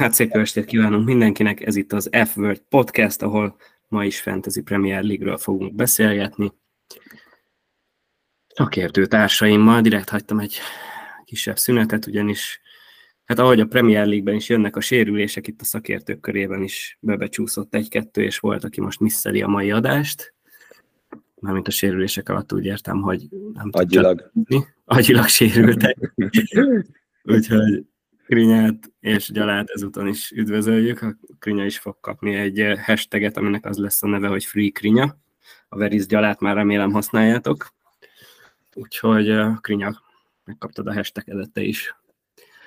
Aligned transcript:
Hát 0.00 0.12
szép 0.12 0.34
jó 0.34 0.40
estét 0.40 0.64
kívánunk 0.64 1.06
mindenkinek, 1.06 1.60
ez 1.66 1.76
itt 1.76 1.92
az 1.92 2.10
F-Word 2.24 2.62
Podcast, 2.68 3.22
ahol 3.22 3.56
ma 3.88 4.04
is 4.04 4.20
Fantasy 4.20 4.62
Premier 4.62 5.02
League-ről 5.02 5.36
fogunk 5.36 5.74
beszélgetni. 5.74 6.52
Szakértő 8.46 9.06
társaimmal 9.06 9.80
direkt 9.80 10.08
hagytam 10.08 10.38
egy 10.38 10.58
kisebb 11.24 11.58
szünetet, 11.58 12.06
ugyanis 12.06 12.60
hát 13.24 13.38
ahogy 13.38 13.60
a 13.60 13.66
Premier 13.66 14.06
League-ben 14.06 14.34
is 14.34 14.48
jönnek 14.48 14.76
a 14.76 14.80
sérülések, 14.80 15.46
itt 15.46 15.60
a 15.60 15.64
szakértők 15.64 16.20
körében 16.20 16.62
is 16.62 16.98
bebecsúszott 17.00 17.74
egy-kettő, 17.74 18.22
és 18.22 18.38
volt, 18.38 18.64
aki 18.64 18.80
most 18.80 19.00
misszeli 19.00 19.42
a 19.42 19.48
mai 19.48 19.70
adást. 19.70 20.34
Mármint 21.34 21.68
a 21.68 21.70
sérülések 21.70 22.28
alatt 22.28 22.52
úgy 22.52 22.64
értem, 22.64 23.00
hogy 23.00 23.28
nem 23.52 23.68
Agyilag. 23.72 24.32
Agyilag 24.84 25.26
sérültek. 25.26 26.12
Úgyhogy 27.22 27.84
Krinyát 28.30 28.92
és 29.00 29.30
Gyalát 29.30 29.70
ezúton 29.70 30.06
is 30.06 30.30
üdvözöljük. 30.30 31.02
A 31.02 31.16
Krinya 31.38 31.64
is 31.64 31.78
fog 31.78 32.00
kapni 32.00 32.34
egy 32.34 32.60
eh, 32.60 32.84
hashtaget, 32.84 33.36
aminek 33.36 33.64
az 33.64 33.76
lesz 33.78 34.02
a 34.02 34.06
neve, 34.06 34.28
hogy 34.28 34.44
Free 34.44 34.70
Krinya. 34.70 35.16
A 35.68 35.76
Veriz 35.76 36.06
Gyalát 36.06 36.40
már 36.40 36.54
remélem 36.54 36.92
használjátok. 36.92 37.68
Úgyhogy 38.74 39.28
eh, 39.28 39.56
Krinya, 39.60 40.02
megkaptad 40.44 40.86
a 40.86 40.92
hashtagedet 40.92 41.50
te 41.52 41.60
is. 41.60 41.96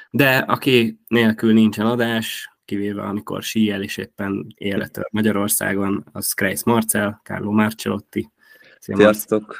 De 0.10 0.38
aki 0.38 1.00
nélkül 1.08 1.54
nincsen 1.54 1.86
adás, 1.86 2.56
kivéve 2.66 3.02
amikor 3.02 3.44
síjel 3.44 3.82
és 3.82 3.98
éppen 3.98 4.54
életől 4.58 5.06
Magyarországon, 5.12 6.04
az 6.12 6.34
Kreis 6.34 6.64
Marcel, 6.64 7.22
Carlo 7.24 7.52
Marcelotti. 7.52 8.32
Szia, 8.80 8.96
Sziasztok! 8.96 9.58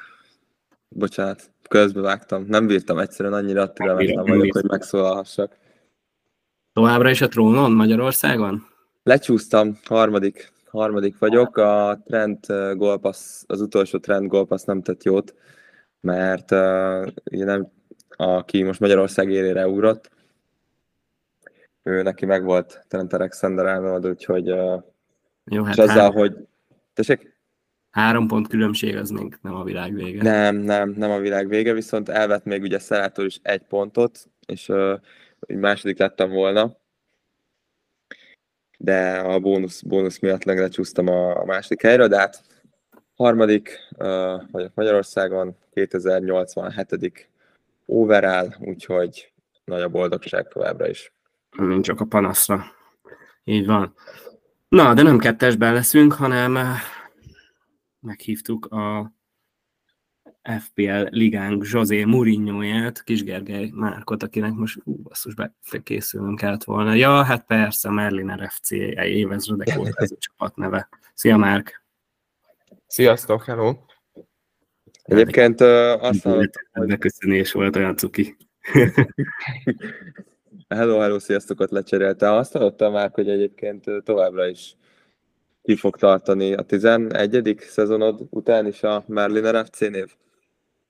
Bocsánat, 0.90 1.52
közbevágtam. 1.68 2.46
Nem 2.48 2.68
bírtam 2.68 2.98
egyszerűen 2.98 3.34
annyira 3.34 3.74
türelmetlen 3.74 4.26
vagyok, 4.26 4.54
hogy 4.54 4.64
megszólalhassak. 4.64 5.62
Továbbra 6.74 7.10
is 7.10 7.22
a 7.22 7.28
trónon 7.28 7.72
Magyarországon? 7.72 8.68
Lecsúsztam, 9.04 9.80
harmadik, 9.84 10.52
harmadik 10.66 11.18
vagyok. 11.18 11.58
A 11.58 12.02
trend 12.06 12.46
golpasz, 12.74 13.44
az 13.48 13.62
utolsó 13.62 13.98
trend 13.98 14.28
golpasz 14.28 14.64
nem 14.64 14.82
tett 14.82 15.04
jót, 15.04 15.36
mert 16.02 16.52
uh, 16.52 17.08
ugye 17.32 17.46
nem, 17.46 17.72
aki 18.10 18.64
most 18.64 18.80
Magyarország 18.80 19.32
élére 19.32 19.68
ugrott, 19.68 20.12
ő 21.84 22.02
neki 22.02 22.26
meg 22.26 22.44
volt 22.44 22.86
Trent 22.88 23.14
Alexander 23.14 23.66
Arnold, 23.66 24.08
úgyhogy 24.08 24.52
uh, 24.52 24.84
Jó, 25.44 25.64
hát 25.64 25.74
és 25.74 25.80
azzal, 25.80 25.98
három, 25.98 26.16
hogy 26.16 26.36
tessék? 26.94 27.36
Három 27.92 28.28
pont 28.28 28.48
különbség 28.48 28.96
az 28.96 29.10
még 29.10 29.38
nem 29.42 29.56
a 29.56 29.64
világ 29.64 29.94
vége. 29.94 30.22
Nem, 30.24 30.56
nem, 30.56 30.94
nem 30.98 31.12
a 31.12 31.20
világ 31.20 31.48
vége, 31.48 31.74
viszont 31.74 32.10
elvett 32.10 32.44
még 32.44 32.62
ugye 32.62 32.80
Szerától 32.80 33.26
is 33.26 33.40
egy 33.42 33.62
pontot, 33.62 34.30
és 34.46 34.70
uh, 34.70 35.00
második 35.48 36.00
lettem 36.00 36.30
volna, 36.30 36.78
de 38.78 39.18
a 39.18 39.40
bónusz, 39.40 39.82
bónusz 39.82 40.20
miatt 40.20 40.44
lecsúsztam 40.44 41.08
a, 41.08 41.42
a 41.42 41.46
második 41.46 41.82
helyre, 41.82 42.08
de 42.08 42.18
hát 42.18 42.44
harmadik 43.16 43.80
uh, 43.98 44.52
vagyok 44.52 44.74
Magyarországon, 44.74 45.58
2087. 45.72 47.30
overall, 47.86 48.48
úgyhogy 48.60 49.34
nagy 49.66 49.82
a 49.82 49.90
boldogság 49.90 50.48
továbbra 50.48 50.90
is. 50.90 51.14
Nincs 51.58 51.86
csak 51.86 52.00
a 52.00 52.06
panaszra. 52.06 52.64
Így 53.44 53.66
van. 53.66 53.94
Na, 54.70 54.94
de 54.94 55.02
nem 55.02 55.18
kettesben 55.18 55.74
leszünk, 55.74 56.14
hanem 56.14 56.58
meghívtuk 58.00 58.66
a 58.66 59.12
FPL 60.44 61.08
ligánk 61.10 61.66
José 61.72 62.04
Mourinho-ját, 62.04 63.04
Kis 63.04 63.24
Gergely 63.24 63.70
Márkot, 63.74 64.24
akinek 64.24 64.54
most 64.54 64.80
ú, 64.84 64.96
basszus, 64.96 65.34
készülnünk 65.84 66.38
kellett 66.38 66.64
volna. 66.64 66.94
Ja, 66.94 67.24
hát 67.24 67.46
persze, 67.46 67.90
Merlin 67.90 68.50
FC 68.50 68.72
évezredek 68.96 69.76
volt 69.76 69.94
ez 69.96 70.12
a 70.12 70.16
csapat 70.28 70.56
neve. 70.56 70.90
Szia, 71.14 71.38
Márk! 71.38 71.84
Sziasztok, 72.88 73.44
hello! 73.44 73.74
Egyébként 75.04 75.62
uh, 75.62 76.04
azt 76.04 76.24
hallottam, 76.24 76.88
Beköszönés 76.88 77.52
volt 77.52 77.76
olyan 77.76 77.96
cuki. 77.96 78.38
hello, 80.70 80.98
hello, 81.00 81.20
sziasztokot 81.20 81.72
lecserélte. 81.72 82.32
Azt 82.32 82.52
hallottam 82.52 82.92
már, 82.94 83.10
hogy 83.14 83.30
egyébként 83.30 83.86
továbbra 84.04 84.48
is 84.48 84.76
ki 85.62 85.76
fog 85.76 85.98
tartani 85.98 86.54
a 86.54 86.62
11. 86.62 87.56
szezonod 87.60 88.22
után 88.30 88.68
is 88.68 88.84
a 88.84 89.04
Merlin 89.08 89.66
FC 89.66 89.80
név? 89.80 90.16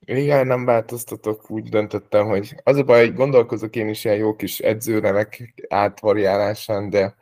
Igen, 0.06 0.48
nem 0.48 0.66
változtatok, 0.66 1.52
úgy 1.52 1.70
döntöttem, 1.70 2.28
hogy 2.28 2.56
az 2.64 2.78
a 2.78 2.84
baj, 2.84 3.06
hogy 3.06 3.16
gondolkozok 3.16 3.76
én 3.76 3.90
is 3.90 4.06
ilyen 4.06 4.18
jó 4.18 4.36
kis 4.36 4.60
edzőnevek 4.60 5.54
átvariálásán, 5.70 6.90
de 6.90 7.16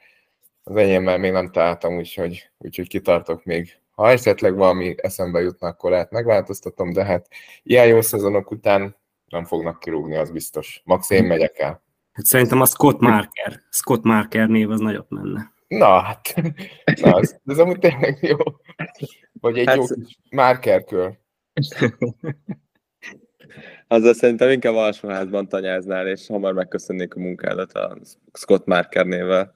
az 0.64 0.76
enyémmel 0.76 1.18
még 1.18 1.32
nem 1.32 1.52
találtam, 1.52 1.98
úgyhogy, 1.98 2.50
úgyhogy 2.58 2.88
kitartok 2.88 3.44
még. 3.44 3.80
Ha 3.92 4.10
esetleg 4.10 4.56
valami 4.56 4.96
eszembe 4.98 5.40
jutna, 5.40 5.68
akkor 5.68 5.92
lehet 5.92 6.12
megváltoztatom, 6.12 6.94
de 6.94 7.06
hát 7.06 7.28
ilyen 7.64 7.88
jó 7.88 8.02
szezonok 8.02 8.52
után 8.52 8.96
nem 9.26 9.46
fognak 9.46 9.80
kirúgni, 9.80 10.16
az 10.16 10.32
biztos. 10.32 10.82
Max 10.86 11.10
én 11.10 11.24
megyek 11.24 11.60
el. 11.60 11.84
Hát 12.12 12.26
szerintem 12.26 12.62
a 12.62 12.66
Scott 12.66 13.00
Marker, 13.00 13.62
Scott 13.70 14.04
Marker 14.04 14.48
név 14.48 14.70
az 14.70 14.80
nagyot 14.80 15.10
menne. 15.10 15.52
Na 15.68 16.00
hát, 16.00 16.36
na, 17.02 17.20
ez, 17.20 17.36
ez 17.46 17.58
amúgy 17.58 17.80
tényleg 17.80 18.18
jó. 18.22 18.38
Vagy 19.32 19.58
egy 19.58 19.68
hát, 19.68 19.76
jó 19.76 19.86
kis 19.86 20.18
márkerkör. 20.30 21.20
Azzal 23.92 24.14
szerintem 24.14 24.50
inkább 24.50 24.76
alsóházban 24.76 25.48
tanyáznál, 25.48 26.08
és 26.08 26.28
hamar 26.28 26.54
megköszönnék 26.54 27.16
a 27.16 27.20
munkádat 27.20 27.72
a 27.72 27.98
Scott 28.34 28.66
Marker 28.66 29.06
névvel. 29.06 29.56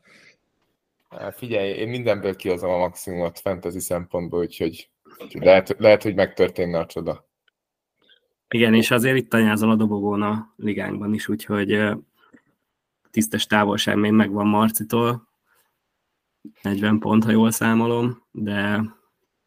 Figyelj, 1.31 1.69
én 1.69 1.88
mindenből 1.88 2.35
kihozom 2.35 2.69
a 2.69 2.78
maximumot 2.78 3.40
fantasy 3.40 3.79
szempontból, 3.79 4.40
úgyhogy 4.40 4.90
lehet, 5.34 5.75
lehet, 5.79 6.03
hogy 6.03 6.16
megtörténne 6.16 6.79
a 6.79 6.85
csoda. 6.85 7.28
Igen, 8.50 8.74
és 8.74 8.91
azért 8.91 9.18
itt 9.18 9.29
tanyázol 9.29 9.69
a 9.69 9.75
dobogón 9.75 10.22
a 10.22 10.53
ligánkban 10.56 11.13
is, 11.13 11.28
úgyhogy 11.28 11.79
tisztes 13.12 13.45
távolság 13.45 13.97
még 13.97 14.12
megvan 14.12 14.47
Marcitól, 14.47 15.28
40 16.62 17.00
pont, 17.00 17.24
ha 17.24 17.31
jól 17.31 17.51
számolom, 17.51 18.24
de 18.31 18.84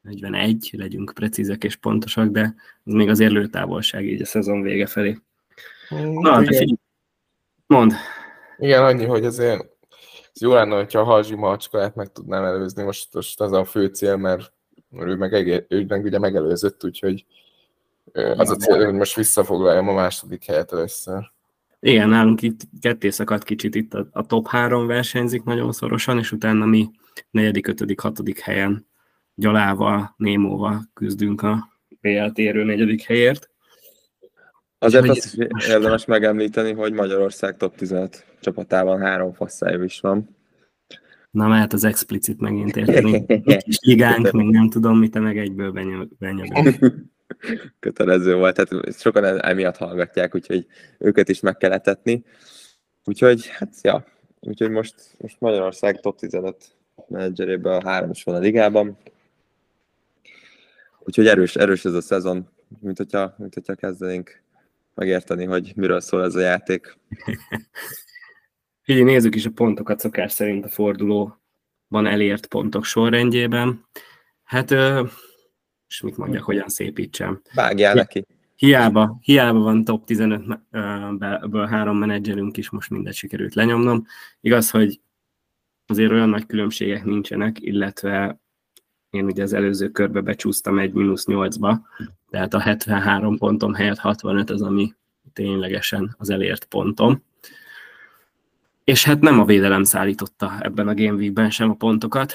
41, 0.01 0.71
legyünk 0.73 1.13
precízek 1.15 1.65
és 1.65 1.77
pontosak, 1.77 2.29
de 2.29 2.55
ez 2.85 2.93
még 2.93 3.09
az 3.09 3.21
érlőtávolság 3.21 4.07
így 4.07 4.23
a 4.23 4.27
szezon 4.27 4.63
vége 4.63 4.87
felé. 4.87 5.19
Mm, 5.95 6.13
Na, 6.13 6.41
de 6.41 6.47
figyelj, 6.47 6.75
mondd. 7.67 7.93
Igen, 8.59 8.85
annyi, 8.85 9.05
hogy 9.05 9.25
azért 9.25 9.61
ez 10.35 10.41
jó 10.41 10.53
lenne, 10.53 10.77
hogyha 10.77 11.01
a 11.01 11.05
Halzsi 11.05 11.35
Malcskaját 11.35 11.95
meg 11.95 12.13
tudnám 12.13 12.45
előzni, 12.45 12.83
most, 12.83 13.15
most 13.15 13.41
az 13.41 13.53
a 13.53 13.65
fő 13.65 13.87
cél, 13.87 14.17
mert 14.17 14.53
ő 14.91 15.17
meg, 15.17 15.65
ő 15.69 15.85
meg 15.89 16.05
ugye 16.05 16.19
megelőzött, 16.19 16.85
úgyhogy 16.85 17.27
az 18.13 18.51
a 18.51 18.57
cél, 18.57 18.85
hogy 18.85 18.95
most 18.95 19.15
visszafoglaljam 19.15 19.89
a 19.89 19.93
második 19.93 20.45
helyet 20.45 20.73
először. 20.73 21.31
Igen, 21.81 22.09
nálunk 22.09 22.43
itt 22.43 22.61
ketté 22.81 23.11
szakadt 23.11 23.45
kicsit, 23.45 23.75
itt 23.75 23.95
a, 23.95 24.09
a 24.13 24.27
top 24.27 24.47
három 24.47 24.87
versenyzik 24.87 25.43
nagyon 25.43 25.73
szorosan, 25.73 26.19
és 26.19 26.33
utána 26.33 26.65
mi 26.65 26.91
negyedik, 27.31 27.67
ötödik, 27.67 28.01
hatodik 28.01 28.41
helyen 28.41 28.88
Gyalával, 29.39 30.15
Némóval 30.17 30.91
küzdünk 30.95 31.43
a 31.43 31.69
PL 32.01 32.29
térő 32.33 32.65
negyedik 32.65 33.03
helyért. 33.03 33.51
Azért 34.79 35.07
hogy 35.07 35.19
azt 35.19 35.69
érdemes 35.69 36.05
megemlíteni, 36.05 36.73
hogy 36.73 36.93
Magyarország 36.93 37.57
top 37.57 37.77
15 37.77 38.25
csapatában 38.41 39.01
három 39.01 39.33
fasszájú 39.33 39.83
is 39.83 40.01
van. 40.01 40.37
Na 41.31 41.49
mehet 41.49 41.73
az 41.73 41.85
explicit 41.85 42.41
megint 42.41 42.77
érteni. 42.77 43.27
Kis 43.59 43.79
ligánk, 43.81 44.31
még 44.31 44.49
nem 44.49 44.71
tudom, 44.71 44.99
mit 44.99 45.11
te 45.11 45.21
meg 45.21 45.39
egyből 45.39 45.73
benyomod. 46.19 46.79
Kötelező 47.81 48.35
volt, 48.35 48.55
tehát 48.55 48.99
sokan 48.99 49.25
e- 49.25 49.49
emiatt 49.51 49.77
hallgatják, 49.77 50.35
úgyhogy 50.35 50.67
őket 50.99 51.29
is 51.29 51.41
meg 51.41 51.57
kell 51.57 51.73
etetni. 51.73 52.25
Úgyhogy, 53.05 53.47
hát, 53.47 53.75
ja, 53.83 54.05
úgyhogy 54.41 54.71
most, 54.71 54.95
most 55.19 55.41
Magyarország 55.41 56.01
top 56.01 56.19
15 56.19 56.57
menedzserében 57.09 57.73
a 57.73 57.89
három 57.89 58.11
is 58.11 58.23
van 58.23 58.35
a 58.35 58.39
ligában. 58.39 58.99
Úgyhogy 61.09 61.27
erős, 61.27 61.57
erős 61.57 61.85
ez 61.85 61.95
a 61.95 62.01
szezon, 62.01 62.49
mint 62.81 62.97
hogyha, 62.97 63.35
mint 63.39 63.55
hogyha 63.55 63.75
kezdenénk 63.75 64.43
megérteni, 64.95 65.45
hogy 65.45 65.73
miről 65.77 66.01
szól 66.01 66.25
ez 66.25 66.35
a 66.35 66.41
játék. 66.41 66.99
Figyelj, 68.83 69.05
nézzük 69.05 69.35
is 69.35 69.47
a 69.47 69.51
pontokat 69.51 70.01
szokás 70.01 70.33
szerint 70.33 70.65
a 70.65 70.69
fordulóban 70.69 72.07
elért 72.07 72.47
pontok 72.47 72.85
sorrendjében. 72.85 73.85
Hát, 74.45 74.71
és 75.89 76.01
mit 76.01 76.17
mondjak, 76.17 76.45
hogyan 76.45 76.69
szépítsem. 76.69 77.43
Vágjál 77.55 77.95
neki. 77.95 78.27
Hiába, 78.57 79.19
hiába 79.21 79.59
van 79.59 79.85
top 79.85 80.05
15-ből 80.07 81.67
három 81.71 81.99
menedzserünk 81.99 82.57
is, 82.57 82.71
most 82.71 82.91
mindegy 82.91 83.15
sikerült 83.15 83.55
lenyomnom. 83.55 84.07
Igaz, 84.41 84.71
hogy 84.71 85.01
azért 85.87 86.11
olyan 86.11 86.29
nagy 86.29 86.47
különbségek 86.47 87.05
nincsenek, 87.05 87.61
illetve 87.61 88.41
én 89.11 89.25
ugye 89.25 89.43
az 89.43 89.53
előző 89.53 89.89
körbe 89.89 90.21
becsúsztam 90.21 90.79
egy 90.79 90.93
mínusz 90.93 91.25
8-ba, 91.29 91.77
tehát 92.31 92.55
a 92.55 92.61
73 92.61 93.39
pontom 93.39 93.75
helyett 93.75 93.99
65 93.99 94.51
az, 94.51 94.63
ami 94.63 94.95
ténylegesen 95.33 96.15
az 96.19 96.31
elért 96.31 96.65
pontom. 96.65 97.23
és 98.85 99.05
hát 99.05 99.21
nem 99.21 99.41
a 99.41 99.45
védelem 99.45 99.85
szállította 99.85 100.57
ebben 100.61 100.89
a 100.89 100.95
Game 100.95 101.17
Week-ben 101.17 101.51
sem 101.51 101.71
a 101.71 101.75
pontokat. 101.75 102.33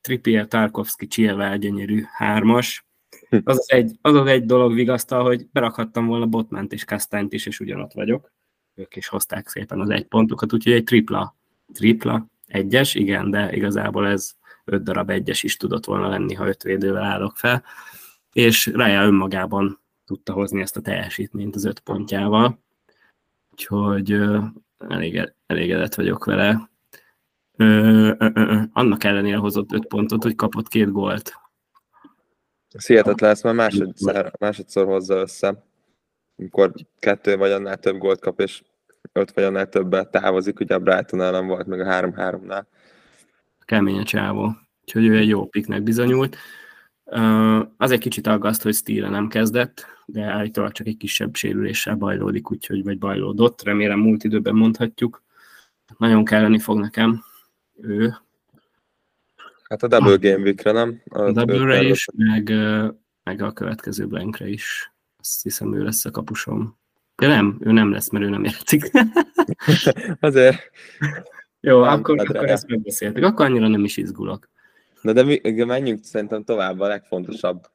Trippier, 0.00 0.46
Tarkovsky, 0.46 1.06
Chilwell, 1.06 1.56
gyönyörű 1.56 2.04
hármas. 2.12 2.86
Az 3.30 3.58
az, 3.58 3.64
egy, 3.70 3.98
az 4.00 4.14
az 4.14 4.26
egy 4.26 4.44
dolog 4.44 4.74
vigasztal, 4.74 5.22
hogy 5.24 5.46
berakhattam 5.52 6.06
volna 6.06 6.26
Botment 6.26 6.72
és 6.72 6.84
Kastanyt 6.84 7.32
is, 7.32 7.46
és 7.46 7.60
ugyanott 7.60 7.92
vagyok. 7.92 8.32
Ők 8.74 8.96
is 8.96 9.08
hozták 9.08 9.48
szépen 9.48 9.80
az 9.80 9.90
egy 9.90 10.06
pontokat, 10.06 10.52
úgyhogy 10.52 10.72
egy 10.72 10.84
tripla. 10.84 11.36
Tripla, 11.72 12.26
egyes, 12.46 12.94
igen, 12.94 13.30
de 13.30 13.52
igazából 13.52 14.06
ez 14.06 14.36
öt 14.68 14.82
darab 14.82 15.10
egyes 15.10 15.42
is 15.42 15.56
tudott 15.56 15.84
volna 15.84 16.08
lenni, 16.08 16.34
ha 16.34 16.46
öt 16.46 16.62
védővel 16.62 17.02
állok 17.02 17.36
fel. 17.36 17.64
És 18.32 18.66
Raya 18.66 19.04
önmagában 19.04 19.80
tudta 20.04 20.32
hozni 20.32 20.60
ezt 20.60 20.76
a 20.76 20.80
teljesítményt 20.80 21.54
az 21.54 21.64
öt 21.64 21.80
pontjával. 21.80 22.58
Úgyhogy 23.50 24.18
elég, 24.78 25.32
elégedett 25.46 25.94
vagyok 25.94 26.24
vele. 26.24 26.70
Ö, 27.56 28.12
ö, 28.18 28.28
ö, 28.34 28.60
annak 28.72 29.04
ellenére 29.04 29.36
hozott 29.36 29.72
öt 29.72 29.86
pontot, 29.86 30.22
hogy 30.22 30.34
kapott 30.34 30.68
két 30.68 30.92
gólt. 30.92 31.32
Ez 32.70 32.86
hihetetlen, 32.86 33.30
ezt 33.30 33.42
már 33.42 33.54
másodszor, 33.54 34.30
másodszor 34.38 34.86
hozza 34.86 35.14
össze. 35.14 35.64
Amikor 36.36 36.72
kettő 36.98 37.36
vagy 37.36 37.50
annál 37.50 37.76
több 37.76 37.98
gólt 37.98 38.20
kap, 38.20 38.40
és 38.40 38.62
öt 39.12 39.32
vagy 39.32 39.44
annál 39.44 39.68
többet 39.68 40.10
távozik, 40.10 40.60
ugye 40.60 40.74
a 40.74 40.78
Brighton 40.78 41.20
ellen 41.20 41.46
volt, 41.46 41.66
meg 41.66 41.80
a 41.80 41.84
3-3-nál. 41.84 42.64
Kemény 43.68 43.98
a 43.98 44.04
csávó. 44.04 44.56
Úgyhogy 44.82 45.06
ő 45.06 45.16
egy 45.16 45.28
jó 45.28 45.46
piknek 45.46 45.82
bizonyult. 45.82 46.36
Az 47.76 47.90
egy 47.90 47.98
kicsit 47.98 48.26
aggaszt, 48.26 48.62
hogy 48.62 48.74
Steele 48.74 49.08
nem 49.08 49.28
kezdett, 49.28 49.86
de 50.06 50.22
állítólag 50.22 50.72
csak 50.72 50.86
egy 50.86 50.96
kisebb 50.96 51.34
sérüléssel 51.34 51.94
bajlódik, 51.94 52.50
úgyhogy 52.50 52.84
vagy 52.84 52.98
bajlódott. 52.98 53.62
Remélem 53.62 53.98
múlt 53.98 54.24
időben 54.24 54.54
mondhatjuk. 54.54 55.22
Nagyon 55.98 56.24
kelleni 56.24 56.58
fog 56.58 56.78
nekem 56.78 57.24
ő. 57.80 58.14
Hát 59.62 59.82
a 59.82 59.88
Double 59.88 60.16
Game 60.16 60.42
Week-re, 60.42 60.72
nem? 60.72 61.02
A, 61.08 61.20
a 61.20 61.32
Double-re 61.32 61.82
is, 61.82 62.06
meg, 62.16 62.52
meg 63.24 63.42
a 63.42 63.52
következő 63.52 64.06
blankre 64.06 64.48
is. 64.48 64.92
Azt 65.18 65.42
hiszem, 65.42 65.74
ő 65.74 65.82
lesz 65.82 66.04
a 66.04 66.10
kapusom. 66.10 66.78
De 67.16 67.26
nem, 67.26 67.56
ő 67.60 67.72
nem 67.72 67.90
lesz, 67.90 68.10
mert 68.10 68.24
ő 68.24 68.28
nem 68.28 68.44
játszik. 68.44 68.90
Azért. 70.20 70.70
Jó, 71.60 71.80
nem, 71.80 71.92
akkor, 71.92 72.20
akkor 72.20 72.48
ezt 72.48 72.68
megbeszéltük. 72.68 73.24
Akkor 73.24 73.46
annyira 73.46 73.68
nem 73.68 73.84
is 73.84 73.96
izgulok. 73.96 74.48
Na 75.02 75.12
de 75.12 75.22
mi, 75.22 75.40
menjünk 75.64 76.04
szerintem 76.04 76.44
tovább 76.44 76.80
a 76.80 76.86
legfontosabb 76.86 77.66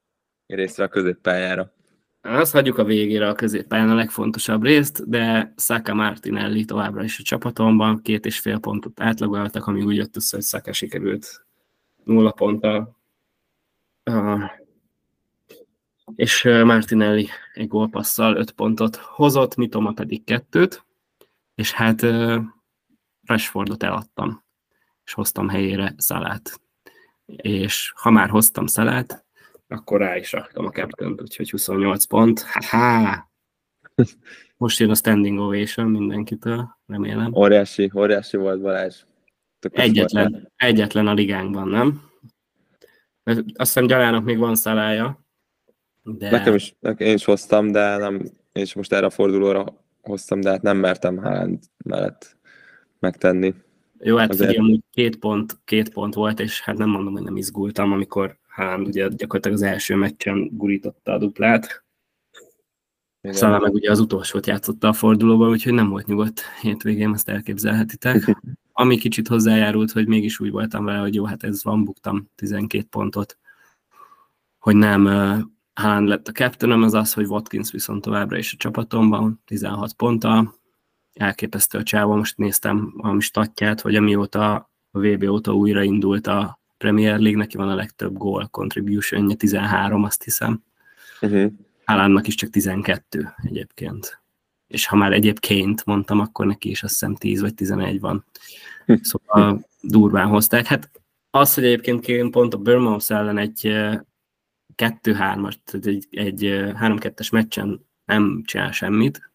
részre 0.48 0.84
a 0.84 0.88
középpályára. 0.88 1.74
Azt 2.22 2.54
hagyjuk 2.54 2.78
a 2.78 2.84
végére 2.84 3.28
a 3.28 3.34
középpályán 3.34 3.90
a 3.90 3.96
legfontosabb 3.96 4.64
részt, 4.64 5.10
de 5.10 5.54
Saka 5.58 5.94
Martinelli 5.94 6.66
továbbra 6.66 7.04
is 7.04 7.20
a 7.20 7.24
csapatomban, 7.24 8.02
két 8.02 8.26
és 8.26 8.40
fél 8.40 8.60
pontot 8.60 9.02
átlagoltak, 9.02 9.68
ami 9.68 9.84
úgy 9.84 9.96
jött 9.96 10.16
össze, 10.16 10.36
hogy 10.36 10.46
Saka 10.46 10.74
sikerült 10.74 11.46
nulla 12.04 12.32
ponttal. 12.32 12.98
Uh, 14.06 14.44
és 16.16 16.44
Martinelli 16.44 17.28
egy 17.54 17.68
gólpasszal 17.68 18.36
öt 18.36 18.52
pontot 18.52 18.96
hozott, 18.96 19.56
Mitoma 19.56 19.92
pedig 19.92 20.24
kettőt, 20.24 20.86
és 21.56 21.72
hát 21.72 22.06
Rashfordot 23.26 23.84
eladtam, 23.84 24.44
és 25.04 25.14
hoztam 25.14 25.50
helyére 25.50 25.94
Szalát. 25.98 26.62
És 27.26 27.94
ha 27.96 28.10
már 28.10 28.30
hoztam 28.30 28.68
Szalát, 28.68 29.24
akkor 29.74 30.00
rá 30.00 30.18
is 30.18 30.32
raktam 30.32 30.66
a 30.66 30.70
captain 30.70 31.16
úgyhogy 31.22 31.50
28 31.50 32.06
pont. 32.06 32.42
Ha-ha! 32.42 33.32
Most 34.58 34.80
jön 34.80 34.90
a 34.90 34.96
standing 34.96 35.40
ovation 35.40 35.90
mindenkitől, 35.90 36.78
remélem. 36.86 37.34
Óriási, 37.36 37.92
óriási 37.96 38.38
volt 38.38 38.62
Balázs. 38.62 39.04
egyetlen, 39.60 40.32
volt. 40.32 40.52
egyetlen 40.56 41.08
a 41.08 41.14
ligánkban, 41.14 41.68
nem? 41.68 42.02
Azt 43.24 43.44
hiszem 43.56 43.88
Gyalának 43.88 44.24
még 44.24 44.38
van 44.38 44.56
szalája. 44.56 45.26
De... 46.02 46.30
Nekem 46.30 46.56
is, 46.56 46.76
nekem 46.80 47.08
én 47.08 47.14
is 47.14 47.26
hoztam, 47.26 47.72
de 47.72 47.98
nem, 47.98 48.14
én 48.52 48.64
is 48.64 48.74
most 48.74 48.94
erre 48.94 49.06
a 49.06 49.10
fordulóra 49.10 49.66
hoztam, 50.02 50.42
de 50.42 50.50
hát 50.50 50.62
nem 50.62 50.78
mertem 50.78 51.18
Haaland 51.18 51.64
mellett 51.86 52.38
megtenni. 53.04 53.54
Jó, 54.00 54.18
hát 54.18 54.30
Azért... 54.30 54.62
két 54.92 55.16
pont, 55.16 55.58
két 55.66 55.90
pont 55.90 56.14
volt, 56.14 56.40
és 56.40 56.62
hát 56.62 56.78
nem 56.78 56.90
mondom, 56.90 57.14
hogy 57.14 57.24
nem 57.24 57.38
izgultam, 57.38 57.92
amikor 57.92 58.38
Haaland 58.48 58.88
ugye 58.88 59.08
gyakorlatilag 59.08 59.58
az 59.58 59.64
első 59.64 59.96
meccsen 59.96 60.50
gurította 60.52 61.12
a 61.12 61.18
duplát. 61.18 61.84
Igen. 63.22 63.36
Szalá 63.36 63.58
meg 63.58 63.74
ugye 63.74 63.92
az 63.92 64.00
utolsót 64.00 64.48
játszotta 64.48 64.88
a 64.88 64.94
fordulóban, 64.94 65.50
úgyhogy 65.50 65.74
nem 65.74 65.90
volt 65.90 66.06
nyugodt 66.06 66.42
hétvégén, 66.62 67.14
ezt 67.14 67.30
elképzelhetitek. 67.30 68.38
Ami 68.74 68.98
kicsit 68.98 69.28
hozzájárult, 69.28 69.92
hogy 69.92 70.08
mégis 70.08 70.40
úgy 70.40 70.52
voltam 70.52 70.86
vele, 70.86 70.98
hogy 70.98 71.16
jó, 71.16 71.26
hát 71.26 71.44
ez 71.44 71.64
van, 71.64 71.84
buktam 71.84 72.30
12 72.36 72.86
pontot, 72.90 73.38
hogy 74.60 74.76
nem 74.76 75.06
Haaland 75.74 76.08
lett 76.08 76.28
a 76.28 76.32
captain 76.32 76.84
az 76.84 76.94
az, 76.94 77.14
hogy 77.14 77.26
Watkins 77.26 77.72
viszont 77.72 78.02
továbbra 78.02 78.38
is 78.38 78.54
a 78.54 78.58
csapatomban, 78.58 79.42
16 79.46 79.94
ponttal. 79.94 80.62
Elképesztő 81.14 81.78
a 81.78 81.84
csávó, 81.84 82.16
most 82.16 82.38
néztem 82.38 82.94
a 82.98 83.20
statját, 83.20 83.82
hogy 83.82 83.96
amióta 83.96 84.54
a 84.92 85.00
VB 85.00 85.24
óta 85.24 85.54
újraindult 85.54 86.28
a 86.28 86.60
Premier 86.78 87.20
League, 87.20 87.40
neki 87.40 87.58
van 87.58 87.70
a 87.70 87.76
legtöbb 87.76 88.18
gól 88.18 88.48
contribution 88.48 89.38
13, 89.38 90.04
azt 90.04 90.24
hiszem. 90.24 90.64
Uh-huh. 91.22 91.52
Haalandnak 91.86 92.28
is 92.28 92.36
csak 92.36 92.50
12 92.50 93.34
egyébként. 93.44 94.22
És 94.68 94.88
ha 94.88 94.96
már 94.96 95.12
egyébként 95.12 95.86
mondtam, 95.86 96.20
akkor 96.20 96.46
neki 96.46 96.70
is 96.70 96.84
azt 96.84 96.94
hiszem 96.94 97.16
10 97.16 97.42
vagy 97.42 97.54
11 97.54 98.00
van. 98.00 98.26
Hm. 98.86 98.94
Szóval 99.02 99.68
durván 99.82 100.28
hozták. 100.28 100.66
Hát 100.66 100.90
az, 101.30 101.54
hogy 101.54 101.66
egyébként 101.66 102.06
Kane 102.06 102.30
pont 102.30 102.54
a 102.54 102.58
Bournemouth 102.58 103.12
ellen 103.12 103.38
egy 103.38 103.62
2-3-as, 104.76 105.54
tehát 105.64 105.86
egy, 105.86 106.08
egy 106.12 106.40
3-2-es 106.80 107.32
meccsen 107.32 107.86
nem 108.06 108.42
csinál 108.46 108.72
semmit, 108.72 109.32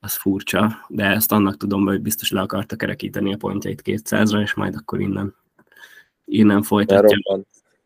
az 0.00 0.16
furcsa, 0.16 0.86
de 0.88 1.04
ezt 1.04 1.32
annak 1.32 1.56
tudom, 1.56 1.84
hogy 1.84 2.00
biztos 2.00 2.30
le 2.30 2.40
akarta 2.40 2.76
kerekíteni 2.76 3.32
a 3.32 3.36
pontjait 3.36 3.82
200-ra, 3.84 4.42
és 4.42 4.54
majd 4.54 4.74
akkor 4.74 5.00
innen 5.00 5.34
innen 6.30 6.62
folytatja 6.62 7.34
a 7.34 7.40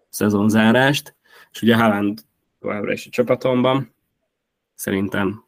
szezonzárást, 0.09 1.15
és 1.53 1.63
ugye 1.63 1.77
Haaland 1.77 2.21
továbbra 2.61 2.93
is 2.93 3.07
a 3.07 3.11
csapatomban, 3.11 3.95
szerintem 4.75 5.45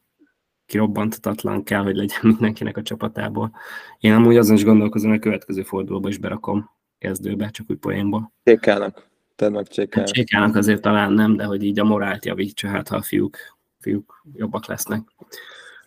kirobbantatatlan 0.67 1.65
kell, 1.65 1.83
hogy 1.83 1.97
legyen 1.97 2.21
mindenkinek 2.33 2.77
a 2.77 2.83
csapatából. 2.83 3.53
Én 3.99 4.13
amúgy 4.13 4.37
azon 4.37 4.57
is 4.57 4.65
gondolkozom, 4.65 5.09
hogy 5.09 5.19
a 5.19 5.23
következő 5.23 5.63
fordulóba 5.63 6.09
is 6.09 6.19
berakom 6.19 6.71
kezdőbe, 6.99 7.51
csak 7.51 7.71
úgy 7.71 7.79
poénból. 7.79 8.33
Csékálnak. 8.45 9.09
Tedd 9.37 9.53
meg 9.53 9.69
csékálnak. 9.69 10.13
Csékálnak 10.13 10.57
azért 10.57 10.81
talán 10.81 11.13
nem, 11.13 11.37
de 11.37 11.45
hogy 11.45 11.63
így 11.63 11.79
a 11.79 11.85
morált 11.85 12.25
javítsa, 12.25 12.69
hát 12.69 12.89
ha 12.89 12.97
a 12.97 13.03
fiúk, 13.03 13.37
fiúk 13.81 14.25
jobbak 14.33 14.67
lesznek. 14.67 15.03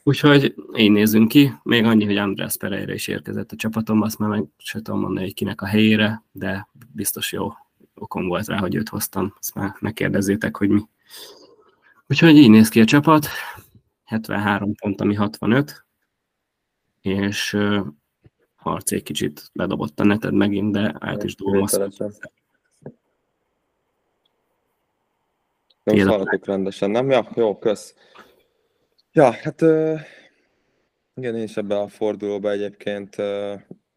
Úgyhogy 0.09 0.55
így 0.75 0.91
nézzünk 0.91 1.27
ki. 1.27 1.53
Még 1.63 1.83
annyi, 1.83 2.05
hogy 2.05 2.17
András 2.17 2.57
Pereira 2.57 2.93
is 2.93 3.07
érkezett 3.07 3.51
a 3.51 3.55
csapatomba, 3.55 4.05
azt 4.05 4.17
már 4.17 4.29
meg 4.29 4.43
sem 4.57 4.81
tudom 4.81 4.99
mondani, 4.99 5.25
hogy 5.25 5.33
kinek 5.33 5.61
a 5.61 5.65
helyére, 5.65 6.23
de 6.31 6.67
biztos 6.93 7.31
jó 7.31 7.53
okom 7.95 8.27
volt 8.27 8.47
rá, 8.47 8.57
hogy 8.57 8.75
őt 8.75 8.89
hoztam. 8.89 9.33
Azt 9.39 9.55
már 9.55 9.75
megkérdezzétek, 9.79 10.57
hogy 10.57 10.69
mi. 10.69 10.81
Úgyhogy 12.07 12.35
így 12.35 12.49
néz 12.49 12.69
ki 12.69 12.79
a 12.81 12.85
csapat. 12.85 13.27
73 14.05 14.75
pont, 14.75 15.01
ami 15.01 15.13
65, 15.13 15.85
és 17.01 17.53
uh, 17.53 17.85
Harc 18.55 18.91
egy 18.91 19.03
kicsit 19.03 19.49
ledobott 19.53 19.99
a 19.99 20.03
neted 20.03 20.33
megint, 20.33 20.71
de 20.71 20.95
át 20.99 21.23
is 21.23 21.35
dolgozott. 21.35 21.97
Nem 25.83 25.97
szalatok 25.97 26.45
rendesen, 26.45 26.91
nem? 26.91 27.09
Ja, 27.09 27.29
jó, 27.35 27.57
kösz. 27.57 27.95
Ja, 29.11 29.31
hát 29.31 29.61
igen, 31.13 31.35
én 31.35 31.43
is 31.43 31.57
ebbe 31.57 31.79
a 31.79 31.87
fordulóba 31.87 32.51
egyébként 32.51 33.15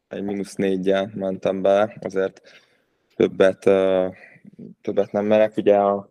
egy 0.08 0.22
mínusz 0.22 0.54
négyel 0.54 1.10
mentem 1.14 1.62
bele, 1.62 1.96
azért 2.00 2.40
többet, 3.16 3.58
többet 4.80 5.12
nem 5.12 5.24
merek. 5.24 5.56
Ugye 5.56 5.76
a, 5.76 6.10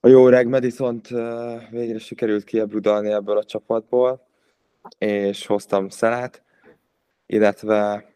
a 0.00 0.08
jó 0.08 0.26
öreg 0.26 0.48
madison 0.48 1.00
végre 1.70 1.98
sikerült 1.98 2.44
kiebrudalni 2.44 3.10
ebből 3.10 3.36
a 3.36 3.44
csapatból, 3.44 4.26
és 4.98 5.46
hoztam 5.46 5.88
Szelát, 5.88 6.42
illetve 7.26 8.12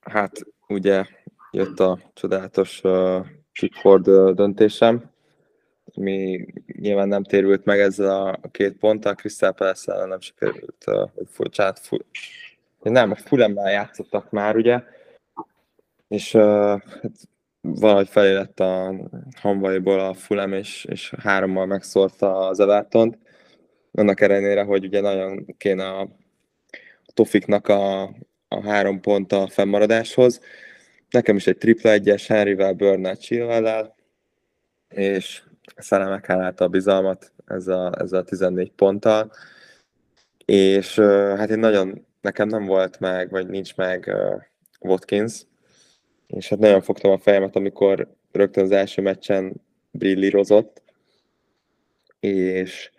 hát 0.00 0.40
ugye 0.66 1.04
jött 1.50 1.80
a 1.80 1.98
csodálatos 2.14 2.80
uh, 2.84 3.26
Pickford 3.52 4.34
döntésem, 4.34 5.10
mi 5.94 6.46
nyilván 6.66 7.08
nem 7.08 7.22
térült 7.22 7.64
meg 7.64 7.80
ezzel 7.80 8.38
a 8.42 8.48
két 8.50 8.76
ponttal, 8.76 9.14
Crystal 9.14 9.52
palace 9.52 10.06
nem 10.06 10.20
sikerült, 10.20 10.84
csát, 11.50 11.78
fu, 11.78 11.96
nem, 12.82 13.10
a 13.10 13.16
Fulemmel 13.16 13.70
játszottak 13.70 14.30
már, 14.30 14.56
ugye, 14.56 14.82
és 16.08 16.34
uh, 16.34 16.42
hát 16.42 17.12
valahogy 17.60 18.08
felé 18.08 18.32
lett 18.32 18.60
a 18.60 18.94
hamvaiból 19.40 20.00
a 20.00 20.14
Fulem, 20.14 20.52
és, 20.52 20.84
és 20.84 21.14
hárommal 21.22 21.66
megszórta 21.66 22.46
az 22.48 22.60
everton 22.60 23.16
Annak 23.92 24.20
ellenére, 24.20 24.62
hogy 24.62 24.84
ugye 24.84 25.00
nagyon 25.00 25.54
kéne 25.56 25.88
a 25.88 26.08
Tofiknak 27.14 27.68
a, 27.68 28.02
a 28.48 28.62
három 28.62 29.00
pont 29.00 29.32
a 29.32 29.46
fennmaradáshoz. 29.46 30.40
Nekem 31.10 31.36
is 31.36 31.46
egy 31.46 31.58
tripla 31.58 31.90
egyes 31.90 32.26
Henryvel, 32.26 32.72
Bernard 32.72 33.18
chilwell 33.18 33.94
és 34.88 35.42
Szelemek 35.76 36.26
hálálta 36.26 36.64
a 36.64 36.68
bizalmat 36.68 37.32
ezzel, 37.46 37.94
ezzel 37.94 38.20
a 38.20 38.24
14 38.24 38.70
ponttal. 38.70 39.32
És 40.44 40.98
hát 41.36 41.50
én 41.50 41.58
nagyon, 41.58 42.06
nekem 42.20 42.48
nem 42.48 42.64
volt 42.64 43.00
meg, 43.00 43.30
vagy 43.30 43.46
nincs 43.46 43.76
meg 43.76 44.04
uh, 44.06 44.42
Watkins, 44.80 45.42
és 46.26 46.48
hát 46.48 46.58
nagyon 46.58 46.80
fogtam 46.80 47.10
a 47.10 47.18
fejemet, 47.18 47.56
amikor 47.56 48.08
rögtön 48.32 48.64
az 48.64 48.70
első 48.70 49.02
meccsen 49.02 49.52
brillírozott, 49.90 50.82
és 52.20 52.90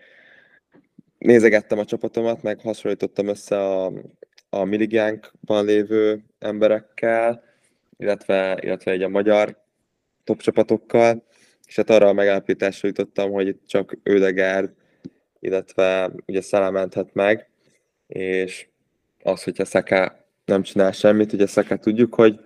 nézegettem 1.17 1.79
a 1.79 1.85
csapatomat, 1.85 2.41
meg 2.41 2.59
hasonlítottam 2.59 3.27
össze 3.27 3.59
a, 3.59 3.91
a 4.49 4.63
Miligánkban 4.63 5.65
lévő 5.65 6.23
emberekkel, 6.39 7.43
illetve, 7.97 8.57
illetve 8.61 8.91
egy 8.91 9.03
a 9.03 9.09
magyar 9.09 9.57
top 10.23 10.41
csapatokkal, 10.41 11.23
és 11.69 11.75
hát 11.75 11.89
arra 11.89 12.07
a 12.07 12.13
megállapításra 12.13 12.87
jutottam, 12.87 13.31
hogy 13.31 13.47
itt 13.47 13.61
csak 13.65 13.97
Ödegárd, 14.03 14.71
illetve 15.39 16.11
ugye 16.25 16.41
Szala 16.41 16.71
menthet 16.71 17.13
meg, 17.13 17.49
és 18.07 18.67
az, 19.23 19.43
hogyha 19.43 19.65
Szeká 19.65 20.25
nem 20.45 20.61
csinál 20.61 20.91
semmit, 20.91 21.33
ugye 21.33 21.45
Szeká 21.45 21.75
tudjuk, 21.75 22.13
hogy, 22.15 22.39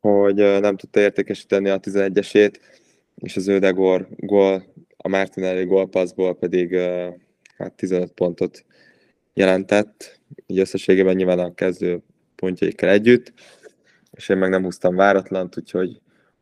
hogy 0.00 0.34
nem 0.34 0.76
tudta 0.76 1.00
értékesíteni 1.00 1.68
a 1.68 1.80
11-esét, 1.80 2.54
és 3.14 3.36
az 3.36 3.46
Ödegor 3.46 4.08
gól, 4.16 4.74
a 4.96 5.08
Martinelli 5.08 5.64
gólpasszból 5.64 6.36
pedig 6.36 6.76
hát 7.56 7.72
15 7.72 8.12
pontot 8.12 8.64
jelentett, 9.34 10.20
így 10.46 10.58
összességében 10.58 11.16
nyilván 11.16 11.38
a 11.38 11.54
kezdő 11.54 12.02
pontjaikkel 12.36 12.88
együtt, 12.88 13.32
és 14.10 14.28
én 14.28 14.36
meg 14.36 14.50
nem 14.50 14.62
húztam 14.62 14.96
váratlant, 14.96 15.58
úgyhogy 15.58 16.00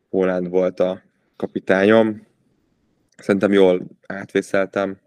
Holland 0.09 0.49
volt 0.49 0.79
a 0.79 1.11
kapitányom. 1.35 2.27
Szerintem 3.17 3.51
jól 3.51 3.87
átvészeltem 4.07 4.97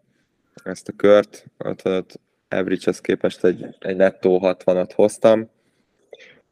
ezt 0.65 0.89
a 0.89 0.93
kört, 0.97 1.47
55 1.59 2.21
average 2.49 2.93
képest 3.01 3.45
egy, 3.45 3.67
egy 3.79 3.97
nettó 3.97 4.41
60-at 4.43 4.91
hoztam, 4.95 5.51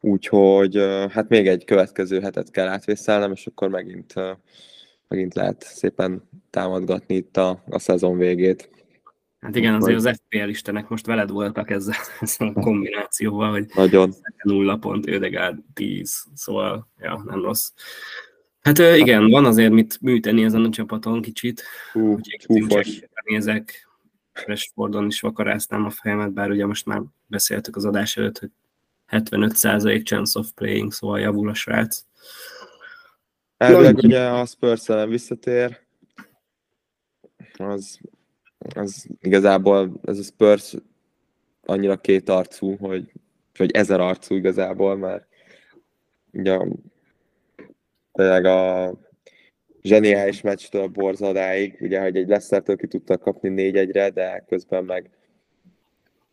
úgyhogy 0.00 0.76
hát 1.10 1.28
még 1.28 1.48
egy 1.48 1.64
következő 1.64 2.20
hetet 2.20 2.50
kell 2.50 2.68
átvészelnem, 2.68 3.32
és 3.32 3.46
akkor 3.46 3.68
megint, 3.68 4.14
megint 5.08 5.34
lehet 5.34 5.62
szépen 5.62 6.28
támadgatni 6.50 7.14
itt 7.14 7.36
a, 7.36 7.62
a 7.66 7.78
szezon 7.78 8.16
végét. 8.16 8.70
Hát 9.40 9.56
igen, 9.56 9.74
azért 9.74 9.96
az 9.96 10.20
FPL 10.24 10.48
istenek 10.48 10.88
most 10.88 11.06
veled 11.06 11.30
voltak 11.30 11.70
ezzel, 11.70 11.96
ezzel 12.20 12.52
a 12.54 12.60
kombinációval, 12.60 13.50
hogy 13.50 13.66
Nagyon. 13.74 14.12
nulla 14.42 14.76
pont, 14.76 15.08
Ödegárd 15.08 15.58
10, 15.74 16.24
szóval 16.34 16.88
ja, 16.98 17.22
nem 17.24 17.42
rossz. 17.42 17.72
Hát 18.64 18.78
igen, 18.78 19.30
van 19.30 19.44
azért 19.44 19.72
mit 19.72 20.00
műteni 20.00 20.44
ezen 20.44 20.64
a 20.64 20.70
csapaton 20.70 21.22
kicsit. 21.22 21.62
Hú, 21.92 22.18
Úgyhogy 22.46 23.08
nézek, 23.24 23.88
Rashfordon 24.32 25.06
is 25.06 25.20
vakaráztam 25.20 25.84
a 25.84 25.90
fejemet, 25.90 26.32
bár 26.32 26.50
ugye 26.50 26.66
most 26.66 26.86
már 26.86 27.02
beszéltük 27.26 27.76
az 27.76 27.84
adás 27.84 28.16
előtt, 28.16 28.38
hogy 28.38 28.50
75% 29.08 30.04
chance 30.04 30.38
of 30.38 30.50
playing, 30.54 30.92
szóval 30.92 31.20
javul 31.20 31.48
a 31.48 31.54
srác. 31.54 32.04
Elvileg 33.56 33.96
ugye 33.96 34.28
a 34.28 34.46
spurs 34.46 34.86
visszatér, 35.08 35.80
az, 37.58 37.98
az 38.58 39.06
igazából 39.20 40.00
ez 40.04 40.18
a 40.18 40.22
Spurs 40.22 40.74
annyira 41.64 41.96
két 41.96 42.28
arcú, 42.28 42.76
hogy, 42.76 43.12
vagy 43.56 43.70
ezer 43.70 44.00
arcú 44.00 44.34
igazából, 44.34 44.96
mert 44.96 45.26
ugye 46.32 46.58
tényleg 48.14 48.44
a 48.44 48.92
zseniális 49.82 50.40
meccstől 50.40 50.86
borzadáig, 50.86 51.76
ugye, 51.80 52.00
hogy 52.00 52.16
egy 52.16 52.28
Leicester-től 52.28 52.76
ki 52.76 52.86
tudtak 52.86 53.20
kapni 53.20 53.72
4-1-re, 53.72 54.10
de 54.10 54.44
közben 54.48 54.84
meg 54.84 55.10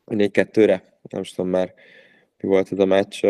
4-2-re, 0.07 0.83
nem 1.09 1.23
tudom 1.23 1.51
már 1.51 1.73
mi 2.41 2.47
volt 2.47 2.71
ez 2.71 2.79
a 2.79 2.85
meccs, 2.85 3.23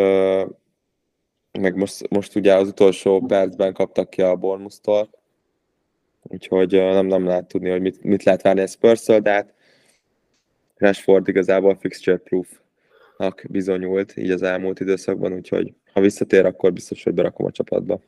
meg 1.60 1.76
most, 1.76 2.10
most 2.10 2.36
ugye 2.36 2.56
az 2.56 2.68
utolsó 2.68 3.20
percben 3.20 3.74
kaptak 3.74 4.10
ki 4.10 4.22
a 4.22 4.36
Bournemouth-tól, 4.36 5.10
úgyhogy 6.22 6.72
nem, 6.72 7.06
nem 7.06 7.26
lehet 7.26 7.48
tudni, 7.48 7.70
hogy 7.70 7.82
mit, 7.82 8.04
mit 8.04 8.24
lehet 8.24 8.42
várni 8.42 8.62
a 8.62 8.68
spurs 8.68 9.06
de 9.06 9.32
hát 9.32 9.54
Rashford 10.76 11.28
igazából 11.28 11.76
fixture 11.76 12.18
proof-nak 12.18 13.44
bizonyult 13.50 14.18
így 14.18 14.32
az 14.32 14.42
elmúlt 14.42 14.80
időszakban, 14.80 15.34
úgyhogy 15.34 15.74
ha 15.94 16.02
visszatér, 16.02 16.46
akkor 16.46 16.74
biztos, 16.74 17.04
hogy 17.04 17.14
berakom 17.14 17.46
a 17.46 17.52
csapatba 17.52 18.02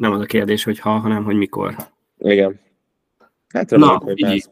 nem 0.00 0.12
az 0.12 0.20
a 0.20 0.24
kérdés, 0.24 0.64
hogy 0.64 0.78
ha, 0.78 0.90
hanem 0.90 1.24
hogy 1.24 1.36
mikor. 1.36 1.76
Igen. 2.18 2.60
Hát 3.48 3.70
remélem, 3.70 3.94
Na, 3.94 4.00
hogy 4.04 4.44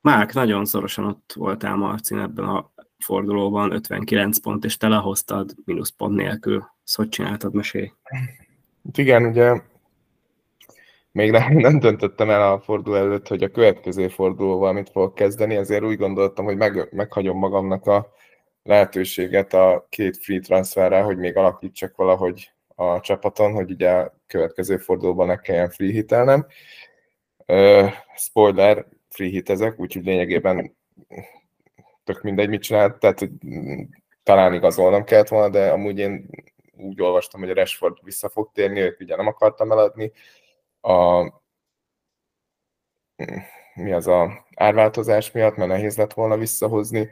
Márk, 0.00 0.32
nagyon 0.32 0.64
szorosan 0.64 1.04
ott 1.04 1.32
voltál 1.36 1.76
Marcin 1.76 2.18
ebben 2.18 2.44
a 2.44 2.70
fordulóban, 2.98 3.72
59 3.72 4.38
pont, 4.38 4.64
és 4.64 4.76
te 4.76 4.88
lehoztad 4.88 5.54
mínusz 5.64 5.90
pont 5.90 6.14
nélkül. 6.14 6.54
Szóval 6.58 6.72
hogy 7.06 7.08
csináltad, 7.08 7.54
mesélj. 7.54 7.92
Igen, 8.92 9.24
ugye 9.24 9.60
még 11.12 11.30
nem, 11.30 11.56
nem 11.56 11.78
döntöttem 11.78 12.30
el 12.30 12.52
a 12.52 12.60
forduló 12.60 12.96
előtt, 12.96 13.28
hogy 13.28 13.42
a 13.42 13.50
következő 13.50 14.08
fordulóval 14.08 14.72
mit 14.72 14.90
fogok 14.90 15.14
kezdeni, 15.14 15.56
ezért 15.56 15.84
úgy 15.84 15.96
gondoltam, 15.96 16.44
hogy 16.44 16.56
meg, 16.56 16.88
meghagyom 16.90 17.38
magamnak 17.38 17.86
a 17.86 18.12
lehetőséget 18.62 19.52
a 19.52 19.86
két 19.88 20.16
free 20.16 20.40
transferre, 20.40 21.00
hogy 21.00 21.16
még 21.16 21.36
alakítsak 21.36 21.96
valahogy 21.96 22.52
a 22.80 23.00
csapaton, 23.00 23.52
hogy 23.52 23.70
ugye 23.70 23.90
a 23.90 24.14
következő 24.26 24.76
fordulóban 24.76 25.26
ne 25.26 25.36
kelljen 25.36 25.70
free 25.70 25.90
hitelnem. 25.90 26.46
Spoiler, 28.16 28.86
free 29.08 29.28
hitezek, 29.28 29.78
úgyhogy 29.78 30.04
lényegében 30.04 30.76
tök 32.04 32.22
mindegy, 32.22 32.48
mit 32.48 32.62
csinált, 32.62 32.98
tehát 32.98 33.18
hogy 33.18 33.30
talán 34.22 34.54
igazolnom 34.54 35.04
kellett 35.04 35.28
volna, 35.28 35.48
de 35.48 35.70
amúgy 35.70 35.98
én 35.98 36.28
úgy 36.76 37.02
olvastam, 37.02 37.40
hogy 37.40 37.50
a 37.50 37.54
Rashford 37.54 37.96
vissza 38.02 38.28
fog 38.28 38.50
térni, 38.52 38.80
őt 38.80 39.00
ugye 39.00 39.16
nem 39.16 39.26
akartam 39.26 39.70
eladni. 39.70 40.12
A, 40.80 41.22
mi 43.74 43.92
az 43.92 44.06
a 44.06 44.46
árváltozás 44.54 45.32
miatt, 45.32 45.56
mert 45.56 45.70
nehéz 45.70 45.96
lett 45.96 46.12
volna 46.12 46.36
visszahozni, 46.36 47.10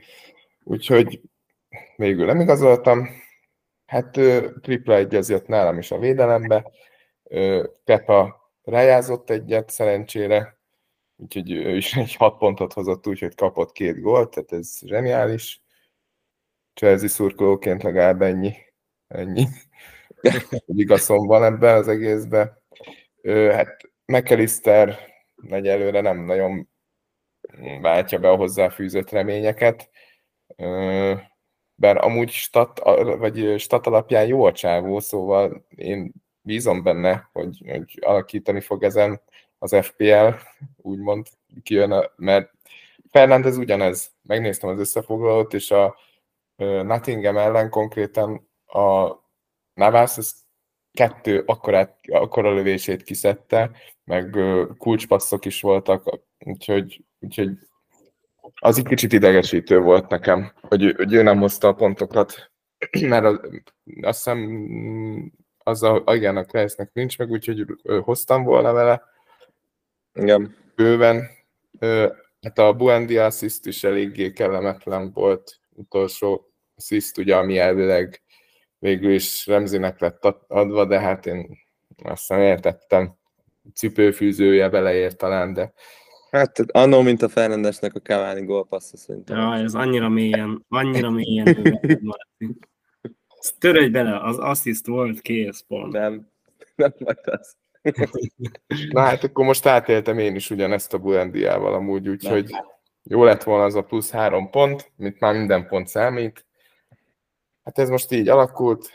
úgyhogy 0.63 1.21
végül 1.97 2.27
nem 2.27 2.41
igazoltam, 2.41 3.09
Hát 3.87 4.11
tripla 4.61 4.95
egyez 4.95 5.29
jött 5.29 5.47
nálam 5.47 5.79
is 5.79 5.91
a 5.91 5.99
védelembe. 5.99 6.71
Kepa 7.85 8.51
rájázott 8.63 9.31
egyet 9.31 9.71
szerencsére, 9.71 10.59
úgyhogy 11.17 11.53
ő 11.53 11.77
is 11.77 11.97
egy 11.97 12.15
hat 12.15 12.39
pontot 12.39 12.73
hozott 12.73 13.07
úgy, 13.07 13.19
hogy 13.19 13.35
kapott 13.35 13.73
két 13.73 14.01
gólt, 14.01 14.31
tehát 14.31 14.53
ez 14.53 14.79
zseniális. 14.87 15.61
Chelsea 16.75 17.09
szurkolóként 17.09 17.83
legalább 17.83 18.23
ennyi, 18.23 18.55
ennyi. 19.09 19.47
igazom 20.67 21.27
van 21.27 21.45
ebben 21.45 21.77
az 21.77 21.89
egészben. 21.89 22.63
Hát 23.51 23.91
McAllister 24.05 24.99
egyelőre 25.49 26.01
nem 26.01 26.19
nagyon 26.19 26.69
váltja 27.81 28.19
be 28.19 28.31
a 28.31 28.37
hozzáfűzött 28.37 29.11
reményeket 29.11 29.91
bár 31.77 32.05
amúgy 32.05 32.31
stat, 32.31 32.81
vagy 33.19 33.55
stat 33.59 33.87
alapján 33.87 34.27
jó 34.27 34.45
a 34.45 34.53
csávó, 34.53 35.01
szóval 35.01 35.67
én 35.69 36.13
bízom 36.41 36.83
benne, 36.83 37.31
hogy, 37.33 37.63
hogy 37.69 37.99
alakítani 38.01 38.61
fog 38.61 38.83
ezen 38.83 39.21
az 39.59 39.77
FPL, 39.81 40.29
úgymond 40.77 41.27
kijön, 41.63 41.93
a, 41.93 42.13
mert 42.17 42.51
Fernández 43.11 43.57
ugyanez. 43.57 44.11
Megnéztem 44.23 44.71
az 44.71 44.79
összefoglalót, 44.79 45.55
és 45.55 45.71
a 45.71 45.97
Nottingham 46.57 47.37
ellen 47.37 47.71
konkrétan 47.71 48.49
a 48.67 49.15
Navas 49.75 50.17
ez 50.17 50.35
kettő 50.93 51.43
akkorát, 51.47 51.99
akkora 52.09 52.55
lövését 52.55 53.03
kiszedte, 53.03 53.71
meg 54.05 54.37
kulcspasszok 54.79 55.45
is 55.45 55.61
voltak, 55.61 56.21
úgyhogy, 56.39 57.05
úgyhogy 57.21 57.51
az 58.61 58.79
egy 58.79 58.87
kicsit 58.87 59.13
idegesítő 59.13 59.79
volt 59.79 60.09
nekem, 60.09 60.53
hogy, 60.61 60.95
hogy 60.97 61.13
ő 61.13 61.23
nem 61.23 61.39
hozta 61.39 61.69
a 61.69 61.75
pontokat, 61.75 62.51
mert 63.09 63.25
az, 63.25 63.41
azt 64.01 64.25
hiszem 64.25 65.33
az 65.59 65.83
a, 65.83 66.03
igen, 66.07 66.37
a 66.37 66.45
Kreisnek 66.45 66.91
nincs 66.93 67.19
meg, 67.19 67.31
úgyhogy 67.31 67.67
hoztam 68.03 68.43
volna 68.43 68.73
vele. 68.73 69.03
Igen. 70.15 70.57
Bőven. 70.75 71.29
Hát 72.41 72.59
a 72.59 72.73
Buendia 72.73 73.25
assist 73.25 73.67
is 73.67 73.85
eléggé 73.85 74.33
kellemetlen 74.33 75.13
volt, 75.13 75.61
utolsó 75.73 76.53
assist, 76.77 77.19
ugye, 77.19 77.37
ami 77.37 77.59
elvileg 77.59 78.23
végül 78.79 79.13
is 79.13 79.47
Remzinek 79.47 80.01
lett 80.01 80.25
adva, 80.49 80.85
de 80.85 81.01
hát 81.01 81.27
én 81.27 81.59
azt 82.03 82.29
nem 82.29 82.41
értettem, 82.41 83.17
cipőfűzője 83.75 84.69
beleért 84.69 85.17
talán, 85.17 85.53
de 85.53 85.73
Hát 86.31 86.59
annó, 86.59 87.03
mint 87.03 87.23
a 87.23 87.29
Fernandesnek 87.29 87.95
a 87.95 88.01
Cavani 88.01 88.45
gólpassza 88.45 88.97
szerintem. 88.97 89.37
Ja, 89.37 89.55
ez 89.55 89.75
annyira 89.75 90.09
mélyen, 90.09 90.65
annyira 90.69 91.11
mélyen 91.11 91.57
Törődj 93.59 93.93
bele, 93.93 94.21
az 94.21 94.39
assziszt 94.39 94.87
volt, 94.87 95.21
kész, 95.21 95.65
pont. 95.69 95.93
Nem, 95.93 96.29
nem 96.75 96.93
vagy 96.99 97.19
az. 97.25 97.57
Na 98.91 99.01
hát 99.01 99.25
akkor 99.25 99.45
most 99.45 99.67
átéltem 99.67 100.19
én 100.19 100.35
is 100.35 100.51
ugyanezt 100.51 100.95
a 100.95 100.99
Buendiával 100.99 101.75
amúgy, 101.75 102.09
úgyhogy 102.09 102.51
jó 103.03 103.25
lett 103.25 103.43
volna 103.43 103.65
az 103.65 103.75
a 103.75 103.83
plusz 103.83 104.11
három 104.11 104.51
pont, 104.51 104.93
mint 104.97 105.21
már 105.21 105.35
minden 105.35 105.67
pont 105.67 105.89
számít. 105.89 106.47
Hát 107.65 107.79
ez 107.79 107.89
most 107.89 108.13
így 108.13 108.29
alakult. 108.29 108.91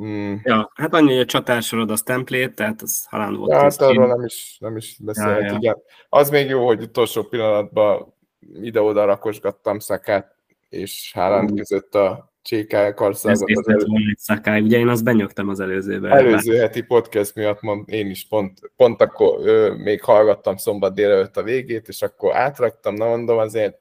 Mm. 0.00 0.34
Ja, 0.42 0.70
hát 0.74 0.94
annyi, 0.94 1.10
hogy 1.10 1.20
a 1.20 1.24
csatársorod 1.24 1.90
az 1.90 2.02
templét, 2.02 2.54
tehát 2.54 2.82
az 2.82 3.06
halán 3.10 3.36
volt. 3.36 3.50
Ja, 3.50 3.58
hát 3.58 3.80
arról 3.80 4.06
nem 4.06 4.24
is, 4.24 4.56
nem 4.60 4.76
is 4.76 4.96
beszélt, 5.00 5.40
ja, 5.40 5.46
ja. 5.46 5.54
igen. 5.56 5.76
Az 6.08 6.30
még 6.30 6.48
jó, 6.48 6.66
hogy 6.66 6.82
utolsó 6.82 7.22
pillanatban 7.22 8.14
ide-oda 8.62 9.04
rakosgattam 9.04 9.78
szakát, 9.78 10.34
és 10.68 11.10
Haaland 11.14 11.56
között 11.56 11.94
a 11.94 12.34
csékája 12.42 12.94
karszágot. 12.94 13.50
Ez 13.50 13.58
elő... 13.66 14.14
szakály. 14.16 14.60
Ugye 14.60 14.78
én 14.78 14.88
azt 14.88 15.04
benyögtem 15.04 15.48
az 15.48 15.60
előzőben. 15.60 16.10
Előző 16.10 16.56
heti 16.56 16.82
podcast 16.82 17.34
miatt 17.34 17.60
mond, 17.60 17.88
én 17.88 18.10
is 18.10 18.26
pont, 18.28 18.60
pont 18.76 19.00
akkor 19.00 19.38
ö, 19.42 19.74
még 19.74 20.02
hallgattam 20.02 20.56
szombat 20.56 20.94
délelőtt 20.94 21.36
a 21.36 21.42
végét, 21.42 21.88
és 21.88 22.02
akkor 22.02 22.36
átraktam, 22.36 22.94
na 22.94 23.06
mondom 23.06 23.38
azért 23.38 23.78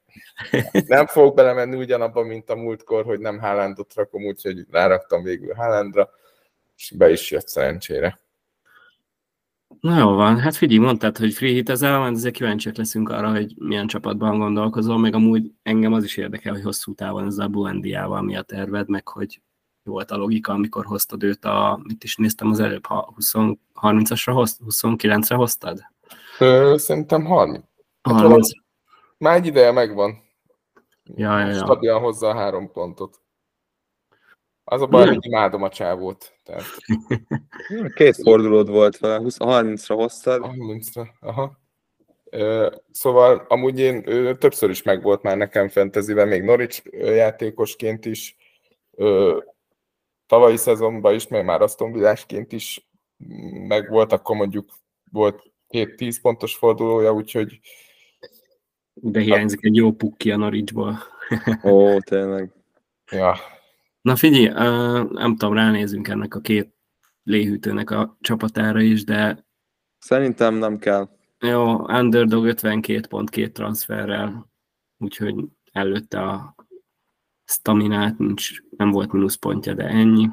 nem 0.88 1.06
fogok 1.06 1.36
belemenni 1.36 1.76
ugyanabba, 1.76 2.24
mint 2.24 2.50
a 2.50 2.56
múltkor, 2.56 3.06
hogy 3.06 3.20
nem 3.20 3.40
Haalandot 3.40 3.94
rakom, 3.94 4.26
úgyhogy 4.26 4.66
ráraktam 4.72 5.24
végül 5.24 5.54
Haalandra, 5.54 6.10
és 6.78 6.94
be 6.98 7.12
is 7.12 7.32
jött 7.32 7.48
szerencsére. 7.48 8.20
Na 9.80 9.98
jó 9.98 10.14
van, 10.14 10.40
hát 10.40 10.56
figyelj, 10.56 10.80
mondtad, 10.80 11.18
hogy 11.18 11.34
free 11.34 11.52
hit 11.52 11.70
ezzel, 11.70 12.00
majd 12.00 12.16
azért 12.16 12.36
kíváncsiak 12.36 12.76
leszünk 12.76 13.10
arra, 13.10 13.32
hogy 13.32 13.54
milyen 13.58 13.88
csapatban 13.88 14.38
gondolkozol, 14.38 14.98
meg 14.98 15.14
amúgy 15.14 15.52
engem 15.64 15.94
az 15.94 16.04
is 16.04 16.18
érdekel, 16.18 16.54
hogy 16.54 16.64
hosszú 16.64 16.94
távon 16.94 17.26
ez 17.26 17.38
a 17.38 17.48
Buendiával 17.48 18.22
mi 18.22 18.36
a 18.36 18.42
terved, 18.42 18.90
meg 18.90 19.08
hogy 19.08 19.42
volt 19.84 20.12
a 20.12 20.18
logika, 20.18 20.54
amikor 20.54 20.86
hoztad 20.86 21.24
őt 21.24 21.46
a, 21.46 21.80
mit 21.84 22.04
is 22.04 22.16
néztem 22.16 22.50
az 22.50 22.60
előbb, 22.60 22.84
30-asra 23.82 24.32
hoz, 24.32 24.60
29-re 24.70 25.36
hoztad? 25.36 25.80
Szerintem 26.76 27.26
30. 27.26 27.66
30. 28.02 28.52
Hát 28.54 28.65
már 29.18 29.36
egy 29.36 29.46
ideje 29.46 29.72
megvan. 29.72 30.24
Ja, 31.04 31.40
ja, 31.40 31.48
ja. 31.48 31.54
Stabilan 31.54 32.02
hozza 32.02 32.30
a 32.30 32.36
három 32.36 32.72
pontot. 32.72 33.22
Az 34.64 34.82
a 34.82 34.88
baj, 34.88 35.08
hogy 35.08 35.26
imádom 35.26 35.64
a 35.64 35.70
csávót. 35.70 36.34
Tehát... 36.44 36.64
Két 37.96 38.16
fordulód 38.16 38.70
volt 38.70 38.98
vele, 38.98 39.20
30-ra 39.24 39.94
hoztad. 39.96 40.46
30-ra, 40.46 41.08
aha. 41.20 41.64
Szóval 42.92 43.46
amúgy 43.48 43.80
én 43.80 44.04
ő, 44.06 44.38
többször 44.38 44.70
is 44.70 44.84
megvolt 44.84 45.22
már 45.22 45.38
nekem 45.38 45.70
fantasyben, 45.70 46.28
még 46.28 46.44
Norwich 46.44 46.82
játékosként 46.92 48.06
is, 48.06 48.36
tavalyi 50.26 50.58
szezonban 50.58 51.14
is, 51.14 51.28
meg 51.28 51.46
már 51.46 51.62
Aston 51.62 51.92
Villásként 51.92 52.52
is 52.52 52.90
megvolt, 53.68 54.12
akkor 54.12 54.36
mondjuk 54.36 54.74
volt 55.12 55.44
két 55.68 55.96
10 55.96 56.22
pontos 56.22 56.56
fordulója, 56.56 57.14
úgyhogy 57.14 57.60
de 59.02 59.20
hiányzik 59.20 59.64
egy 59.64 59.76
jó 59.76 59.92
pukki 59.92 60.32
a 60.32 60.38
Norwichból. 60.38 60.98
Ó, 61.64 62.00
tényleg. 62.00 62.52
Ja, 63.12 63.36
Na 64.06 64.16
figyelj, 64.16 64.48
nem 65.12 65.36
tudom, 65.36 65.54
ránézünk 65.54 66.08
ennek 66.08 66.36
a 66.36 66.40
két 66.40 66.74
léhűtőnek 67.24 67.90
a 67.90 68.18
csapatára 68.22 68.82
is, 68.82 69.04
de... 69.04 69.46
Szerintem 70.00 70.56
nem 70.56 70.80
kell. 70.80 71.10
Jó, 71.40 71.80
Underdog 71.80 72.46
52 72.46 73.08
pont 73.08 73.30
két 73.30 73.54
transferrel, 73.54 74.52
úgyhogy 74.98 75.36
előtte 75.72 76.22
a 76.22 76.56
staminát 77.46 78.18
nincs, 78.18 78.62
nem 78.78 78.92
volt 78.92 79.12
mínuszpontja, 79.12 79.74
de 79.74 79.88
ennyi. 79.88 80.30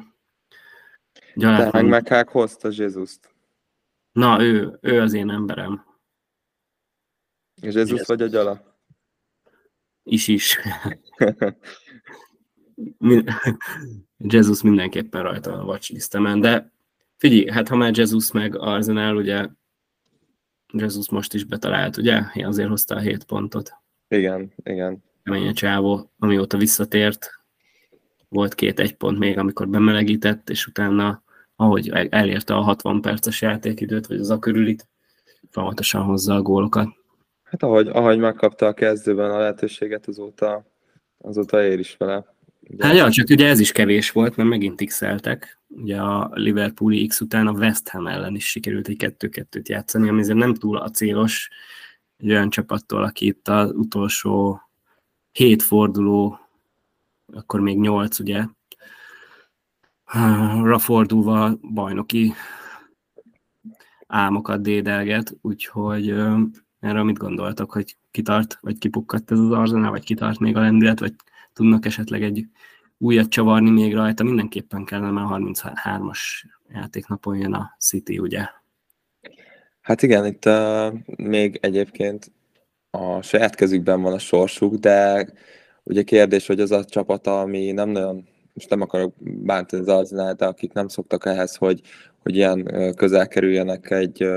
Gyalát 1.35 1.71
de 1.71 1.81
meg 1.81 1.89
meghák 1.89 2.29
hozta 2.29 2.69
Jézust. 2.71 3.35
Na, 4.11 4.41
ő, 4.41 4.77
ő 4.81 5.01
az 5.01 5.13
én 5.13 5.29
emberem. 5.29 5.85
Jézus 7.63 8.01
vagy 8.05 8.21
a 8.21 8.27
gyala? 8.27 8.77
Is 10.03 10.27
is. 10.27 10.59
Jesus 14.17 14.61
mindenképpen 14.61 15.23
rajta 15.23 15.59
a 15.59 15.63
watchlistemen, 15.63 16.39
de 16.39 16.71
figyelj, 17.17 17.49
hát 17.49 17.67
ha 17.67 17.75
már 17.75 17.97
Jesus 17.97 18.31
meg 18.31 18.57
Arsenal, 18.57 19.15
ugye 19.15 19.47
Jesus 20.73 21.09
most 21.09 21.33
is 21.33 21.43
betalált, 21.43 21.97
ugye? 21.97 22.21
Azért 22.33 22.69
hozta 22.69 22.95
a 22.95 22.99
7 22.99 23.23
pontot. 23.23 23.73
Igen, 24.07 24.53
igen. 24.63 25.03
Kemény 25.23 25.47
a 25.47 25.53
csávó, 25.53 26.11
amióta 26.19 26.57
visszatért, 26.57 27.29
volt 28.29 28.55
két 28.55 28.79
egy 28.79 28.95
pont 28.95 29.19
még, 29.19 29.37
amikor 29.37 29.69
bemelegített, 29.69 30.49
és 30.49 30.67
utána, 30.67 31.23
ahogy 31.55 31.89
elérte 32.09 32.55
a 32.55 32.61
60 32.61 33.01
perces 33.01 33.41
játékidőt, 33.41 34.07
vagy 34.07 34.19
az 34.19 34.29
a 34.29 34.39
körülit, 34.39 34.87
folyamatosan 35.49 36.03
hozza 36.03 36.35
a 36.35 36.41
gólokat. 36.41 37.01
Hát 37.53 37.63
ahogy, 37.63 37.87
ahogy 37.87 38.17
megkapta 38.17 38.65
a 38.65 38.73
kezdőben 38.73 39.31
a 39.31 39.37
lehetőséget, 39.37 40.07
azóta, 40.07 40.65
azóta 41.17 41.63
ér 41.63 41.79
is 41.79 41.97
vele. 41.97 42.35
Ugye? 42.69 42.85
Hát 42.85 42.95
ja, 42.95 43.11
csak 43.11 43.29
ugye 43.29 43.47
ez 43.47 43.59
is 43.59 43.71
kevés 43.71 44.11
volt, 44.11 44.35
mert 44.35 44.49
megint 44.49 44.85
x. 44.85 45.01
Ugye 45.67 46.01
a 46.01 46.29
Liverpooli 46.33 47.07
X 47.07 47.21
után 47.21 47.47
a 47.47 47.51
West 47.51 47.89
Ham 47.89 48.07
ellen 48.07 48.35
is 48.35 48.45
sikerült 48.49 48.87
egy 48.87 49.15
2-2-t 49.19 49.67
játszani, 49.67 50.09
ami 50.09 50.19
azért 50.19 50.37
nem 50.37 50.53
túl 50.53 50.77
a 50.77 50.89
célos 50.89 51.49
egy 52.17 52.29
olyan 52.29 52.49
csapattól, 52.49 53.03
aki 53.03 53.25
itt 53.25 53.47
az 53.47 53.71
utolsó 53.71 54.61
hét 55.31 55.61
forduló, 55.61 56.39
akkor 57.33 57.59
még 57.59 57.79
nyolc, 57.79 58.19
ugye, 58.19 58.43
rafordulva 60.63 61.57
bajnoki 61.73 62.33
álmokat 64.07 64.61
dédelget, 64.61 65.35
úgyhogy 65.41 66.15
erről 66.83 67.03
mit 67.03 67.17
gondoltak, 67.17 67.71
hogy 67.71 67.97
kitart, 68.11 68.57
vagy 68.61 68.77
kipukkadt 68.77 69.31
ez 69.31 69.39
az 69.39 69.51
arzenál, 69.51 69.91
vagy 69.91 70.03
kitart 70.03 70.39
még 70.39 70.55
a 70.55 70.59
lendület, 70.59 70.99
vagy 70.99 71.13
tudnak 71.53 71.85
esetleg 71.85 72.23
egy 72.23 72.45
újat 72.97 73.29
csavarni 73.29 73.69
még 73.69 73.93
rajta, 73.93 74.23
mindenképpen 74.23 74.85
kellene 74.85 75.11
már 75.11 75.25
33-as 75.29 76.19
játéknapon 76.69 77.37
jön 77.37 77.53
a 77.53 77.75
City, 77.79 78.19
ugye? 78.19 78.45
Hát 79.81 80.01
igen, 80.01 80.25
itt 80.25 80.45
uh, 80.45 80.93
még 81.15 81.57
egyébként 81.61 82.31
a 82.89 83.21
saját 83.21 83.55
kezükben 83.55 84.01
van 84.01 84.13
a 84.13 84.19
sorsuk, 84.19 84.75
de 84.75 85.27
ugye 85.83 86.03
kérdés, 86.03 86.47
hogy 86.47 86.59
az 86.59 86.71
a 86.71 86.85
csapat, 86.85 87.27
ami 87.27 87.71
nem 87.71 87.89
nagyon, 87.89 88.27
most 88.53 88.69
nem 88.69 88.81
akarok 88.81 89.13
bántani 89.19 89.89
az 89.89 90.09
de 90.09 90.45
akik 90.45 90.73
nem 90.73 90.87
szoktak 90.87 91.25
ehhez, 91.25 91.55
hogy, 91.55 91.81
hogy 92.19 92.35
ilyen 92.35 92.93
közel 92.95 93.27
kerüljenek 93.27 93.91
egy, 93.91 94.27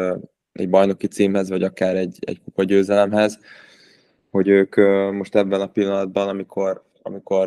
egy 0.57 0.69
bajnoki 0.69 1.07
címhez, 1.07 1.49
vagy 1.49 1.63
akár 1.63 1.97
egy, 1.97 2.19
egy 2.21 2.41
kupa 2.45 2.65
győzelemhez, 2.65 3.39
hogy 4.31 4.49
ők 4.49 4.77
most 5.13 5.35
ebben 5.35 5.61
a 5.61 5.67
pillanatban, 5.67 6.29
amikor 6.29 6.85
amikor 7.07 7.47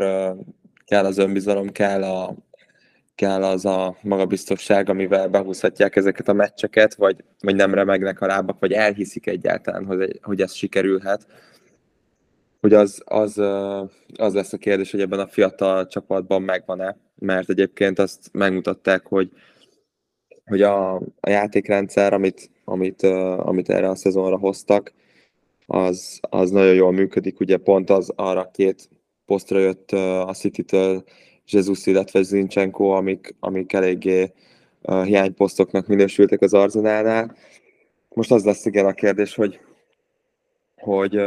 kell 0.86 1.06
az 1.06 1.18
önbizalom, 1.18 1.70
kell, 1.70 2.04
a, 2.04 2.36
kell 3.16 3.44
az 3.44 3.66
a 3.66 3.98
magabiztosság, 4.02 4.90
amivel 4.90 5.28
behúzhatják 5.28 5.96
ezeket 5.96 6.28
a 6.28 6.34
meccseket, 6.34 6.96
vagy, 6.96 7.24
vagy 7.40 7.56
nem 7.56 7.74
remegnek 7.74 8.22
a 8.22 8.26
lábak, 8.26 8.60
vagy 8.60 8.72
elhiszik 8.72 9.28
egyáltalán, 9.28 9.86
hogy, 9.86 10.20
hogy 10.22 10.42
ez 10.42 10.54
sikerülhet. 10.54 11.28
Hogy 12.62 12.74
az, 12.74 13.02
az, 13.06 13.38
az 14.16 14.34
lesz 14.34 14.54
a 14.54 14.58
kérdés, 14.58 14.92
hogy 14.92 15.02
ebben 15.02 15.20
a 15.20 15.28
fiatal 15.28 15.88
csapatban 15.88 16.42
megvan-e, 16.42 16.98
mert 17.16 17.50
egyébként 17.50 18.00
azt 18.00 18.30
megmutatták, 18.32 19.06
hogy, 19.06 19.32
hogy 20.50 20.62
a, 20.62 20.96
a 20.96 21.30
játékrendszer, 21.30 22.14
amit, 22.14 22.50
amit, 22.66 23.04
amit 23.38 23.70
erre 23.70 23.90
a 23.90 23.96
szezonra 23.96 24.38
hoztak, 24.38 24.94
az, 25.66 26.20
az 26.22 26.52
nagyon 26.52 26.74
jól 26.74 26.92
működik, 26.92 27.40
ugye 27.40 27.58
pont 27.58 27.90
az 27.90 28.12
arra 28.16 28.50
két 28.54 28.90
posztra 29.26 29.60
jött 29.60 29.92
a 29.92 30.34
City-től 30.34 31.04
Jesus, 31.48 31.86
illetve 31.86 32.22
Zinchenko, 32.22 32.90
amik, 32.90 33.36
amik 33.40 33.74
eléggé 33.74 34.32
hiányposztoknak 35.04 35.88
minősültek 35.88 36.42
az 36.42 36.54
Arzenálnál. 36.54 37.36
Most 38.10 38.32
az 38.32 38.44
lesz 38.44 38.66
igen 38.66 38.86
a 38.86 38.94
kérdés, 38.94 39.36
hogy, 39.36 39.60
hogy, 40.76 41.20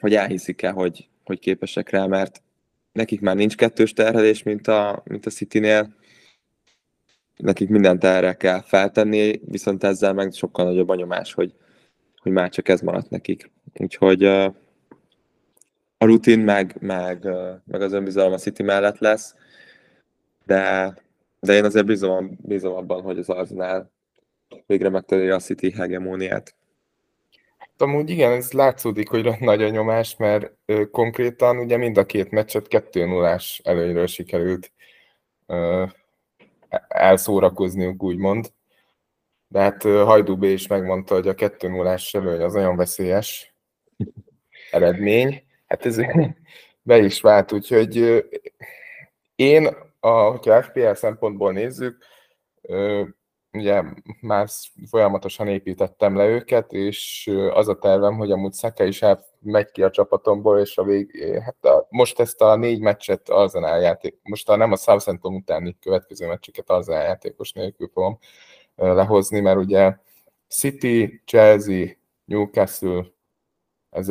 hogy 0.00 0.14
elhiszik-e, 0.14 0.70
hogy, 0.70 1.08
hogy 1.24 1.38
képesek 1.38 1.90
rá, 1.90 2.06
mert 2.06 2.42
nekik 2.92 3.20
már 3.20 3.36
nincs 3.36 3.56
kettős 3.56 3.92
terhelés, 3.92 4.42
mint 4.42 4.68
a, 4.68 5.02
mint 5.04 5.26
a 5.26 5.30
City-nél, 5.30 5.94
nekik 7.42 7.68
mindent 7.68 8.04
erre 8.04 8.34
kell 8.34 8.60
feltenni, 8.60 9.40
viszont 9.44 9.84
ezzel 9.84 10.12
meg 10.12 10.32
sokkal 10.32 10.64
nagyobb 10.64 10.88
a 10.88 10.94
nyomás, 10.94 11.32
hogy, 11.32 11.54
hogy 12.16 12.32
már 12.32 12.50
csak 12.50 12.68
ez 12.68 12.80
maradt 12.80 13.10
nekik. 13.10 13.50
Úgyhogy 13.74 14.24
a 14.24 16.04
rutin 16.04 16.38
meg, 16.38 16.76
meg, 16.80 17.28
meg 17.64 17.82
az 17.82 17.92
önbizalom 17.92 18.32
a 18.32 18.38
City 18.38 18.62
mellett 18.62 18.98
lesz, 18.98 19.34
de, 20.46 20.94
de 21.40 21.54
én 21.54 21.64
azért 21.64 21.86
bízom, 21.86 22.38
bízom 22.42 22.74
abban, 22.74 23.02
hogy 23.02 23.18
az 23.18 23.28
Arsenal 23.28 23.92
végre 24.66 24.88
megtörje 24.88 25.34
a 25.34 25.38
City 25.38 25.70
hegemóniát. 25.70 26.54
amúgy 27.76 28.10
igen, 28.10 28.32
ez 28.32 28.52
látszódik, 28.52 29.08
hogy 29.08 29.30
nagy 29.40 29.62
a 29.62 29.68
nyomás, 29.68 30.16
mert 30.16 30.52
ö, 30.66 30.84
konkrétan 30.90 31.58
ugye 31.58 31.76
mind 31.76 31.96
a 31.96 32.06
két 32.06 32.30
meccset 32.30 32.68
2 32.68 33.06
0 33.06 33.38
előnyről 33.62 34.06
sikerült 34.06 34.72
ö, 35.46 35.84
elszórakozniuk, 36.88 38.02
úgymond. 38.02 38.52
De 39.48 39.60
hát 39.60 39.82
Hajdú 39.82 40.36
B 40.36 40.42
is 40.42 40.66
megmondta, 40.66 41.14
hogy 41.14 41.28
a 41.28 41.34
2 41.34 41.68
0 41.68 41.96
előny 42.12 42.42
az 42.42 42.52
nagyon 42.52 42.76
veszélyes 42.76 43.54
eredmény. 44.70 45.44
Hát 45.66 45.86
ez 45.86 46.00
be 46.82 46.98
is 46.98 47.20
vált, 47.20 47.52
úgyhogy 47.52 48.24
én, 49.34 49.68
a, 50.00 50.08
hogyha 50.08 50.62
FPL 50.62 50.92
szempontból 50.92 51.52
nézzük, 51.52 52.04
ugye 53.52 53.82
már 54.20 54.48
folyamatosan 54.88 55.48
építettem 55.48 56.16
le 56.16 56.26
őket, 56.26 56.72
és 56.72 57.30
az 57.52 57.68
a 57.68 57.78
tervem, 57.78 58.16
hogy 58.16 58.30
amúgy 58.30 58.52
Szeke 58.52 58.86
is 58.86 59.04
megy 59.40 59.70
ki 59.70 59.82
a 59.82 59.90
csapatomból, 59.90 60.58
és 60.58 60.78
a 60.78 60.84
vég, 60.84 61.24
hát 61.44 61.64
a, 61.64 61.86
most 61.90 62.20
ezt 62.20 62.40
a 62.40 62.56
négy 62.56 62.80
meccset 62.80 63.28
Arsenal 63.28 63.80
játék, 63.80 64.18
most 64.22 64.48
a, 64.48 64.56
nem 64.56 64.72
a 64.72 64.76
Southampton 64.76 65.34
utáni 65.34 65.76
következő 65.80 66.26
meccseket 66.26 66.70
Arsenal 66.70 67.02
játékos 67.02 67.52
nélkül 67.52 67.90
fogom 67.92 68.18
lehozni, 68.74 69.40
mert 69.40 69.58
ugye 69.58 69.96
City, 70.48 71.22
Chelsea, 71.24 71.86
Newcastle, 72.24 73.04
ez, 73.90 74.08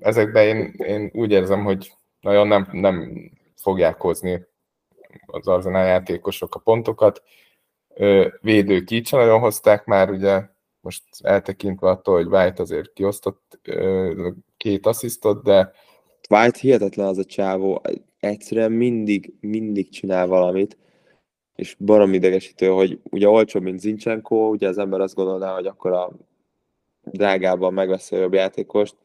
ezekben 0.00 0.46
én, 0.46 0.74
én 0.86 1.10
úgy 1.14 1.30
érzem, 1.30 1.64
hogy 1.64 1.92
nagyon 2.20 2.46
nem, 2.46 2.68
nem 2.72 3.12
fogják 3.56 4.00
hozni 4.00 4.46
az 5.26 5.48
Arsenal 5.48 5.86
játékosok 5.86 6.54
a 6.54 6.58
pontokat, 6.58 7.22
védők 8.40 8.90
így 8.90 9.06
sem 9.06 9.18
nagyon 9.18 9.38
hozták 9.40 9.84
már, 9.84 10.10
ugye 10.10 10.42
most 10.80 11.02
eltekintve 11.22 11.88
attól, 11.88 12.14
hogy 12.14 12.26
White 12.26 12.62
azért 12.62 12.92
kiosztott 12.92 13.60
két 14.56 14.86
asszisztot, 14.86 15.42
de 15.42 15.72
White 16.30 16.58
hihetetlen 16.60 17.06
az 17.06 17.18
a 17.18 17.24
csávó, 17.24 17.82
egyszerűen 18.20 18.72
mindig, 18.72 19.34
mindig 19.40 19.90
csinál 19.90 20.26
valamit, 20.26 20.76
és 21.54 21.76
barom 21.78 22.12
idegesítő, 22.12 22.68
hogy 22.68 23.00
ugye 23.02 23.28
olcsóbb, 23.28 23.62
mint 23.62 23.80
Zincsenko, 23.80 24.48
ugye 24.48 24.68
az 24.68 24.78
ember 24.78 25.00
azt 25.00 25.14
gondolná, 25.14 25.54
hogy 25.54 25.66
akkor 25.66 25.92
a 25.92 26.10
drágában 27.04 27.72
megveszi 27.72 28.16
a 28.16 28.18
jobb 28.18 28.34
játékost, 28.34 28.96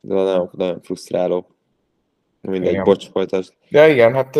de 0.00 0.14
nagyon, 0.14 0.50
nagyon 0.52 0.80
frusztráló. 0.80 1.46
Mindegy, 2.40 2.72
igen. 2.72 2.84
bocs, 2.84 3.08
folytasd. 3.10 3.52
Ja 3.68 3.88
igen, 3.88 4.14
hát 4.14 4.38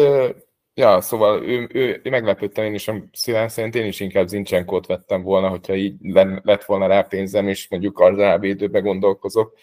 Ja, 0.79 1.01
szóval 1.01 1.43
ő, 1.43 1.69
ő, 1.73 2.01
ő 2.05 2.11
meglepődtem 2.11 2.65
én 2.65 2.75
is, 2.75 2.91
szívem 3.13 3.49
szerint 3.49 3.75
én 3.75 3.87
is 3.87 4.01
inkább 4.01 4.27
Zincsenkót 4.27 4.87
vettem 4.87 5.23
volna, 5.23 5.49
hogyha 5.49 5.75
így 5.75 5.95
lett 6.43 6.65
volna 6.65 6.87
rá 6.87 7.03
pénzem, 7.03 7.49
és 7.49 7.69
mondjuk 7.69 8.01
az 8.01 8.17
rávédőbe 8.17 8.81
gondolkozok, 8.81 9.59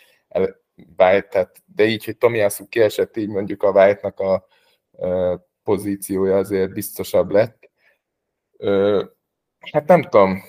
White, 0.98 1.28
tehát, 1.30 1.64
de 1.76 1.86
így, 1.86 2.06
hogy 2.06 2.18
Tomiászú 2.18 2.68
kiesett, 2.68 3.18
így 3.18 3.28
mondjuk 3.28 3.64
a 3.64 3.72
White-nak 3.72 4.20
a, 4.20 4.34
a 4.34 5.48
pozíciója 5.64 6.38
azért 6.38 6.74
biztosabb 6.74 7.32
lett. 7.32 7.70
Ö, 8.58 9.04
hát 9.72 9.88
nem 9.88 10.02
tudom. 10.02 10.42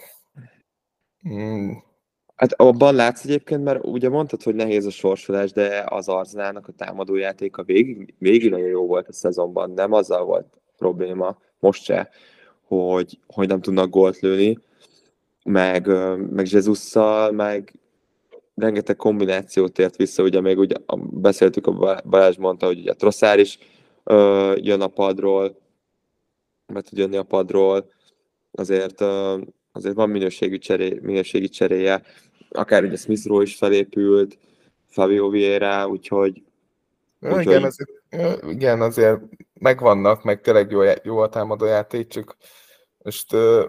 Hát 2.36 2.52
abban 2.52 2.94
látsz 2.94 3.24
egyébként, 3.24 3.64
mert 3.64 3.84
ugye 3.84 4.08
mondtad, 4.08 4.42
hogy 4.42 4.54
nehéz 4.54 4.86
a 4.86 4.90
sorsolás, 4.90 5.52
de 5.52 5.84
az 5.88 6.08
Arzenálnak 6.08 6.68
a 6.68 6.72
támadójátéka 6.72 7.62
végig, 7.62 8.14
végig 8.18 8.50
nagyon 8.50 8.68
jó 8.68 8.86
volt 8.86 9.08
a 9.08 9.12
szezonban, 9.12 9.70
nem 9.70 9.92
azzal 9.92 10.24
volt 10.24 10.46
probléma, 10.76 11.38
most 11.58 11.84
se, 11.84 12.08
hogy, 12.62 13.18
hogy 13.26 13.48
nem 13.48 13.60
tudnak 13.60 13.90
gólt 13.90 14.20
lőni, 14.20 14.58
meg, 15.44 15.86
meg 16.30 16.50
Jezusszal, 16.50 17.32
meg 17.32 17.78
rengeteg 18.54 18.96
kombinációt 18.96 19.78
ért 19.78 19.96
vissza, 19.96 20.22
ugye 20.22 20.40
még 20.40 20.58
ugye 20.58 20.76
beszéltük, 21.10 21.66
a 21.66 22.00
Balázs 22.04 22.36
mondta, 22.36 22.66
hogy 22.66 22.78
ugye 22.78 22.92
Trosszár 22.92 23.38
is 23.38 23.58
ö, 24.04 24.54
jön 24.56 24.80
a 24.80 24.88
padról, 24.88 25.58
be 26.72 26.80
tud 26.80 26.98
jönni 26.98 27.16
a 27.16 27.22
padról, 27.22 27.90
azért, 28.52 29.00
ö, 29.00 29.38
azért 29.72 29.94
van 29.94 30.10
minőségi, 30.10 30.58
cseré, 30.58 30.98
minőségi 31.02 31.48
cseréje, 31.48 32.02
akár 32.56 32.84
ugye 32.84 32.96
Smith 32.96 33.26
Rowe 33.26 33.42
is 33.42 33.56
felépült, 33.56 34.38
Fabio 34.88 35.28
Vieira, 35.28 35.88
úgyhogy... 35.88 36.42
Ja, 37.20 37.28
úgyhogy... 37.28 37.46
Igen, 37.46 37.64
azért, 37.64 37.90
igen, 38.48 38.80
azért 38.80 39.20
megvannak, 39.54 40.22
meg 40.22 40.40
tényleg 40.40 40.70
jó, 40.70 40.80
jó 41.02 41.18
a 41.18 41.28
támadó 41.28 41.64
játék, 41.64 42.06
csak 42.06 42.36
most... 42.98 43.32
Uh, 43.32 43.64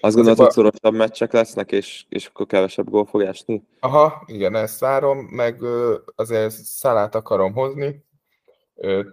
azt 0.00 0.14
gondolod, 0.14 0.38
hogy 0.38 0.50
szorosabb 0.50 0.94
meccsek 0.94 1.32
lesznek, 1.32 1.72
és, 1.72 2.04
és 2.08 2.26
akkor 2.26 2.46
kevesebb 2.46 2.90
gól 2.90 3.06
fog 3.06 3.22
esni? 3.22 3.62
Aha, 3.80 4.22
igen, 4.26 4.54
ezt 4.54 4.80
várom, 4.80 5.18
meg 5.18 5.62
uh, 5.62 5.94
azért 6.14 6.50
szalát 6.50 7.14
akarom 7.14 7.52
hozni, 7.52 8.04
uh, 8.74 9.06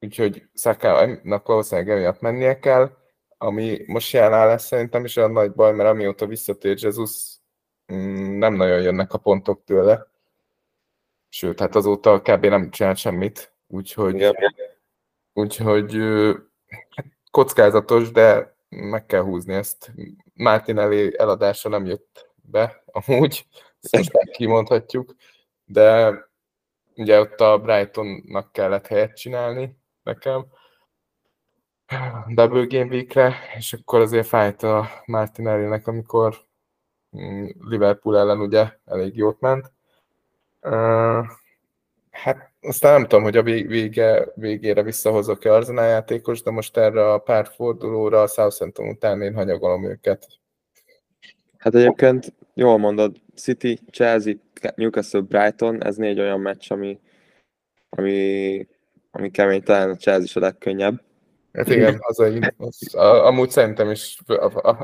úgyhogy 0.00 0.42
Szakának 0.54 1.46
valószínűleg 1.46 1.90
emiatt 1.90 2.20
mennie 2.20 2.58
kell, 2.58 2.90
ami 3.38 3.82
most 3.86 4.12
jelen 4.12 4.46
lesz 4.46 4.66
szerintem 4.66 5.04
is 5.04 5.16
olyan 5.16 5.32
nagy 5.32 5.52
baj, 5.52 5.72
mert 5.72 5.88
amióta 5.88 6.26
visszatér 6.26 6.76
Jesus, 6.80 7.29
nem 8.38 8.54
nagyon 8.54 8.82
jönnek 8.82 9.12
a 9.12 9.18
pontok 9.18 9.64
tőle. 9.64 10.06
Sőt, 11.28 11.60
hát 11.60 11.74
azóta 11.74 12.20
kb. 12.20 12.46
nem 12.46 12.70
csinált 12.70 12.96
semmit, 12.96 13.52
úgyhogy, 13.66 14.14
Igen. 14.14 14.34
úgyhogy 15.32 15.98
kockázatos, 17.30 18.10
de 18.10 18.56
meg 18.68 19.06
kell 19.06 19.22
húzni 19.22 19.54
ezt. 19.54 19.92
elé 20.66 21.12
eladása 21.16 21.68
nem 21.68 21.86
jött 21.86 22.30
be, 22.34 22.82
amúgy, 22.86 23.46
ezt 23.80 24.12
most 24.12 24.30
kimondhatjuk, 24.30 25.14
de 25.64 26.14
ugye 26.96 27.20
ott 27.20 27.40
a 27.40 27.58
Brightonnak 27.58 28.52
kellett 28.52 28.86
helyet 28.86 29.16
csinálni 29.16 29.76
nekem, 30.02 30.46
double 32.28 32.66
game 32.66 32.90
weekre, 32.90 33.34
és 33.56 33.72
akkor 33.72 34.00
azért 34.00 34.26
fájt 34.26 34.62
a 34.62 34.88
Martinelli-nek, 35.06 35.86
amikor 35.86 36.34
mm, 36.34 36.49
Liverpool 37.60 38.18
ellen 38.18 38.40
ugye 38.40 38.66
elég 38.84 39.16
jót 39.16 39.40
ment. 39.40 39.72
Hát 42.10 42.50
aztán 42.60 42.92
nem 42.92 43.02
tudom, 43.02 43.22
hogy 43.22 43.36
a 43.36 43.42
vége, 43.42 44.26
végére 44.34 44.82
visszahozok-e 44.82 45.52
Arsenal 45.52 45.86
játékos, 45.86 46.42
de 46.42 46.50
most 46.50 46.76
erre 46.76 47.12
a 47.12 47.18
pár 47.18 47.46
fordulóra 47.46 48.22
a 48.22 48.26
Southampton 48.26 48.88
után 48.88 49.22
én 49.22 49.34
hanyagolom 49.34 49.84
őket. 49.84 50.26
Hát 51.58 51.74
egyébként 51.74 52.32
jól 52.54 52.78
mondod, 52.78 53.16
City, 53.34 53.78
Chelsea, 53.90 54.34
Newcastle, 54.74 55.20
Brighton, 55.20 55.84
ez 55.84 55.96
négy 55.96 56.20
olyan 56.20 56.40
meccs, 56.40 56.72
ami, 56.72 57.00
ami, 57.88 58.68
ami 59.10 59.30
kemény, 59.30 59.62
talán 59.62 59.90
a 59.90 59.96
Chelsea 59.96 60.24
is 60.24 60.36
a 60.36 60.40
legkönnyebb. 60.40 61.02
Hát 61.52 61.68
igen, 61.68 61.98
az, 62.00 62.18
a, 62.18 62.52
az, 62.56 62.94
a, 62.94 63.26
amúgy 63.26 63.50
szerintem 63.50 63.90
is 63.90 64.18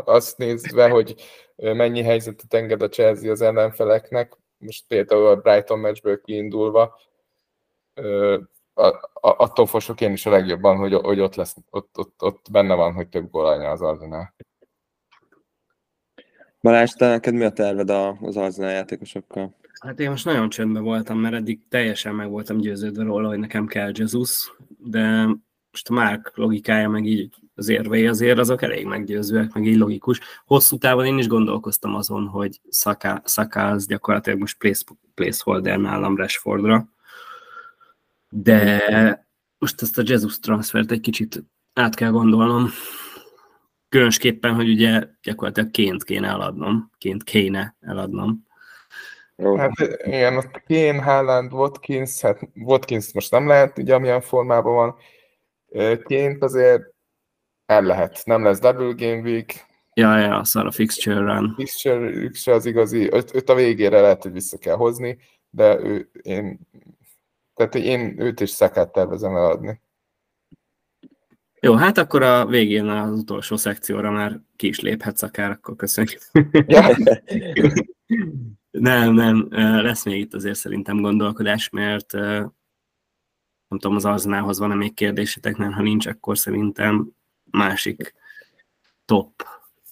azt 0.05 0.38
nézve, 0.38 0.88
hogy 0.88 1.14
mennyi 1.57 2.02
helyzetet 2.02 2.55
enged 2.55 2.83
a 2.83 2.88
Chelsea 2.88 3.31
az 3.31 3.40
ellenfeleknek, 3.40 4.37
most 4.59 4.85
például 4.88 5.26
a 5.26 5.37
Brighton 5.37 5.79
meccsből 5.79 6.20
kiindulva, 6.20 7.00
attól 9.20 9.66
fosok 9.66 10.00
én 10.00 10.12
is 10.12 10.26
a 10.26 10.31
legjobban, 10.31 10.76
hogy, 10.76 10.94
hogy 10.94 11.20
ott, 11.20 11.35
lesz, 11.35 11.57
ott, 11.70 11.98
ott, 11.98 12.22
ott 12.22 12.46
benne 12.50 12.74
van, 12.74 12.92
hogy 12.92 13.09
több 13.09 13.31
gól 13.31 13.46
az 13.46 13.83
Arsenal. 13.83 14.35
Balázs, 16.61 16.92
te 16.92 17.09
neked 17.09 17.35
mi 17.35 17.44
a 17.44 17.52
terved 17.52 17.90
az 18.20 18.37
Arsenal 18.37 18.70
játékosokkal? 18.70 19.55
Hát 19.81 20.00
én 20.00 20.11
most 20.11 20.24
nagyon 20.24 20.48
csöndben 20.48 20.83
voltam, 20.83 21.18
mert 21.18 21.35
eddig 21.35 21.61
teljesen 21.68 22.14
meg 22.14 22.29
voltam 22.29 22.59
győződve 22.59 23.02
róla, 23.02 23.29
hogy 23.29 23.38
nekem 23.38 23.66
kell 23.66 23.90
Jesus, 23.94 24.57
de 24.79 25.29
most 25.76 25.88
a 25.88 25.92
Márk 25.92 26.32
logikája, 26.34 26.88
meg 26.88 27.06
így 27.06 27.34
az 27.54 27.68
érvei 27.68 28.06
azért 28.06 28.38
azok 28.38 28.62
elég 28.62 28.86
meggyőzőek, 28.86 29.52
meg 29.52 29.66
így 29.66 29.76
logikus. 29.76 30.20
Hosszú 30.46 30.78
távon 30.78 31.06
én 31.06 31.18
is 31.18 31.26
gondolkoztam 31.26 31.94
azon, 31.94 32.26
hogy 32.26 32.60
Saka, 32.70 33.22
az 33.50 33.86
gyakorlatilag 33.86 34.38
most 34.38 34.58
place, 34.58 34.84
placeholder 35.14 35.78
nálam 35.78 36.16
Rashfordra, 36.16 36.88
de 38.28 39.26
most 39.58 39.82
ezt 39.82 39.98
a 39.98 40.02
Jesus 40.04 40.38
transfert 40.38 40.90
egy 40.90 41.00
kicsit 41.00 41.44
át 41.72 41.94
kell 41.94 42.10
gondolnom. 42.10 42.68
Különösképpen, 43.88 44.54
hogy 44.54 44.68
ugye 44.68 45.02
gyakorlatilag 45.22 45.70
ként 45.70 46.04
kéne 46.04 46.28
eladnom, 46.28 46.90
ként 46.98 47.22
kéne 47.22 47.76
eladnom. 47.80 48.46
Hát 49.56 49.72
igen, 50.04 50.36
ott 50.36 50.62
Kane, 50.66 51.02
Haaland, 51.02 51.52
Watkins, 51.52 52.20
hát 52.20 52.40
Watkins 52.54 53.12
most 53.12 53.30
nem 53.30 53.46
lehet, 53.46 53.78
ugye 53.78 53.94
amilyen 53.94 54.20
formában 54.20 54.74
van, 54.74 54.96
ként 56.07 56.42
azért 56.42 56.94
el 57.66 57.83
lehet. 57.83 58.22
Nem 58.24 58.44
lesz 58.44 58.61
double 58.61 58.92
game 59.07 59.20
week. 59.20 59.66
Ja, 59.94 60.18
ja, 60.18 60.44
szar 60.44 60.66
a 60.66 60.70
fixture 60.70 61.20
run. 61.20 61.55
Fixture, 61.57 62.20
fixture 62.20 62.57
az 62.57 62.66
igazi. 62.66 63.09
Öt, 63.12 63.35
öt 63.35 63.48
a 63.48 63.55
végére 63.55 64.00
lehet, 64.00 64.22
hogy 64.22 64.33
vissza 64.33 64.59
kell 64.59 64.74
hozni, 64.74 65.18
de 65.50 65.79
ő, 65.79 66.11
én, 66.22 66.59
tehát 67.55 67.74
én 67.74 68.20
őt 68.20 68.40
is 68.40 68.50
szakát 68.50 68.92
tervezem 68.92 69.37
eladni. 69.37 69.81
Jó, 71.61 71.74
hát 71.74 71.98
akkor 71.98 72.22
a 72.22 72.46
végén 72.46 72.88
az 72.88 73.18
utolsó 73.18 73.57
szekcióra 73.57 74.11
már 74.11 74.40
ki 74.57 74.66
is 74.66 74.81
léphetsz 74.81 75.22
akár, 75.22 75.50
akkor 75.50 75.76
köszönjük. 75.76 76.20
Ja. 76.66 76.96
nem, 78.70 79.14
nem, 79.14 79.48
lesz 79.83 80.05
még 80.05 80.20
itt 80.20 80.35
azért 80.35 80.57
szerintem 80.57 81.00
gondolkodás, 81.00 81.68
mert 81.68 82.14
nem 83.68 83.79
tudom, 83.79 83.96
az 83.96 84.05
Arzenálhoz 84.05 84.59
van-e 84.59 84.74
még 84.74 84.94
kérdésetek, 84.94 85.57
mert 85.57 85.74
ha 85.74 85.83
nincs, 85.83 86.07
akkor 86.07 86.38
szerintem 86.38 87.11
másik 87.50 88.14
top 89.05 89.42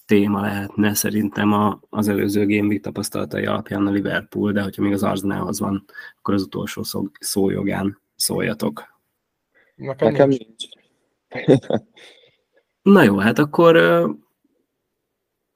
téma 0.05 0.41
lehetne 0.41 0.93
szerintem 0.93 1.53
a, 1.53 1.79
az 1.89 2.07
előző 2.07 2.45
Game 2.45 2.67
Week 2.67 2.81
tapasztalatai 2.81 3.45
alapján 3.45 3.87
a 3.87 3.91
Liverpool, 3.91 4.51
de 4.51 4.61
hogyha 4.61 4.81
még 4.81 4.93
az 4.93 5.03
Arzenálhoz 5.03 5.59
van, 5.59 5.85
akkor 6.17 6.33
az 6.33 6.43
utolsó 6.43 6.83
szó, 6.83 7.07
szójogán 7.19 8.01
szóljatok. 8.15 8.83
Nekem, 9.75 10.11
Nekem 10.11 10.29
nincs. 10.29 10.41
nincs. 11.29 11.59
Na 12.81 13.03
jó, 13.03 13.17
hát 13.17 13.39
akkor 13.39 13.75
uh, 13.75 14.15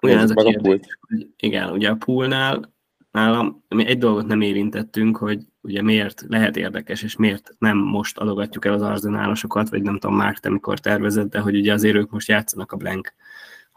ugyanez 0.01 0.31
a 0.31 0.33
a 0.35 0.43
kérdés, 0.43 0.61
pult. 0.61 0.97
hogy 0.99 1.29
igen, 1.37 1.71
ugye 1.71 1.89
a 1.89 1.95
poolnál 1.95 2.73
nálam 3.11 3.63
egy 3.67 3.97
dolgot 3.97 4.27
nem 4.27 4.41
érintettünk, 4.41 5.17
hogy 5.17 5.39
ugye 5.61 5.81
miért 5.81 6.25
lehet 6.27 6.57
érdekes, 6.57 7.03
és 7.03 7.15
miért 7.15 7.55
nem 7.57 7.77
most 7.77 8.17
adogatjuk 8.17 8.65
el 8.65 8.73
az 8.73 8.81
arzenálosokat, 8.81 9.69
vagy 9.69 9.81
nem 9.81 9.97
tudom, 9.99 10.15
Márk, 10.15 10.39
te 10.39 10.49
mikor 10.49 10.79
tervezett, 10.79 11.29
de 11.29 11.39
hogy 11.39 11.55
ugye 11.55 11.73
azért 11.73 11.95
ők 11.95 12.09
most 12.09 12.27
játszanak 12.27 12.71
a 12.71 12.77
Blank 12.77 13.13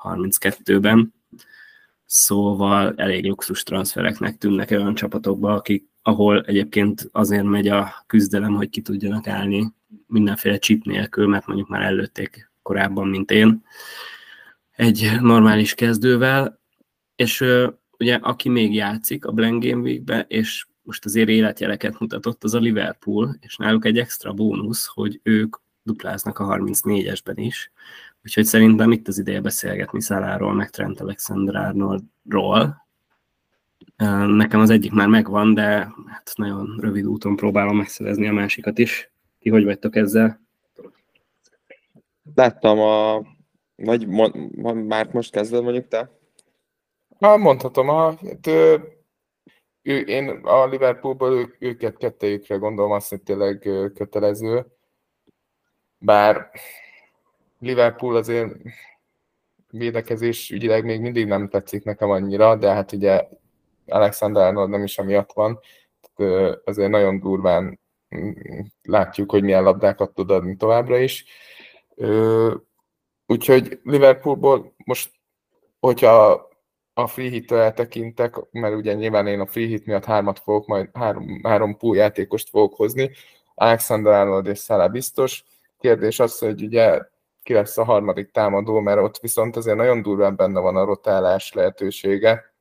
32-ben, 0.02 1.14
szóval 2.04 2.94
elég 2.96 3.24
luxus 3.24 3.62
transfereknek 3.62 4.38
tűnnek 4.38 4.70
olyan 4.70 4.94
csapatokba, 4.94 5.52
akik, 5.52 5.88
ahol 6.02 6.42
egyébként 6.42 7.08
azért 7.12 7.44
megy 7.44 7.68
a 7.68 8.04
küzdelem, 8.06 8.54
hogy 8.54 8.70
ki 8.70 8.80
tudjanak 8.80 9.26
állni 9.26 9.72
mindenféle 10.06 10.58
chip 10.58 10.84
nélkül, 10.84 11.26
mert 11.26 11.46
mondjuk 11.46 11.68
már 11.68 11.82
előtték 11.82 12.50
korábban, 12.62 13.08
mint 13.08 13.30
én, 13.30 13.64
egy 14.70 15.10
normális 15.20 15.74
kezdővel, 15.74 16.60
és 17.16 17.44
ugye 18.02 18.14
aki 18.14 18.48
még 18.48 18.74
játszik 18.74 19.24
a 19.24 19.32
Blank 19.32 19.64
Game 19.64 19.82
Week-be, 19.82 20.24
és 20.28 20.66
most 20.82 21.04
azért 21.04 21.28
életjeleket 21.28 21.98
mutatott, 21.98 22.44
az 22.44 22.54
a 22.54 22.58
Liverpool, 22.58 23.36
és 23.40 23.56
náluk 23.56 23.84
egy 23.84 23.98
extra 23.98 24.32
bónusz, 24.32 24.86
hogy 24.86 25.20
ők 25.22 25.56
dupláznak 25.82 26.38
a 26.38 26.46
34-esben 26.46 27.34
is, 27.34 27.72
úgyhogy 28.24 28.44
szerintem 28.44 28.92
itt 28.92 29.08
az 29.08 29.18
ideje 29.18 29.40
beszélgetni 29.40 30.00
Szaláról, 30.00 30.52
meg 30.52 30.70
Trent 30.70 31.00
Alexander-Arnoldról. 31.00 32.86
Nekem 34.26 34.60
az 34.60 34.70
egyik 34.70 34.92
már 34.92 35.08
megvan, 35.08 35.54
de 35.54 35.92
hát 36.06 36.32
nagyon 36.34 36.78
rövid 36.80 37.06
úton 37.06 37.36
próbálom 37.36 37.76
megszerezni 37.76 38.28
a 38.28 38.32
másikat 38.32 38.78
is. 38.78 39.10
Ti 39.38 39.50
hogy 39.50 39.64
vagytok 39.64 39.96
ezzel? 39.96 40.40
Láttam 42.34 42.78
a... 42.78 43.22
Vagy 43.76 44.06
mo- 44.06 44.86
már 44.86 45.08
most 45.12 45.32
kezded 45.32 45.62
mondjuk 45.62 45.88
te? 45.88 46.20
Ha 47.22 47.37
mondhatom, 47.37 47.88
a, 47.88 48.11
hát, 48.11 48.46
ő, 49.82 49.98
én 49.98 50.28
a 50.28 50.66
Liverpoolból 50.66 51.32
ő, 51.32 51.56
őket 51.58 51.96
kettejükre 51.96 52.56
gondolom 52.56 52.90
azt, 52.90 53.08
hogy 53.08 53.22
tényleg 53.22 53.58
kötelező. 53.94 54.66
Bár 55.98 56.50
Liverpool 57.58 58.16
azért 58.16 58.52
védekezés 59.70 60.50
ügyileg 60.50 60.85
még 60.85 61.00
mindig 61.00 61.26
nem 61.26 61.48
tetszik 61.48 61.85
nekem 61.85 62.11
annyira, 62.11 62.56
de 62.56 62.72
hát 62.72 62.92
ugye 62.92 63.28
Alexander 63.87 64.46
Arnold 64.46 64.70
nem 64.70 64.82
is 64.82 64.98
amiatt 64.98 65.32
van. 65.32 65.61
Azért 66.64 66.90
nagyon 66.90 67.20
durván 67.20 67.80
mm, 68.16 68.30
látjuk, 68.82 69.30
hogy 69.30 69.42
milyen 69.42 69.62
labdákat 69.62 70.14
tud 70.14 70.30
adni 70.30 70.56
továbbra 70.56 70.98
is. 70.98 71.24
Úgyhogy 73.26 73.80
Liverpoolból 73.82 74.74
most, 74.85 75.11
hogyha 75.80 76.50
a 76.94 77.07
free 77.07 77.28
hit 77.28 77.52
eltekintek, 77.52 78.35
mert 78.50 78.74
ugye 78.74 78.92
nyilván 78.94 79.26
én 79.26 79.40
a 79.40 79.46
free 79.46 79.66
hit 79.66 79.87
miatt 79.87 80.05
hármat 80.05 80.38
fogok, 80.38 80.66
majd 80.66 80.88
három, 80.92 81.40
három 81.42 81.76
pool 81.76 81.96
játékost 81.96 82.48
fogok 82.48 82.74
hozni, 82.74 83.11
Alexander 83.55 84.12
Arnold 84.12 84.46
és 84.46 84.59
Salah 84.59 84.90
biztos. 84.90 85.44
Kérdés 85.78 86.20
az, 86.20 86.38
hogy 86.38 86.62
ugye 86.62 87.00
ki 87.42 87.52
lesz 87.52 87.78
a 87.78 87.85
harmadik 87.85 88.31
támadó, 88.31 88.81
mert 88.81 89.00
ott 89.00 89.18
viszont 89.18 89.57
azért 89.57 89.76
nagyon 89.76 90.02
durván 90.02 90.37
benne 90.37 90.61
van 90.61 90.76
a 90.76 90.85
rotálás 90.85 91.52
lehetősége, 91.52 92.55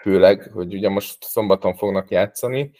főleg, 0.00 0.50
hogy 0.52 0.74
ugye 0.74 0.88
most 0.88 1.24
szombaton 1.24 1.74
fognak 1.74 2.10
játszani, 2.10 2.70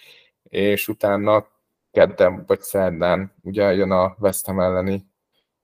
és 0.42 0.88
utána 0.88 1.46
kedden 1.90 2.44
vagy 2.46 2.60
szerdán 2.60 3.34
ugye 3.42 3.74
jön 3.74 3.90
a 3.90 4.16
West 4.18 4.46
Ham 4.46 4.60
elleni 4.60 5.06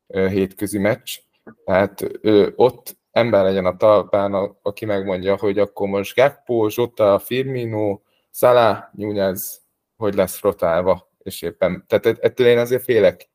hétközi 0.07 0.79
meccs, 0.79 1.19
tehát 1.65 2.05
ö, 2.21 2.49
ott 2.57 2.97
ember 3.13 3.45
legyen 3.45 3.67
a 3.67 3.77
talpán, 3.77 4.35
aki 4.63 4.85
megmondja, 4.85 5.37
hogy 5.37 5.59
akkor 5.59 5.89
most 5.89 6.15
Gakpo, 6.15 6.69
Zsota, 6.69 7.19
Firmino, 7.19 8.01
Salah, 8.31 8.85
Nunez, 8.93 9.63
hogy 9.97 10.15
lesz 10.15 10.41
rotálva, 10.41 11.11
és 11.19 11.43
éppen, 11.43 11.85
tehát 11.87 12.07
ett- 12.07 12.19
ettől 12.19 12.47
én 12.47 12.59
azért 12.59 12.83
félek. 12.83 13.31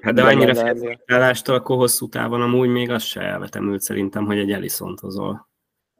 Hát 0.00 0.14
de 0.14 0.22
annyira 0.24 0.54
félreállástól, 0.54 1.54
akkor 1.54 1.76
hosszú 1.76 2.08
távon 2.08 2.42
amúgy 2.42 2.68
még 2.68 2.90
az 2.90 3.02
se 3.02 3.20
elvetemült 3.20 3.80
szerintem, 3.80 4.24
hogy 4.24 4.38
egy 4.38 4.52
Ellison-t 4.52 5.00
hozol. 5.00 5.48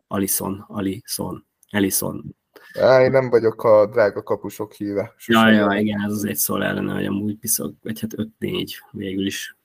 Alison, 0.09 0.65
Alison, 0.69 1.47
Ellison. 1.71 2.37
Á, 2.81 3.03
én 3.03 3.11
nem 3.11 3.31
vagyok 3.31 3.65
a 3.65 3.87
drága 3.87 4.23
kapusok 4.23 4.73
híve. 4.73 5.15
Ja, 5.27 5.51
ja, 5.51 5.79
igen, 5.79 6.03
ez 6.05 6.13
az 6.13 6.25
egy 6.25 6.37
szól 6.37 6.65
ellene, 6.65 6.95
hogy 6.95 7.07
amúgy 7.07 7.37
piszok, 7.39 7.75
vagy 7.83 8.01
hát 8.01 8.11
5-4 8.17 8.71
végül 8.91 9.27
is. 9.27 9.56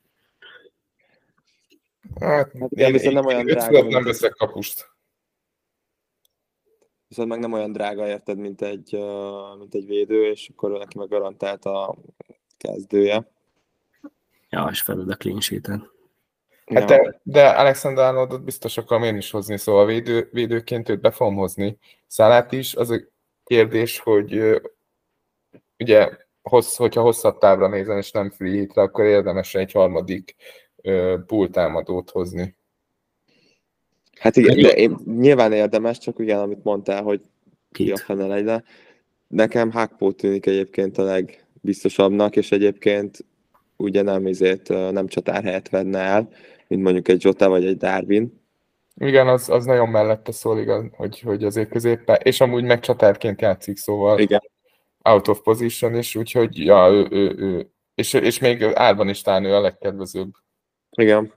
Hát, 2.20 2.52
Hát 2.60 2.70
igen, 2.70 2.92
viszont 2.92 3.14
nem 3.14 3.26
olyan 3.26 3.46
drága, 3.46 3.78
nem 3.78 3.86
mint- 3.86 4.04
veszek 4.04 4.32
kapust. 4.32 4.90
Viszont 7.08 7.28
meg 7.28 7.38
nem 7.38 7.52
olyan 7.52 7.72
drága, 7.72 8.08
érted, 8.08 8.38
mint 8.38 8.62
egy, 8.62 8.98
mint 9.58 9.74
egy 9.74 9.86
védő, 9.86 10.30
és 10.30 10.48
akkor 10.48 10.70
neki 10.70 10.98
meg 10.98 11.08
garantált 11.08 11.64
a 11.64 11.96
kezdője. 12.56 13.30
Ja, 14.50 14.68
és 14.70 14.80
feled 14.80 15.10
a 15.10 15.16
clean 15.16 15.40
sheet-en. 15.40 15.90
Hát 16.66 16.84
de, 16.84 17.20
de 17.22 17.48
Alexander 17.48 18.04
Arnoldot 18.04 18.44
biztos 18.44 18.76
akarom 18.76 19.02
én 19.02 19.16
is 19.16 19.30
hozni, 19.30 19.56
szóval 19.58 19.86
védő, 19.86 20.28
védőként 20.32 20.88
őt 20.88 21.00
be 21.00 21.10
fogom 21.10 21.34
hozni. 21.34 21.78
Szálát 22.06 22.52
is, 22.52 22.74
az 22.74 22.90
a 22.90 22.96
kérdés, 23.44 23.98
hogy 23.98 24.60
ugye, 25.78 26.10
hossz, 26.42 26.76
hogyha 26.76 27.02
hosszabb 27.02 27.38
távra 27.38 27.68
nézem, 27.68 27.96
és 27.98 28.10
nem 28.10 28.30
free 28.30 28.50
hitre, 28.58 28.82
akkor 28.82 29.04
érdemes 29.04 29.54
egy 29.54 29.72
harmadik 29.72 30.36
ö, 30.82 31.16
pool 31.26 31.50
támadót 31.50 32.10
hozni. 32.10 32.56
Hát 34.18 34.36
igen, 34.36 34.60
de 34.60 34.68
én, 34.68 34.96
nyilván 35.04 35.52
érdemes, 35.52 35.98
csak 35.98 36.18
igen, 36.18 36.38
amit 36.38 36.64
mondtál, 36.64 37.02
hogy 37.02 37.20
ki 37.72 37.90
a 37.90 37.96
fene 37.96 38.26
legyen. 38.26 38.64
Nekem 39.28 39.70
Hakpo 39.70 40.12
tűnik 40.12 40.46
egyébként 40.46 40.98
a 40.98 41.02
legbiztosabbnak, 41.02 42.36
és 42.36 42.52
egyébként 42.52 43.24
ugye 43.76 44.02
nem 44.02 44.26
izét, 44.26 44.70
ö, 44.70 44.90
nem 44.90 45.06
csatár 45.06 45.42
helyet 45.42 45.68
venne 45.68 45.98
el, 45.98 46.28
mint 46.68 46.82
mondjuk 46.82 47.08
egy 47.08 47.24
Jota 47.24 47.48
vagy 47.48 47.66
egy 47.66 47.76
Darwin. 47.76 48.40
Igen, 48.96 49.28
az, 49.28 49.48
az 49.48 49.64
nagyon 49.64 49.88
mellette 49.88 50.32
szól, 50.32 50.60
igaz, 50.60 50.84
hogy, 50.92 51.20
hogy 51.20 51.44
azért 51.44 51.68
középpen, 51.68 52.18
és 52.22 52.40
amúgy 52.40 52.64
meg 52.64 52.80
csatárként 52.80 53.40
játszik, 53.40 53.76
szóval 53.76 54.18
Igen. 54.18 54.42
out 55.02 55.28
of 55.28 55.40
position 55.40 55.94
is, 55.94 56.16
úgyhogy 56.16 56.58
ja, 56.58 56.88
ő, 56.90 57.06
ő, 57.10 57.34
ő. 57.38 57.70
És, 57.94 58.12
és 58.12 58.38
még 58.38 58.62
árban 58.62 59.08
is 59.08 59.22
talán 59.22 59.44
ő 59.44 59.54
a 59.54 59.60
legkedvezőbb. 59.60 60.30
Igen. 60.96 61.32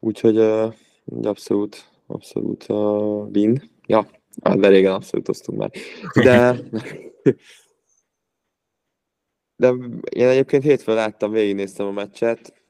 Úgyhogy 0.00 0.38
uh, 0.38 0.74
abszolút, 1.22 1.88
abszolút 2.06 2.68
uh, 2.68 3.28
win. 3.30 3.70
Ja, 3.86 4.06
hát 4.42 4.58
de 4.58 4.68
régen 4.68 4.92
abszolút 4.92 5.28
osztunk 5.28 5.58
már. 5.58 5.70
De, 6.14 6.60
de 9.62 9.74
én 10.10 10.28
egyébként 10.28 10.62
hétfőn 10.62 10.94
láttam, 10.94 11.30
végignéztem 11.30 11.86
a 11.86 11.90
meccset. 11.90 12.60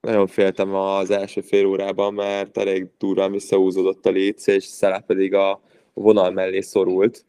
Nagyon 0.00 0.26
féltem 0.26 0.74
az 0.74 1.10
első 1.10 1.40
fél 1.40 1.66
órában, 1.66 2.14
mert 2.14 2.56
elég 2.56 2.88
durván 2.98 3.32
visszahúzódott 3.32 4.06
a 4.06 4.10
Leeds, 4.10 4.46
és 4.46 4.64
Szalá 4.64 4.98
pedig 4.98 5.34
a 5.34 5.62
vonal 5.92 6.30
mellé 6.30 6.60
szorult. 6.60 7.24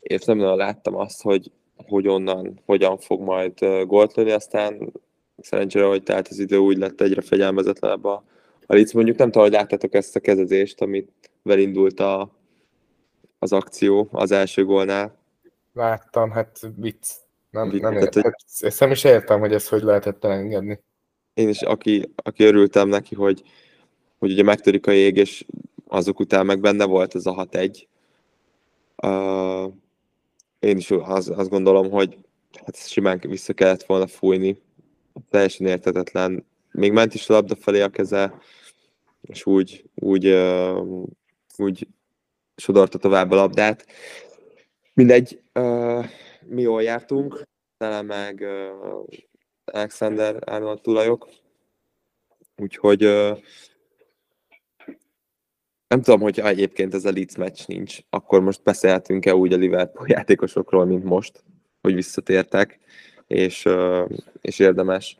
És 0.00 0.24
nem 0.24 0.36
nagyon 0.36 0.56
láttam 0.56 0.94
azt, 0.94 1.22
hogy, 1.22 1.52
hogy 1.76 2.08
onnan, 2.08 2.60
hogyan 2.64 2.98
fog 2.98 3.20
majd 3.20 3.84
gólt 3.86 4.14
lőni, 4.14 4.30
aztán 4.30 4.92
szerencsére, 5.42 5.84
hogy 5.84 6.02
tehát 6.02 6.28
az 6.28 6.38
idő 6.38 6.56
úgy 6.56 6.78
lett 6.78 7.00
egyre 7.00 7.20
fegyelmezetlenebb 7.20 8.04
a, 8.04 8.24
a 8.66 8.74
Leeds. 8.74 8.92
Mondjuk 8.92 9.16
nem 9.16 9.26
tudom, 9.26 9.42
hogy 9.42 9.56
láttátok 9.56 9.94
ezt 9.94 10.16
a 10.16 10.20
kezdezést, 10.20 10.80
amit 10.80 11.10
indult 11.44 12.00
a, 12.00 12.36
az 13.38 13.52
akció 13.52 14.08
az 14.12 14.30
első 14.30 14.64
gólnál. 14.64 15.18
Láttam, 15.72 16.30
hát 16.30 16.60
vicc. 16.76 17.08
Nem, 17.50 17.70
Vicc, 17.70 17.80
nem 17.82 17.92
tehát, 17.92 18.16
értem. 18.16 18.32
Ezt 18.60 18.80
nem 18.80 18.90
is 18.90 19.04
értem, 19.04 19.40
hogy 19.40 19.52
ezt 19.52 19.68
hogy 19.68 19.82
lehetett 19.82 20.24
elengedni. 20.24 20.80
Én 21.34 21.48
is, 21.48 21.62
aki, 21.62 22.12
aki 22.16 22.44
örültem 22.44 22.88
neki, 22.88 23.14
hogy, 23.14 23.42
hogy 24.18 24.32
ugye 24.32 24.42
megtörik 24.42 24.86
a 24.86 24.90
jég, 24.90 25.16
és 25.16 25.46
azok 25.86 26.20
után 26.20 26.46
meg 26.46 26.60
benne 26.60 26.84
volt 26.84 27.14
ez 27.14 27.26
a 27.26 27.46
6-1. 27.50 27.84
Uh, 29.02 29.72
én 30.58 30.76
is 30.76 30.90
azt, 30.90 31.28
azt 31.28 31.50
gondolom, 31.50 31.90
hogy 31.90 32.18
hát 32.64 32.76
simán 32.76 33.20
vissza 33.22 33.52
kellett 33.52 33.84
volna 33.84 34.06
fújni, 34.06 34.62
teljesen 35.30 35.66
értetetlen. 35.66 36.46
Még 36.72 36.92
ment 36.92 37.14
is 37.14 37.28
a 37.28 37.32
labda 37.32 37.56
felé 37.56 37.80
a 37.80 37.88
keze, 37.88 38.38
és 39.20 39.46
úgy, 39.46 39.84
úgy, 39.94 40.24
úgy 41.56 41.88
sodorta 42.56 42.98
tovább 42.98 43.30
a 43.30 43.34
labdát. 43.34 43.86
Mindegy, 44.94 45.42
mi 46.46 46.62
jól 46.62 46.82
jártunk, 46.82 47.42
tele 47.76 48.02
meg 48.02 48.46
Alexander 49.64 50.42
Arnold 50.44 50.80
tulajok, 50.80 51.28
úgyhogy 52.56 53.00
nem 55.88 56.02
tudom, 56.02 56.20
hogy 56.20 56.38
egyébként 56.40 56.94
ez 56.94 57.04
a 57.04 57.12
Leeds 57.12 57.36
meccs 57.36 57.66
nincs, 57.66 57.98
akkor 58.10 58.40
most 58.40 58.62
beszélhetünk-e 58.62 59.34
úgy 59.34 59.52
a 59.52 59.56
Liverpool 59.56 60.06
játékosokról, 60.08 60.84
mint 60.84 61.04
most, 61.04 61.44
hogy 61.80 61.94
visszatértek, 61.94 62.78
és, 63.26 63.68
és 64.40 64.58
érdemes 64.58 65.16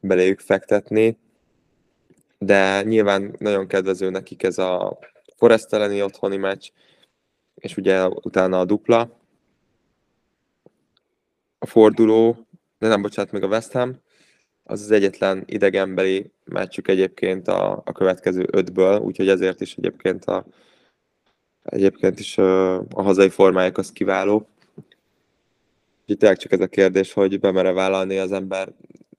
beléjük 0.00 0.40
fektetni. 0.40 1.18
De 2.38 2.82
nyilván 2.82 3.34
nagyon 3.38 3.66
kedvező 3.66 4.10
nekik 4.10 4.42
ez 4.42 4.58
a 4.58 4.98
Forest 5.36 5.72
elleni 5.72 6.02
otthoni 6.02 6.36
meccs, 6.36 6.70
és 7.54 7.76
ugye 7.76 8.08
utána 8.08 8.60
a 8.60 8.64
dupla, 8.64 9.20
a 11.58 11.66
forduló, 11.66 12.46
de 12.78 12.88
nem 12.88 13.02
bocsánat, 13.02 13.32
még 13.32 13.42
a 13.42 13.46
West 13.46 13.72
Ham, 13.72 14.00
az 14.64 14.80
az 14.80 14.90
egyetlen 14.90 15.42
idegenbeli 15.46 16.32
meccsük 16.44 16.88
egyébként 16.88 17.48
a, 17.48 17.82
a 17.84 17.92
következő 17.92 18.48
ötből, 18.50 19.00
úgyhogy 19.00 19.28
ezért 19.28 19.60
is 19.60 19.74
egyébként 19.76 20.24
a, 20.24 20.46
egyébként 21.62 22.20
is 22.20 22.38
a 22.38 23.02
hazai 23.02 23.28
formájuk 23.28 23.78
az 23.78 23.92
kiváló. 23.92 24.46
Úgyhogy 26.12 26.28
tényleg 26.28 26.42
csak 26.42 26.60
ez 26.60 26.66
a 26.66 26.76
kérdés, 26.76 27.12
hogy 27.12 27.40
bemere 27.40 27.72
vállalni 27.72 28.18
az 28.18 28.32
ember 28.32 28.68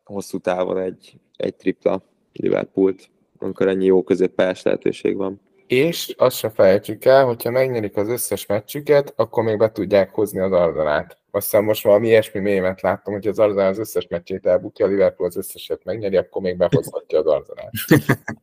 hosszú 0.04 0.38
távon 0.38 0.78
egy, 0.78 1.14
egy 1.36 1.56
tripla 1.56 2.04
Liverpoolt, 2.34 3.10
amikor 3.40 3.68
ennyi 3.68 3.86
jó 3.86 4.04
középpályás 4.04 4.62
lehetőség 4.62 5.16
van. 5.16 5.42
És 5.68 6.14
azt 6.18 6.38
se 6.38 6.50
felejtsük 6.50 7.06
el, 7.06 7.26
hogyha 7.26 7.52
megnyerik 7.52 7.98
az 7.98 8.08
összes 8.08 8.46
meccsüket, 8.46 9.14
akkor 9.16 9.44
még 9.44 9.58
be 9.58 9.72
tudják 9.72 10.14
hozni 10.14 10.40
az 10.40 10.52
Arzenát. 10.52 11.18
Aztán 11.32 11.64
most 11.64 11.84
valami 11.84 12.08
ilyesmi 12.08 12.40
mémet 12.40 12.82
láttam, 12.82 13.14
hogy 13.14 13.28
az 13.28 13.40
Arzenál 13.40 13.70
az 13.70 13.80
összes 13.80 14.08
meccsét 14.08 14.46
elbukja, 14.46 14.86
a 14.86 14.90
Liverpool 14.90 15.30
az 15.30 15.38
összeset 15.38 15.84
megnyeri, 15.84 16.18
akkor 16.18 16.42
még 16.42 16.58
behozhatja 16.58 17.20
az 17.20 17.26
Arzenát. 17.26 17.72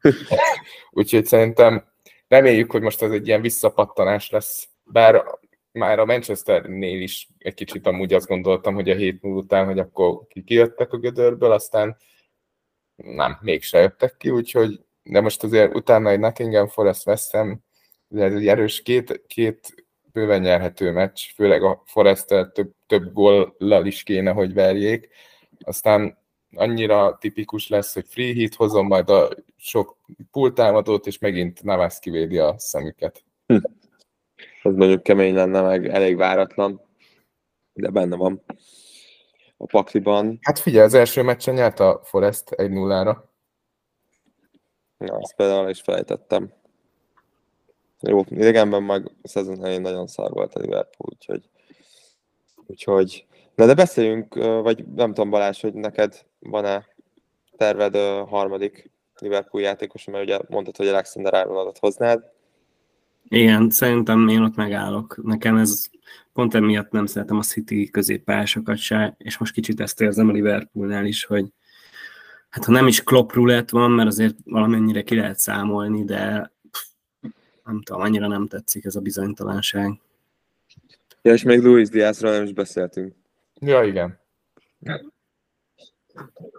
Úgyhogy 0.91 1.27
szerintem 1.27 1.85
reméljük, 2.29 2.71
hogy 2.71 2.83
most 2.83 3.03
ez 3.03 3.11
egy 3.11 3.27
ilyen 3.27 3.41
visszapattanás 3.41 4.31
lesz. 4.31 4.69
Bár 4.85 5.25
már 5.73 5.99
a 5.99 6.05
Manchesternél 6.05 7.01
is 7.01 7.29
egy 7.39 7.55
kicsit 7.55 7.87
amúgy 7.87 8.15
azt 8.15 8.27
gondoltam, 8.27 8.75
hogy 8.75 8.91
a 8.91 8.95
7 8.95 9.23
0 9.23 9.37
után, 9.37 9.67
hogy 9.67 9.79
akkor 9.79 10.27
kijöttek 10.45 10.93
a 10.93 10.99
gödörből, 10.99 11.53
aztán 11.53 11.97
nem, 12.97 13.39
mégse 13.41 13.79
jöttek 13.79 14.17
ki, 14.17 14.31
úgyhogy 14.31 14.81
de 15.03 15.21
most 15.21 15.43
azért 15.43 15.75
utána 15.75 16.11
egy 16.11 16.19
Nottingham 16.19 16.69
Forest 16.69 17.31
Ham, 17.31 17.65
ez 18.15 18.33
egy 18.33 18.49
erős 18.49 18.83
két, 18.83 19.23
két 19.27 19.87
bőven 20.13 20.41
nyerhető 20.41 20.93
meccs, 20.93 21.21
főleg 21.35 21.63
a 21.63 21.83
forest 21.87 22.27
több, 22.27 22.75
több 22.87 23.13
góllal 23.13 23.87
is 23.87 24.03
kéne, 24.03 24.31
hogy 24.31 24.55
verjék. 24.55 25.09
Aztán 25.61 26.19
annyira 26.53 27.17
tipikus 27.21 27.69
lesz, 27.69 27.95
hogy 27.95 28.07
free 28.09 28.33
hit 28.33 28.55
hozom 28.55 28.87
majd 28.87 29.11
a 29.11 29.29
sok 29.57 29.97
pultámadót, 30.31 31.07
és 31.07 31.19
megint 31.19 31.63
Navas 31.63 31.99
kivédi 31.99 32.39
a 32.39 32.55
szemüket. 32.59 33.25
Hm. 33.47 33.57
Az 34.62 34.75
mondjuk 34.75 35.03
kemény 35.03 35.35
lenne, 35.35 35.61
meg 35.61 35.88
elég 35.88 36.16
váratlan, 36.16 36.81
de 37.73 37.90
benne 37.90 38.16
van 38.16 38.42
a 39.57 39.66
pakliban. 39.66 40.38
Hát 40.42 40.59
figyelj, 40.59 40.85
az 40.85 40.94
első 40.94 41.23
meccsen 41.23 41.55
nyert 41.55 41.81
a 41.81 42.01
Forest 42.05 42.44
1-0-ra. 42.51 43.16
Na, 44.96 45.16
azt 45.16 45.35
például 45.35 45.68
is 45.68 45.81
felejtettem. 45.81 46.53
Jó, 48.01 48.25
idegenben 48.29 48.83
meg 48.83 49.11
a 49.23 49.29
szezon 49.29 49.59
elején 49.59 49.81
nagyon 49.81 50.07
szar 50.07 50.31
volt 50.31 50.55
a 50.55 50.61
Liverpool, 50.61 51.09
úgyhogy, 51.12 51.49
úgyhogy 52.66 53.27
Na 53.61 53.66
de 53.66 53.75
beszéljünk, 53.75 54.35
vagy 54.35 54.85
nem 54.85 55.14
tudom 55.14 55.31
Balázs, 55.31 55.61
hogy 55.61 55.75
neked 55.75 56.27
van-e 56.38 56.87
terved 57.57 57.94
a 57.94 58.25
harmadik 58.25 58.90
Liverpool 59.18 59.62
játékos, 59.62 60.05
mert 60.05 60.25
ugye 60.25 60.38
mondtad, 60.49 60.77
hogy 60.77 60.88
Alexander 60.88 61.35
Arnoldot 61.35 61.79
hoznád. 61.79 62.25
Igen, 63.33 63.71
szerintem 63.71 64.29
én 64.29 64.43
ott 64.43 64.57
megállok. 64.57 65.21
Nekem 65.23 65.57
ez 65.57 65.90
pont 66.33 66.55
emiatt 66.55 66.90
nem 66.90 67.07
szeretem 67.07 67.38
a 67.38 67.43
City 67.43 67.90
középpályásokat 67.90 68.77
se, 68.77 69.14
és 69.19 69.38
most 69.38 69.53
kicsit 69.53 69.81
ezt 69.81 70.01
érzem 70.01 70.29
a 70.29 70.33
Liverpoolnál 70.33 71.07
is, 71.07 71.25
hogy 71.25 71.53
hát 72.49 72.64
ha 72.64 72.73
nem 72.73 72.87
is 72.87 73.03
Klopp 73.03 73.31
rulett 73.33 73.71
van, 73.71 73.90
mert 73.90 74.09
azért 74.09 74.37
valamennyire 74.45 75.03
ki 75.03 75.14
lehet 75.14 75.38
számolni, 75.38 76.05
de 76.05 76.53
pff, 76.71 76.83
nem 77.64 77.83
tudom, 77.83 78.03
annyira 78.03 78.27
nem 78.27 78.47
tetszik 78.47 78.85
ez 78.85 78.97
a 78.97 79.01
bizonytalanság. 79.01 80.01
Ja, 81.23 81.33
és 81.33 81.43
még 81.43 81.62
Luis 81.62 81.88
Diazról 81.88 82.33
nem 82.33 82.45
is 82.45 82.53
beszéltünk. 82.53 83.14
Ja, 83.61 83.83
igen. 83.83 84.19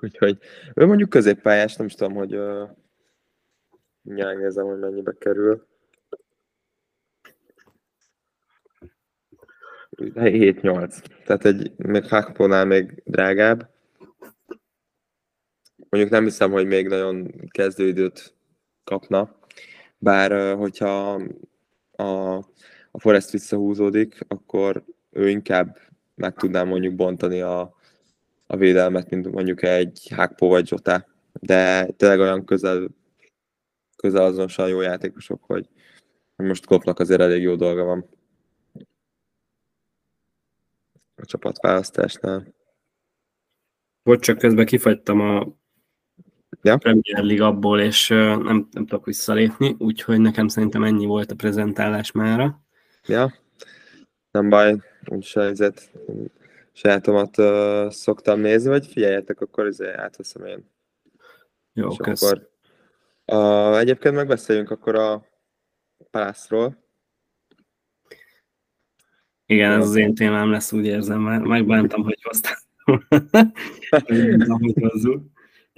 Úgyhogy 0.02 0.38
ő 0.74 0.86
mondjuk 0.86 1.10
középpályás, 1.10 1.76
nem 1.76 1.88
is 1.88 1.96
tudom, 1.96 2.14
hogy 2.14 2.36
uh, 2.36 2.70
mindjárt 4.02 4.54
hogy 4.54 4.80
mennyibe 4.80 5.16
kerül. 5.20 5.70
7-8. 10.16 11.04
Tehát 11.26 11.46
egy 11.46 11.72
még 11.78 12.08
Hakponál 12.08 12.66
még 12.66 13.02
drágább. 13.06 13.70
Mondjuk 15.90 16.14
nem 16.14 16.24
hiszem, 16.24 16.52
hogy 16.52 16.66
még 16.66 16.88
nagyon 16.88 17.32
kezdőidőt 17.52 18.36
kapna, 18.84 19.36
bár 19.98 20.56
hogyha 20.56 21.22
a, 21.92 22.36
a 22.92 23.00
Forest 23.00 23.32
visszahúzódik, 23.32 24.20
akkor 24.28 24.84
ő 25.12 25.30
inkább 25.30 25.78
meg 26.16 26.34
tudnám 26.34 26.68
mondjuk 26.68 26.96
bontani 26.96 27.42
a, 27.42 27.76
a 28.48 28.56
védelmet, 28.58 29.10
mint 29.10 29.32
mondjuk 29.32 29.64
egy 29.64 30.08
Hákpó 30.16 30.48
vagy 30.48 30.68
Zsota. 30.68 31.06
De 31.40 31.86
tényleg 31.86 32.20
olyan 32.20 32.46
közel, 32.46 32.88
közel 33.96 34.24
azonosan 34.24 34.70
jó 34.70 34.82
játékosok, 34.82 35.44
hogy 35.44 35.70
most 36.36 36.66
Kopnak 36.66 37.00
azért 37.00 37.22
elég 37.22 37.42
jó 37.42 37.56
dolga 37.56 37.84
van 37.84 38.10
a 41.22 41.26
csapatválasztásnál. 41.26 42.54
Volt 44.04 44.22
csak 44.22 44.38
közben 44.38 44.66
kifagytam 44.66 45.20
a 45.20 45.48
ja. 46.62 46.78
Premier 46.78 47.24
League 47.24 47.46
abból, 47.46 47.80
és 47.80 48.08
nem, 48.08 48.68
nem 48.72 48.86
tudok 48.86 49.06
visszalépni, 49.06 49.76
úgyhogy 49.80 50.20
nekem 50.20 50.48
szerintem 50.48 50.84
ennyi 50.84 51.06
volt 51.06 51.32
a 51.32 51.36
prezentálás 51.36 52.12
mára. 52.12 52.62
Ja, 53.06 53.34
nem 54.32 54.50
baj, 54.50 54.76
úgyis 55.06 55.34
helyzet. 55.34 55.92
Sajátomat 56.74 57.38
uh, 57.38 57.90
szoktam 57.90 58.40
nézni, 58.40 58.70
vagy 58.70 58.88
figyeljetek, 58.88 59.42
akkor 59.42 59.66
azért 59.66 59.98
átveszem 59.98 60.46
én. 60.46 60.70
Jó, 61.74 61.90
és 61.90 61.98
kösz. 61.98 62.24
Akkor, 62.24 62.50
uh, 63.26 63.78
egyébként 63.80 64.16
megbeszéljünk 64.16 64.70
akkor 64.70 64.96
a 64.96 65.26
Palászról. 66.12 66.78
Igen, 69.52 69.72
ez 69.72 69.88
az 69.88 69.96
én 69.96 70.16
témám 70.16 70.52
lesz, 70.52 70.72
úgy 70.72 70.86
érzem, 70.86 71.22
mert 71.22 71.44
megbántam, 71.44 72.04
hogy 72.04 72.22
hoztam. 72.22 72.54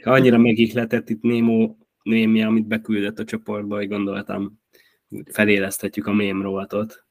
Annyira 0.04 0.38
megihletett 0.38 1.10
itt 1.10 1.22
Némo 1.22 1.76
némje, 2.04 2.48
amit 2.48 2.68
beküldött 2.68 3.20
a 3.20 3.24
csoportba, 3.24 3.76
hogy 3.76 3.88
gondoltam, 3.88 4.60
feléleszthetjük 5.32 6.08
a 6.08 6.14
mém 6.14 6.42
rovatot, 6.42 7.06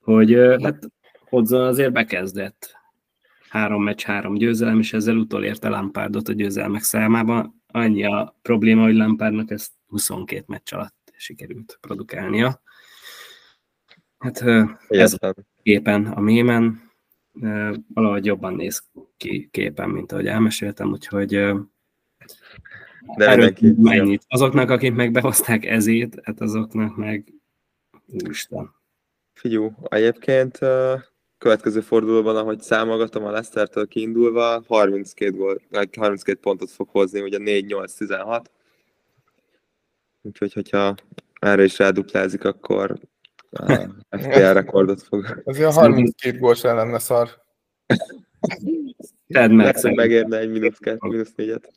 hogy 0.00 0.38
hát 0.62 0.90
Hodzon 1.28 1.66
azért 1.66 1.92
bekezdett. 1.92 2.76
Három 3.48 3.82
meccs, 3.82 4.02
három 4.02 4.34
győzelem, 4.34 4.78
és 4.78 4.92
ezzel 4.92 5.16
utolérte 5.16 5.68
Lampardot 5.68 6.28
a 6.28 6.32
győzelmek 6.32 6.82
számában. 6.82 7.62
Annyi 7.66 8.04
a 8.04 8.36
probléma, 8.42 8.82
hogy 8.82 8.94
Lampardnak 8.94 9.50
ezt 9.50 9.72
22 9.86 10.44
meccs 10.46 10.74
alatt 10.74 11.12
sikerült 11.16 11.78
produkálnia. 11.80 12.60
Hát 14.18 14.42
ez 14.88 15.16
a 15.20 15.34
képen 15.62 16.06
a 16.06 16.20
mémen, 16.20 16.90
valahogy 17.94 18.24
jobban 18.24 18.54
néz 18.54 18.84
ki 19.16 19.48
képen, 19.50 19.88
mint 19.88 20.12
ahogy 20.12 20.26
elmeséltem, 20.26 20.90
úgyhogy 20.90 21.28
de 23.16 23.28
erről 23.28 23.52
mennyit. 23.76 24.24
Azoknak, 24.28 24.70
akik 24.70 24.94
meg 24.94 25.12
behozták 25.12 25.64
ezét, 25.64 26.20
hát 26.22 26.40
azoknak 26.40 26.96
meg 26.96 27.32
úristen. 28.06 28.74
Figyú, 29.32 29.76
egyébként 29.82 30.58
következő 31.38 31.80
fordulóban, 31.80 32.36
ahogy 32.36 32.60
számolgatom 32.60 33.24
a 33.24 33.30
Leicester-től 33.30 33.86
kiindulva, 33.86 34.62
32, 34.66 35.36
gól, 35.36 35.62
32 35.98 36.40
pontot 36.40 36.70
fog 36.70 36.88
hozni, 36.88 37.20
ugye 37.20 37.38
4-8-16. 37.40 38.44
Úgyhogy, 40.22 40.52
hogyha 40.52 40.94
erre 41.40 41.64
is 41.64 41.78
ráduplázik, 41.78 42.44
akkor 42.44 42.98
FPL 44.10 44.52
rekordot 44.52 45.02
fog. 45.02 45.42
Azért 45.44 45.68
a 45.68 45.72
32 45.72 46.38
gól 46.38 46.54
sem 46.54 46.76
lenne 46.76 46.98
szar. 46.98 47.28
Tedd 49.28 49.48
meg, 49.50 49.56
Lehet, 49.56 49.72
hogy 49.72 49.82
szerintem. 49.82 50.06
megérne 50.06 50.38
egy 50.38 50.50
mínusz, 50.50 50.78
kett, 50.78 51.00
mínusz 51.00 51.34
négyet. 51.34 51.72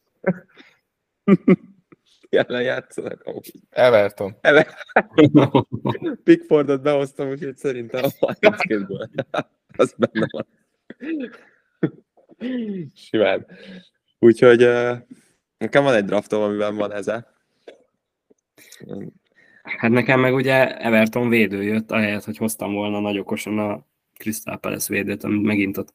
Jelen 2.29 2.61
játszanak 2.61 3.23
amúgy. 3.23 3.51
Everton. 3.69 4.35
Pickfordot 6.23 6.81
behoztam, 6.81 7.29
úgyhogy 7.29 7.57
szerintem 7.57 8.03
a 8.03 8.33
32-ből. 8.33 9.07
Az 9.77 9.95
benne 9.97 10.27
van. 10.29 10.47
Simán. 12.95 13.45
Úgyhogy 14.19 14.63
uh, 14.63 14.97
nekem 15.57 15.83
van 15.83 15.93
egy 15.93 16.05
draftom, 16.05 16.41
amiben 16.41 16.75
van 16.75 16.91
ez. 16.93 17.05
Hát 19.63 19.91
nekem 19.91 20.19
meg 20.19 20.33
ugye 20.33 20.77
Everton 20.77 21.29
védő 21.29 21.63
jött, 21.63 21.91
ahelyett, 21.91 22.23
hogy 22.23 22.37
hoztam 22.37 22.73
volna 22.73 22.99
nagy 22.99 23.19
okosan 23.19 23.59
a 23.59 23.85
Crystal 24.17 24.57
Palace 24.57 24.93
védőt, 24.93 25.23
amit 25.23 25.41
megint 25.41 25.77
ott 25.77 25.93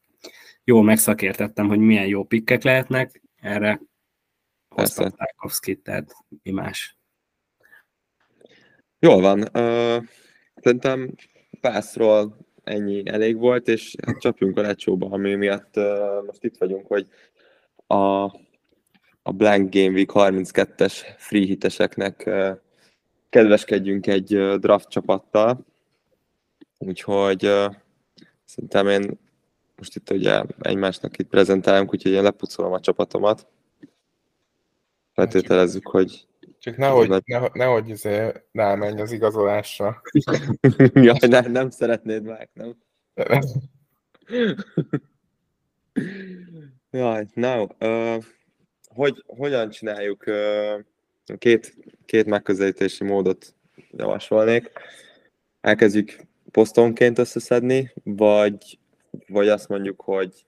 jól 0.64 0.82
megszakértettem, 0.82 1.68
hogy 1.68 1.78
milyen 1.78 2.06
jó 2.06 2.24
pikkek 2.24 2.62
lehetnek, 2.62 3.22
erre 3.36 3.80
hoztam 4.68 5.04
Persze. 5.04 5.16
Tarkovskit, 5.16 5.82
tehát 5.82 6.12
mi 6.42 6.50
más. 6.50 6.98
Jól 8.98 9.20
van. 9.20 9.40
Uh, 9.40 10.04
szerintem 10.54 11.14
pászról 11.60 12.36
ennyi 12.64 13.02
elég 13.08 13.36
volt, 13.36 13.68
és 13.68 13.94
hát 14.06 14.20
csapjunk 14.20 14.58
a 14.58 14.62
lecsóba, 14.62 15.08
ami 15.10 15.34
miatt 15.34 15.76
uh, 15.76 16.24
most 16.26 16.44
itt 16.44 16.56
vagyunk, 16.56 16.86
hogy 16.86 17.06
a, 17.86 18.24
a 19.22 19.32
Blank 19.32 19.74
Game 19.74 19.90
Week 19.90 20.10
32-es 20.12 21.14
free 21.16 21.44
hiteseknek 21.44 22.22
uh, 22.26 22.56
kedveskedjünk 23.34 24.06
egy 24.06 24.58
draft 24.58 24.88
csapattal. 24.88 25.66
Úgyhogy 26.78 27.50
szerintem 28.44 28.88
én 28.88 29.18
most 29.76 29.96
itt 29.96 30.10
ugye 30.10 30.42
egymásnak 30.60 31.18
itt 31.18 31.28
prezentálunk, 31.28 31.92
úgyhogy 31.92 32.12
én 32.12 32.22
lepucolom 32.22 32.72
a 32.72 32.80
csapatomat. 32.80 33.46
Feltételezzük, 35.12 35.88
hogy 35.88 36.26
Csak 36.58 36.76
nehogy, 36.76 37.22
nehogy, 37.24 37.50
nehogy 37.52 37.88
izé 37.88 38.32
rámenj 38.52 39.00
az 39.00 39.12
igazolásra. 39.12 40.02
Jaj, 40.94 41.18
ne, 41.28 41.40
nem 41.40 41.70
szeretnéd 41.70 42.22
meg, 42.22 42.50
nem? 42.52 42.76
Jaj, 46.90 47.26
na, 47.34 47.62
uh, 47.62 48.24
hogy, 48.94 49.22
hogyan 49.26 49.70
csináljuk? 49.70 50.24
Uh, 50.26 50.80
két, 51.38 51.74
két 52.06 52.26
megközelítési 52.26 53.04
módot 53.04 53.54
javasolnék. 53.90 54.70
Elkezdjük 55.60 56.20
posztonként 56.50 57.18
összeszedni, 57.18 57.92
vagy, 58.02 58.78
vagy 59.26 59.48
azt 59.48 59.68
mondjuk, 59.68 60.00
hogy 60.00 60.44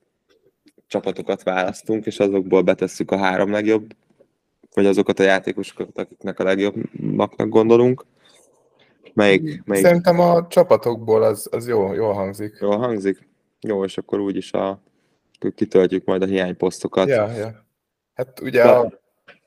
csapatokat 0.87 1.43
választunk, 1.43 2.07
és 2.07 2.19
azokból 2.19 2.63
betesszük 2.63 3.11
a 3.11 3.17
három 3.17 3.51
legjobb, 3.51 3.95
vagy 4.75 4.87
azokat 4.87 5.19
a 5.19 5.23
játékosokat, 5.23 5.99
akiknek 5.99 6.41
a 6.41 6.45
legjobbaknak 6.45 7.49
gondolunk. 7.49 8.05
Melyik, 9.15 9.63
melyik 9.65 9.85
Szerintem 9.85 10.21
a 10.21 10.47
csapatokból 10.47 11.23
az, 11.23 11.49
az 11.51 11.69
jó, 11.69 11.93
jól 11.93 12.13
hangzik. 12.13 12.57
jól 12.61 12.77
hangzik? 12.77 13.29
Jó, 13.61 13.85
és 13.85 13.99
akkor 13.99 14.21
úgyis 14.21 14.53
a, 14.53 14.81
kitöltjük 15.55 16.05
majd 16.05 16.23
a 16.23 16.27
hiányposztokat. 16.27 17.09
Ja, 17.09 17.31
ja. 17.31 17.67
Hát 18.15 18.41
ugye 18.41 18.63
a 18.63 19.05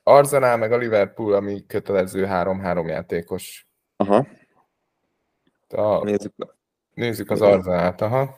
Arsenal 0.10 0.58
meg 0.58 0.72
a 0.72 0.78
Liverpool, 0.78 1.34
ami 1.34 1.66
kötelező 1.68 2.26
3-3 2.30 2.88
játékos. 2.88 3.68
Aha, 3.96 4.28
A, 5.70 6.04
nézzük, 6.04 6.34
nézzük 6.94 7.32
az 7.32 7.42
Arsenalt, 7.42 8.02
aha. 8.02 8.38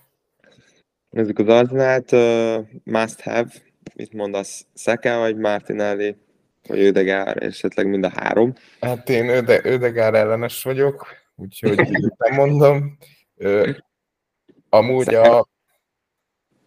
nézzük 1.09 1.39
az 1.39 1.47
Arzenát. 1.47 2.11
Uh, 2.11 2.67
must 2.83 3.21
have, 3.21 3.49
mit 3.95 4.13
mondasz, 4.13 4.65
Saka 4.75 5.17
vagy 5.17 5.37
Martinelli, 5.37 6.17
vagy 6.67 6.79
Ödegár, 6.79 7.43
esetleg 7.43 7.87
mind 7.87 8.03
a 8.03 8.09
három. 8.09 8.53
Hát 8.79 9.09
én 9.09 9.29
Öde, 9.29 9.59
Ödegár 9.63 10.13
ellenes 10.13 10.63
vagyok, 10.63 11.07
úgyhogy 11.35 11.77
nem 12.17 12.33
mondom. 12.35 12.97
Ö, 13.35 13.71
amúgy 14.69 15.13
a 15.13 15.49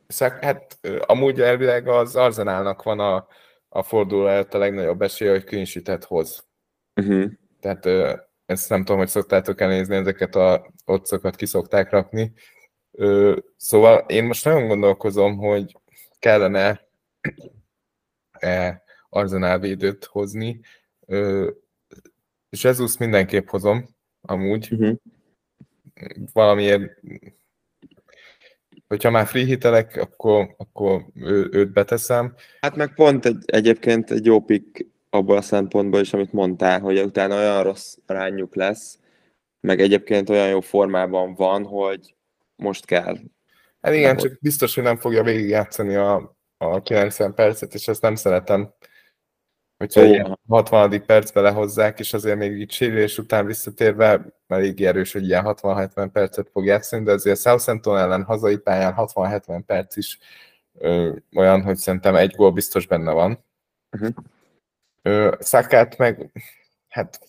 Szek, 0.06 0.44
hát 0.44 0.78
amúgy 1.06 1.40
elvileg 1.40 1.88
az 1.88 2.16
Arzenálnak 2.16 2.82
van 2.82 3.00
a, 3.00 3.26
a 3.74 3.82
forduló 3.82 4.26
előtt 4.26 4.54
a 4.54 4.58
legnagyobb 4.58 5.02
esélye, 5.02 5.30
hogy 5.30 5.44
clean 5.44 5.98
hoz. 6.06 6.46
Uh-huh. 6.94 7.30
Tehát 7.60 7.86
ezt 8.46 8.68
nem 8.68 8.78
tudom, 8.78 8.96
hogy 8.96 9.08
szoktátok 9.08 9.60
elnézni, 9.60 9.96
ezeket 9.96 10.34
a 10.34 10.72
otcokat 10.84 11.36
ki 11.36 11.46
szokták 11.46 11.90
rakni. 11.90 12.32
Ö, 12.90 13.36
Szóval 13.56 14.04
én 14.08 14.24
most 14.24 14.44
nagyon 14.44 14.66
gondolkozom, 14.66 15.36
hogy 15.36 15.76
kellene 16.18 16.88
e 18.30 18.82
Arzenál 19.08 19.58
védőt 19.58 20.04
hozni. 20.04 20.60
Ö, 21.06 21.50
Jesus 22.50 22.96
mindenképp 22.96 23.48
hozom, 23.48 23.88
amúgy. 24.20 24.72
Uh-huh. 24.72 24.96
Valamiért, 26.32 27.00
hogyha 28.88 29.10
már 29.10 29.26
free 29.26 29.44
hitelek, 29.44 29.96
akkor, 29.96 30.54
akkor 30.56 31.04
ő, 31.14 31.48
őt 31.52 31.72
beteszem. 31.72 32.34
Hát 32.60 32.76
meg 32.76 32.94
pont 32.94 33.24
egy, 33.24 33.42
egyébként 33.46 34.10
egy 34.10 34.24
jó 34.24 34.40
pick 34.40 34.86
abból 35.10 35.36
a 35.36 35.42
szempontból 35.42 36.00
is, 36.00 36.12
amit 36.12 36.32
mondtál, 36.32 36.80
hogy 36.80 37.00
utána 37.00 37.36
olyan 37.36 37.62
rossz 37.62 37.96
arányuk 38.06 38.54
lesz, 38.54 38.98
meg 39.60 39.80
egyébként 39.80 40.30
olyan 40.30 40.48
jó 40.48 40.60
formában 40.60 41.34
van, 41.34 41.64
hogy 41.64 42.14
most 42.56 42.84
kell. 42.84 43.16
Hát 43.80 43.92
igen, 43.94 44.14
Dehogy. 44.14 44.30
csak 44.30 44.40
biztos, 44.40 44.74
hogy 44.74 44.84
nem 44.84 44.96
fogja 44.96 45.22
végigjátszani 45.22 45.94
a, 45.94 46.36
a 46.56 46.82
90 46.82 47.34
percet, 47.34 47.74
és 47.74 47.88
ezt 47.88 48.02
nem 48.02 48.14
szeretem. 48.14 48.74
Hogyha 49.76 50.00
Ó, 50.00 50.04
ilyen 50.04 50.24
aha. 50.24 50.38
60. 50.48 51.06
percbe 51.06 51.40
lehozzák, 51.40 51.98
és 51.98 52.12
azért 52.12 52.38
még 52.38 52.58
így 52.58 52.70
sérülés 52.70 53.18
után 53.18 53.46
visszatérve 53.46 54.26
elég 54.46 54.84
erős, 54.84 55.12
hogy 55.12 55.24
ilyen 55.24 55.44
60-70 55.46 56.08
percet 56.12 56.48
fog 56.52 56.64
játszani, 56.64 57.04
de 57.04 57.12
azért 57.12 57.40
Southampton 57.40 57.98
ellen 57.98 58.22
hazai 58.22 58.56
pályán 58.56 58.94
60-70 58.96 59.62
perc 59.66 59.96
is 59.96 60.18
ö, 60.78 61.16
olyan, 61.36 61.62
hogy 61.62 61.76
szerintem 61.76 62.14
egy 62.14 62.34
gól 62.36 62.52
biztos 62.52 62.86
benne 62.86 63.12
van. 63.12 63.44
Uh-huh. 63.90 64.14
Ö, 65.02 65.34
Szakát 65.40 65.98
meg, 65.98 66.30
hát 66.94 67.20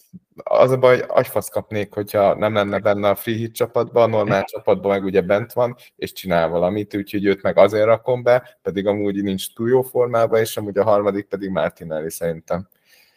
az 0.43 0.71
a 0.71 0.77
baj, 0.77 1.03
agyfasz 1.07 1.49
kapnék, 1.49 1.93
hogyha 1.93 2.35
nem 2.35 2.53
lenne 2.53 2.79
benne 2.79 3.09
a 3.09 3.15
free 3.15 3.35
hit 3.35 3.55
csapatban, 3.55 4.03
a 4.03 4.15
normál 4.15 4.43
csapatban 4.53 4.91
meg 4.91 5.03
ugye 5.03 5.21
bent 5.21 5.53
van, 5.53 5.75
és 5.95 6.11
csinál 6.11 6.49
valamit, 6.49 6.95
úgyhogy 6.95 7.25
őt 7.25 7.41
meg 7.41 7.57
azért 7.57 7.85
rakom 7.85 8.23
be, 8.23 8.57
pedig 8.61 8.87
amúgy 8.87 9.23
nincs 9.23 9.53
túl 9.53 9.69
jó 9.69 9.81
formában, 9.81 10.39
és 10.39 10.57
amúgy 10.57 10.77
a 10.77 10.83
harmadik 10.83 11.25
pedig 11.25 11.49
Martinelli 11.49 12.09
szerintem. 12.09 12.67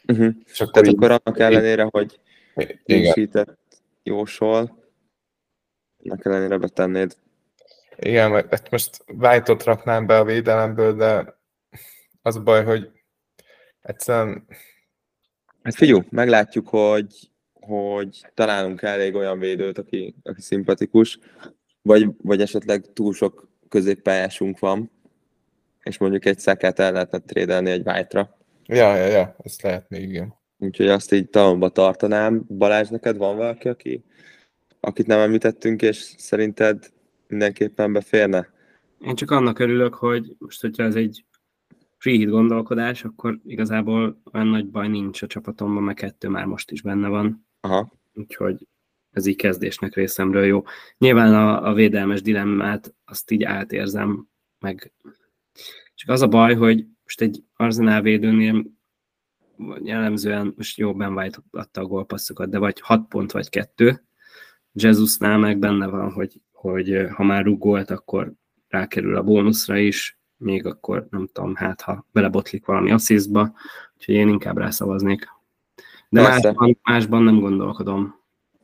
Uh-huh. 0.07 0.34
És 0.44 0.61
akkor 0.61 0.72
Tehát 0.72 0.88
így, 0.88 0.94
akkor 0.96 1.20
annak 1.24 1.40
ellenére, 1.40 1.88
hogy 1.90 2.20
igen, 2.55 2.78
minősített 2.84 3.59
jósol, 4.03 4.78
annak 6.05 6.24
ellenére 6.24 6.57
betennéd. 6.57 7.16
igen, 7.96 8.30
mert 8.30 8.51
hát 8.51 8.70
most 8.70 9.05
White-ot 9.07 9.64
raknám 9.64 10.07
be 10.07 10.18
a 10.18 10.24
védelemből, 10.24 10.94
de 10.94 11.38
az 12.22 12.36
a 12.36 12.42
baj, 12.42 12.64
hogy 12.64 12.90
egyszerűen 13.82 14.46
Hát 15.63 15.75
figyelj, 15.75 16.03
meglátjuk, 16.11 16.69
hogy, 16.69 17.31
hogy 17.53 18.27
találunk 18.35 18.83
elég 18.83 19.15
olyan 19.15 19.39
védőt, 19.39 19.79
aki, 19.79 20.15
aki 20.23 20.41
szimpatikus, 20.41 21.19
vagy, 21.83 22.07
vagy 22.23 22.41
esetleg 22.41 22.93
túl 22.93 23.15
sok 23.15 23.49
középpályásunk 23.69 24.59
van, 24.59 24.91
és 25.83 25.99
mondjuk 25.99 26.25
egy 26.25 26.39
szekát 26.39 26.79
el 26.79 26.93
lehetne 26.93 27.19
trédelni 27.19 27.71
egy 27.71 27.87
white 27.87 28.37
ja, 28.67 28.97
ja, 28.97 29.07
ja, 29.07 29.37
ezt 29.45 29.63
lehet 29.63 29.89
még, 29.89 30.09
igen. 30.09 30.37
Úgyhogy 30.59 30.89
azt 30.89 31.13
így 31.13 31.29
talomba 31.29 31.69
tartanám. 31.69 32.45
Balázs, 32.49 32.89
neked 32.89 33.17
van 33.17 33.37
valaki, 33.37 33.69
aki, 33.69 34.05
akit 34.81 35.07
nem 35.07 35.19
említettünk, 35.19 35.83
és 35.83 35.97
szerinted 36.17 36.93
mindenképpen 37.29 37.93
beférne? 37.93 38.53
Én 39.01 39.15
csak 39.15 39.31
annak 39.31 39.59
örülök, 39.59 39.95
hogy 39.95 40.37
most, 40.39 40.61
hogyha 40.61 40.83
ez 40.83 40.95
egy 40.95 41.25
hit 41.99 42.28
gondolkodás, 42.28 43.05
akkor 43.05 43.38
igazából 43.44 44.20
olyan 44.32 44.46
nagy 44.46 44.70
baj 44.70 44.88
nincs 44.88 45.22
a 45.22 45.26
csapatomban, 45.26 45.82
mert 45.82 45.99
kettő 45.99 46.28
már 46.28 46.44
most 46.44 46.70
is 46.70 46.82
benne 46.82 47.09
van. 47.09 47.46
Aha. 47.61 47.92
úgyhogy 48.14 48.66
ez 49.11 49.26
így 49.26 49.36
kezdésnek 49.36 49.94
részemről 49.94 50.44
jó. 50.44 50.64
Nyilván 50.99 51.34
a, 51.34 51.68
a 51.68 51.72
védelmes 51.72 52.22
dilemmát 52.22 52.94
azt 53.05 53.30
így 53.30 53.42
átérzem, 53.42 54.28
meg 54.59 54.92
csak 55.94 56.11
az 56.11 56.22
a 56.22 56.28
baj, 56.28 56.55
hogy 56.55 56.86
most 57.03 57.20
egy 57.20 57.44
Arsenal 57.57 58.01
védőnél 58.01 58.64
jellemzően, 59.82 60.53
most 60.57 60.78
jó, 60.78 60.94
Ben 60.94 61.12
White 61.12 61.38
adta 61.51 61.80
a 61.80 61.86
gólpasszokat, 61.86 62.51
de 62.51 62.59
vagy 62.59 62.80
6 62.80 63.09
pont, 63.09 63.32
vagy 63.32 63.49
2. 63.49 64.05
Jesusnál 64.72 65.38
meg 65.38 65.59
benne 65.59 65.86
van, 65.86 66.12
hogy, 66.12 66.40
hogy 66.53 67.07
ha 67.14 67.24
már 67.24 67.44
rúgolt, 67.44 67.90
akkor 67.90 68.32
rákerül 68.68 69.16
a 69.16 69.22
bónuszra 69.22 69.76
is, 69.76 70.18
még 70.39 70.66
akkor 70.66 71.07
nem 71.11 71.28
tudom, 71.32 71.55
hát 71.55 71.80
ha 71.80 72.07
belebotlik 72.12 72.66
valami 72.66 72.91
asszisztba, 72.91 73.53
úgyhogy 73.97 74.14
én 74.14 74.28
inkább 74.28 74.59
rászavaznék. 74.59 75.28
De 76.09 76.22
Persze. 76.22 76.47
másban, 76.47 76.78
másban 76.82 77.22
nem 77.22 77.41
gondolkodom, 77.41 78.20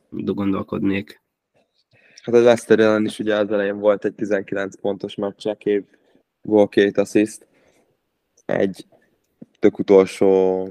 gondolkodnék. 0.09 1.21
Hát 2.23 2.35
a 2.35 2.37
Leicester 2.37 2.79
ellen 2.79 3.05
is 3.05 3.19
ugye 3.19 3.35
az 3.35 3.51
elején 3.51 3.79
volt 3.79 4.05
egy 4.05 4.13
19 4.13 4.79
pontos 4.79 5.15
meccs, 5.15 5.47
év 5.63 5.83
gól, 6.41 6.67
két 6.67 6.97
assist. 6.97 7.47
Egy 8.45 8.85
tök 9.59 9.79
utolsó 9.79 10.67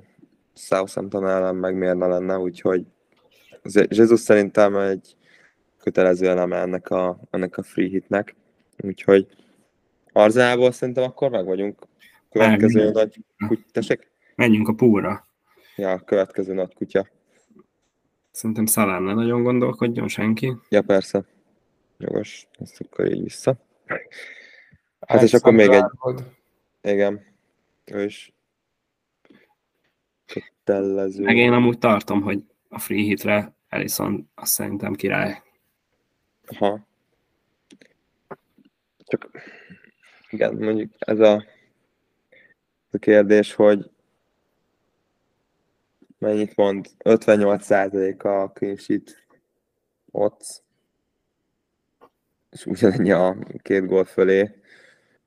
Southampton 0.54 1.28
ellen 1.28 1.56
meg 1.56 1.76
miért 1.76 1.96
ne 1.96 2.06
lenne, 2.06 2.38
úgyhogy 2.38 2.84
Jesus 3.88 4.20
szerintem 4.20 4.76
egy 4.76 5.16
kötelező 5.78 6.28
eleme 6.28 6.56
ennek 6.56 6.90
a, 6.90 7.20
ennek 7.30 7.56
a 7.56 7.62
free 7.62 7.88
hitnek, 7.88 8.34
úgyhogy 8.76 9.26
Arzából 10.16 10.72
szerintem 10.72 11.04
akkor 11.04 11.30
meg 11.30 11.44
vagyunk. 11.44 11.86
Következő 12.30 12.84
Meg, 12.84 12.94
nagy 12.94 13.24
kutya, 13.46 13.62
tessék? 13.72 14.10
Menjünk 14.34 14.68
a 14.68 14.74
púra. 14.74 15.26
Ja, 15.76 15.90
a 15.90 16.04
következő 16.04 16.54
nagy 16.54 16.74
kutya. 16.74 17.08
Szerintem 18.30 18.66
Szalán 18.66 19.02
ne 19.02 19.14
nagyon 19.14 19.42
gondolkodjon 19.42 20.08
senki. 20.08 20.56
Ja, 20.68 20.82
persze. 20.82 21.24
Jogos, 21.98 22.46
ezt 22.58 22.80
akkor 22.80 23.12
így 23.12 23.22
vissza. 23.22 23.56
Hát 25.00 25.22
és 25.22 25.32
akkor 25.32 25.52
még 25.52 25.68
egy, 25.68 25.84
igen, 26.82 27.26
ő 27.84 28.04
is 28.04 28.34
kötelező. 30.26 31.22
Meg 31.22 31.36
én 31.36 31.52
amúgy 31.52 31.78
tartom, 31.78 32.22
hogy 32.22 32.44
a 32.68 32.78
free 32.78 33.02
hitre 33.02 33.54
Ellison 33.68 34.30
azt 34.34 34.52
szerintem 34.52 34.94
király. 34.94 35.42
Aha. 36.46 36.86
Csak 38.98 39.30
igen, 40.34 40.54
mondjuk 40.54 40.92
ez 40.98 41.20
a, 41.20 41.44
a 42.90 42.98
kérdés, 42.98 43.54
hogy 43.54 43.90
mennyit 46.18 46.56
mond? 46.56 46.86
58% 46.98 48.22
a 48.22 48.50
clean 48.52 48.76
sheet 48.76 49.24
ott, 50.10 50.62
és 52.50 52.66
ugyanennyi 52.66 53.10
a 53.10 53.36
két 53.62 53.86
gól 53.86 54.04
fölé. 54.04 54.50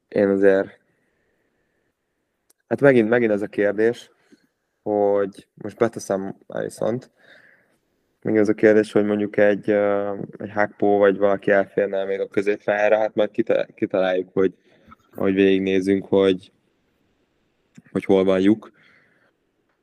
Én 0.07 0.27
azért 0.27 0.79
hát 2.67 2.81
megint, 2.81 3.09
megint 3.09 3.31
ez 3.31 3.41
a 3.41 3.47
kérdés, 3.47 4.11
hogy 4.81 5.47
most 5.53 5.77
beteszem 5.77 6.37
Alisont, 6.47 7.11
még 8.21 8.37
az 8.37 8.49
a 8.49 8.53
kérdés, 8.53 8.91
hogy 8.91 9.05
mondjuk 9.05 9.37
egy, 9.37 9.69
egy 10.37 10.49
Hákpó 10.49 10.97
vagy 10.97 11.17
valaki 11.17 11.51
elférne 11.51 12.05
még 12.05 12.19
a 12.19 12.27
középpályára, 12.27 12.97
hát 12.97 13.15
majd 13.15 13.31
kita- 13.31 13.73
kitaláljuk, 13.75 14.29
hogy 14.33 14.53
ahogy 15.17 15.33
végignézünk, 15.33 16.05
hogy, 16.05 16.51
hogy 17.91 18.05
hol 18.05 18.23
van 18.23 18.39
lyuk. 18.39 18.71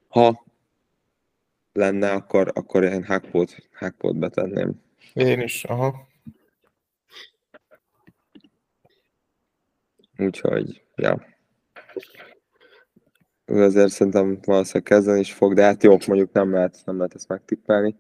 Ha 0.09 0.45
lenne, 1.73 2.11
akkor, 2.11 2.51
akkor 2.55 2.85
én 2.85 3.03
Hákpót, 3.03 3.69
Hákpót 3.73 4.19
betenném. 4.19 4.83
Én 5.13 5.41
is, 5.41 5.65
aha. 5.65 6.09
Úgyhogy, 10.19 10.83
ja. 10.97 11.27
Ő 13.45 13.63
azért 13.63 13.91
szerintem 13.91 14.39
valószínűleg 14.45 14.83
kezdeni 14.83 15.21
is 15.21 15.33
fog, 15.33 15.55
de 15.55 15.63
hát 15.63 15.83
jó, 15.83 15.97
mondjuk 16.07 16.33
nem 16.33 16.53
lehet, 16.53 16.83
nem 16.85 16.97
lehet 16.97 17.15
ezt 17.15 17.29
megtippelni. 17.29 17.97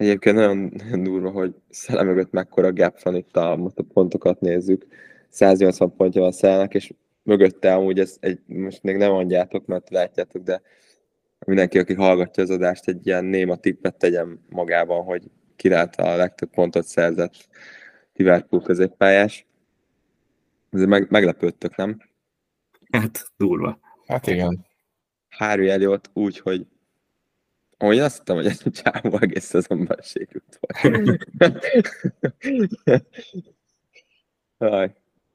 Egyébként 0.00 0.36
nagyon, 0.36 0.72
nagyon 0.76 1.02
durva, 1.10 1.30
hogy 1.30 1.54
Szele 1.70 2.02
mögött 2.02 2.30
mekkora 2.30 2.72
gap 2.72 3.02
van 3.02 3.16
itt, 3.16 3.36
a, 3.36 3.56
most 3.56 3.78
a 3.78 3.82
pontokat 3.92 4.40
nézzük. 4.40 4.86
180 5.28 5.96
pontja 5.96 6.20
van 6.20 6.32
Szelnek, 6.32 6.74
és 6.74 6.92
mögötte 7.22 7.74
amúgy 7.74 7.98
ez 7.98 8.16
egy, 8.20 8.40
most 8.46 8.82
még 8.82 8.96
nem 8.96 9.10
mondjátok, 9.10 9.66
mert 9.66 9.90
látjátok, 9.90 10.42
de 10.42 10.62
mindenki, 11.46 11.78
aki 11.78 11.94
hallgatja 11.94 12.42
az 12.42 12.50
adást, 12.50 12.88
egy 12.88 13.06
ilyen 13.06 13.24
néma 13.24 13.56
tippet 13.56 13.96
tegyen 13.96 14.44
magában, 14.48 15.04
hogy 15.04 15.30
királt 15.56 15.96
a 15.96 16.16
legtöbb 16.16 16.50
pontot 16.50 16.86
szerzett 16.86 17.48
Liverpool 18.14 18.62
középpályás. 18.62 19.46
Ez 20.70 20.84
meg, 20.84 21.06
meglepődtök, 21.10 21.76
nem? 21.76 21.98
Hát 22.90 23.32
durva. 23.36 23.78
Hát 24.06 24.26
igen. 24.26 24.66
Harry 25.28 25.68
Elliot 25.68 26.10
úgy, 26.12 26.38
hogy 26.38 26.66
ahogy 27.82 27.96
én 27.96 28.02
azt 28.02 28.16
hittem, 28.16 28.36
hogy 28.36 28.46
egy 28.46 28.62
csávó 28.72 29.18
egész 29.20 29.44
szezonban 29.44 29.98
sérült 30.02 30.60
volt. 30.60 31.28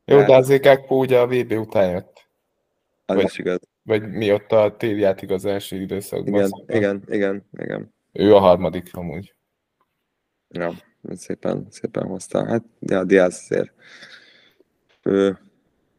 Jó, 0.05 0.17
Hát. 0.17 0.27
de 0.27 0.35
azért 0.35 0.63
Gakpo 0.63 0.95
ugye 0.95 1.19
a 1.19 1.27
VB 1.27 1.51
után 1.51 1.89
jött. 1.91 2.27
az 3.05 3.15
Vagy- 3.15 3.25
is 3.25 3.37
igaz. 3.37 3.59
Vagy 3.83 4.09
mi 4.09 4.31
ott 4.31 4.51
a 4.51 4.75
téli 4.77 4.99
játékozási 4.99 5.81
időszakban. 5.81 6.33
Igen, 6.33 6.47
szóval 6.47 6.75
igen, 6.75 7.03
igen, 7.07 7.45
igen. 7.57 7.93
Ő 8.11 8.35
a 8.35 8.39
harmadik 8.39 8.95
amúgy. 8.95 9.33
Ja, 10.49 10.71
szépen, 11.15 11.67
szépen 11.69 12.03
hozta. 12.07 12.45
Hát, 12.45 12.63
de 12.79 12.97
a 12.97 13.03
Diaz 13.03 13.33
azért 13.43 13.71
ő, 15.03 15.37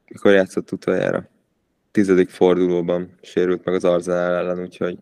mikor 0.08 0.32
játszott 0.32 0.72
utoljára? 0.72 1.28
Tizedik 1.90 2.28
fordulóban 2.28 3.14
sérült 3.22 3.64
meg 3.64 3.74
az 3.74 3.84
Arsenal 3.84 4.34
ellen, 4.34 4.60
úgyhogy 4.60 4.98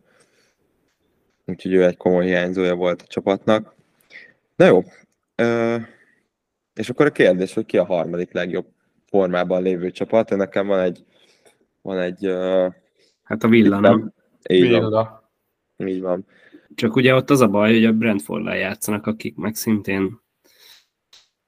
úgyhogy 1.47 1.73
ő 1.73 1.85
egy 1.85 1.97
komoly 1.97 2.25
hiányzója 2.27 2.75
volt 2.75 3.03
a 3.03 3.07
csapatnak. 3.07 3.75
Na 4.57 4.65
jó, 4.67 4.83
Ö, 5.37 5.77
és 6.75 6.89
akkor 6.91 7.07
a 7.07 7.11
kérdés, 7.11 7.55
hogy 7.55 7.67
ki 7.67 7.79
a 7.79 7.85
harmadik 7.85 8.33
legjobb 8.33 8.67
formában 9.07 9.63
lévő 9.63 9.91
csapat. 9.91 10.31
Nekem 10.31 10.67
van 10.67 10.81
egy 10.81 11.05
van 11.83 11.99
egy 11.99 12.27
ö, 12.27 12.69
Hát 13.23 13.43
a 13.43 13.49
Villa 13.49 13.81
nem. 13.81 14.13
így 14.49 14.71
van, 14.71 14.81
Villa. 14.81 15.31
így 15.77 16.01
van. 16.01 16.27
Csak 16.75 16.97
ugye 16.97 17.15
ott 17.15 17.31
az 17.31 17.41
a 17.41 17.49
baj, 17.49 17.73
hogy 17.73 17.85
a 17.85 17.93
brentford 17.93 18.47
játszanak, 18.47 19.07
akik 19.07 19.37
meg 19.37 19.55
szintén, 19.55 20.21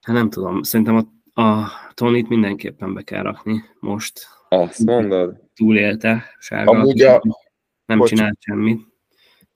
hát 0.00 0.16
nem 0.16 0.30
tudom, 0.30 0.62
szerintem 0.62 0.96
a, 1.34 1.40
a 1.42 1.68
Tonit 1.94 2.28
mindenképpen 2.28 2.94
be 2.94 3.02
kell 3.02 3.22
rakni 3.22 3.62
most. 3.80 4.20
Azt 4.48 4.84
mondod? 4.84 5.40
Túlélte, 5.54 6.24
sárga. 6.38 6.70
Amúgy 6.70 7.02
a- 7.02 7.22
nem 7.86 7.98
bocs. 7.98 8.08
csinált 8.08 8.36
semmit. 8.40 8.80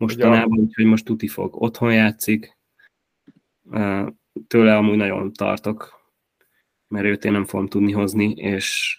Mostanában, 0.00 0.58
úgyhogy 0.58 0.84
most 0.84 1.04
tuti 1.04 1.28
fog. 1.28 1.62
Otthon 1.62 1.94
játszik. 1.94 2.58
Tőle 4.46 4.76
amúgy 4.76 4.96
nagyon 4.96 5.32
tartok, 5.32 6.10
mert 6.88 7.06
őt 7.06 7.24
én 7.24 7.32
nem 7.32 7.44
fogom 7.44 7.68
tudni 7.68 7.92
hozni, 7.92 8.30
és 8.30 8.98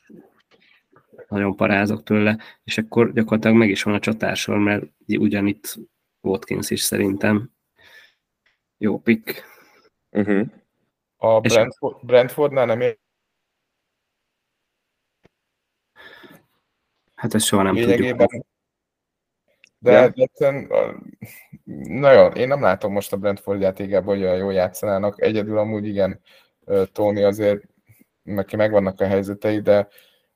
nagyon 1.27 1.55
parázok 1.55 2.03
tőle, 2.03 2.37
és 2.63 2.77
akkor 2.77 3.13
gyakorlatilag 3.13 3.57
meg 3.57 3.69
is 3.69 3.83
van 3.83 3.93
a 3.93 3.99
csatársor, 3.99 4.57
mert 4.57 4.85
ugyanitt 5.07 5.79
Watkins 6.21 6.69
is 6.69 6.81
szerintem 6.81 7.51
jó 8.77 8.99
pick. 8.99 9.45
Uh-huh. 10.09 10.47
A 11.15 11.39
Brentford, 11.39 12.05
Brentfordnál 12.05 12.65
nem 12.65 12.81
ér 12.81 12.99
Hát 17.15 17.33
ezt 17.33 17.45
soha 17.45 17.63
nem 17.63 17.75
tudjuk. 17.75 18.50
De 19.83 19.91
Ja. 19.91 19.97
yeah. 19.97 20.11
egyszerűen, 20.15 20.67
nagyon, 21.83 22.35
én 22.35 22.47
nem 22.47 22.61
látom 22.61 22.91
most 22.91 23.13
a 23.13 23.17
Brentford 23.17 23.61
játékában, 23.61 24.15
hogy 24.15 24.23
olyan 24.23 24.37
jól 24.37 24.53
játszanának. 24.53 25.21
Egyedül 25.21 25.57
amúgy 25.57 25.87
igen, 25.87 26.19
Tony 26.91 27.23
azért, 27.23 27.63
neki 28.23 28.55
megvannak 28.55 29.01
a 29.01 29.07
helyzetei, 29.07 29.59
de 29.59 29.87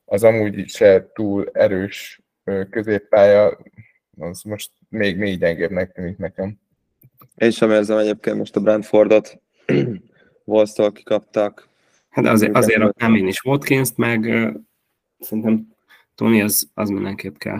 az 0.06 0.24
amúgy 0.24 0.70
se 0.70 1.12
túl 1.14 1.50
erős 1.54 2.22
középpálya, 2.70 3.58
az 4.20 4.42
most 4.42 4.72
még, 4.90 5.18
még 5.18 5.40
gyengébbnek 5.40 5.92
tűnik 5.92 6.18
nekem. 6.18 6.60
Én 7.36 7.52
sem 7.52 7.72
érzem 7.72 7.98
egyébként 7.98 8.38
most 8.38 8.56
a 8.56 8.60
Brentfordot. 8.60 9.42
Wolves-tól 10.44 10.92
kikaptak. 10.92 11.70
Hát 12.10 12.24
de 12.24 12.32
azért, 12.32 12.56
azért 12.56 12.98
nem 12.98 13.16
én 13.16 13.28
is 13.28 13.44
Watkins-t, 13.44 13.98
meg 13.98 14.24
szerintem 15.20 15.76
Tony 16.16 16.42
az, 16.42 16.70
az 16.74 16.90
mindenképp 16.90 17.38
kell. 17.38 17.60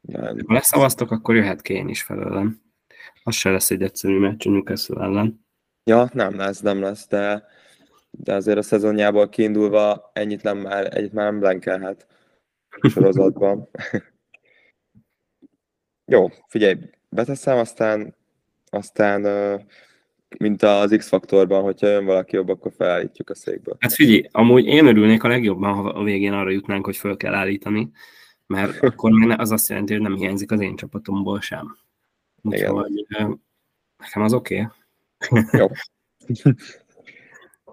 Nem. 0.00 0.38
Ha 0.46 0.52
leszavaztok, 0.52 1.10
akkor 1.10 1.34
jöhet 1.34 1.62
Kén 1.62 1.88
is 1.88 2.02
felőlem. 2.02 2.60
Az 3.22 3.34
se 3.34 3.50
lesz 3.50 3.70
egy 3.70 3.82
egyszerű 3.82 4.18
meccs 4.18 4.46
a 4.46 4.50
Newcastle 4.50 5.02
ellen. 5.02 5.46
Ja, 5.84 6.10
nem 6.12 6.36
lesz, 6.36 6.60
nem 6.60 6.80
lesz, 6.80 7.08
de, 7.08 7.46
de 8.10 8.34
azért 8.34 8.58
a 8.58 8.62
szezonjából 8.62 9.28
kiindulva 9.28 10.10
ennyit 10.12 10.42
nem 10.42 10.58
már, 10.58 10.96
ennyit 10.96 11.12
már 11.12 11.30
nem 11.30 11.38
blenkelhet 11.40 12.06
a 12.80 12.88
sorozatban. 12.88 13.68
Jó, 16.12 16.28
figyelj, 16.48 16.76
beteszem, 17.08 17.58
aztán, 17.58 18.14
aztán 18.70 19.26
mint 20.38 20.62
az 20.62 20.94
X-faktorban, 20.96 21.62
hogyha 21.62 21.86
jön 21.86 22.04
valaki 22.04 22.36
jobb, 22.36 22.48
akkor 22.48 22.72
felállítjuk 22.76 23.30
a 23.30 23.34
székből. 23.34 23.76
Hát 23.80 23.92
figyelj, 23.92 24.28
amúgy 24.32 24.64
én 24.64 24.86
örülnék 24.86 25.22
a 25.22 25.28
legjobban, 25.28 25.74
ha 25.74 25.88
a 25.88 26.02
végén 26.02 26.32
arra 26.32 26.50
jutnánk, 26.50 26.84
hogy 26.84 26.96
föl 26.96 27.16
kell 27.16 27.34
állítani, 27.34 27.90
mert 28.50 28.82
akkor 28.82 29.10
ne- 29.10 29.36
az 29.36 29.50
azt 29.50 29.68
jelenti, 29.68 29.92
hogy 29.92 30.02
nem 30.02 30.16
hiányzik 30.16 30.50
az 30.50 30.60
én 30.60 30.76
csapatomból 30.76 31.40
sem. 31.40 31.76
Úgyhogy 32.42 33.06
nekem 33.98 34.22
az 34.22 34.32
oké. 34.32 34.68
Jó. 35.52 35.66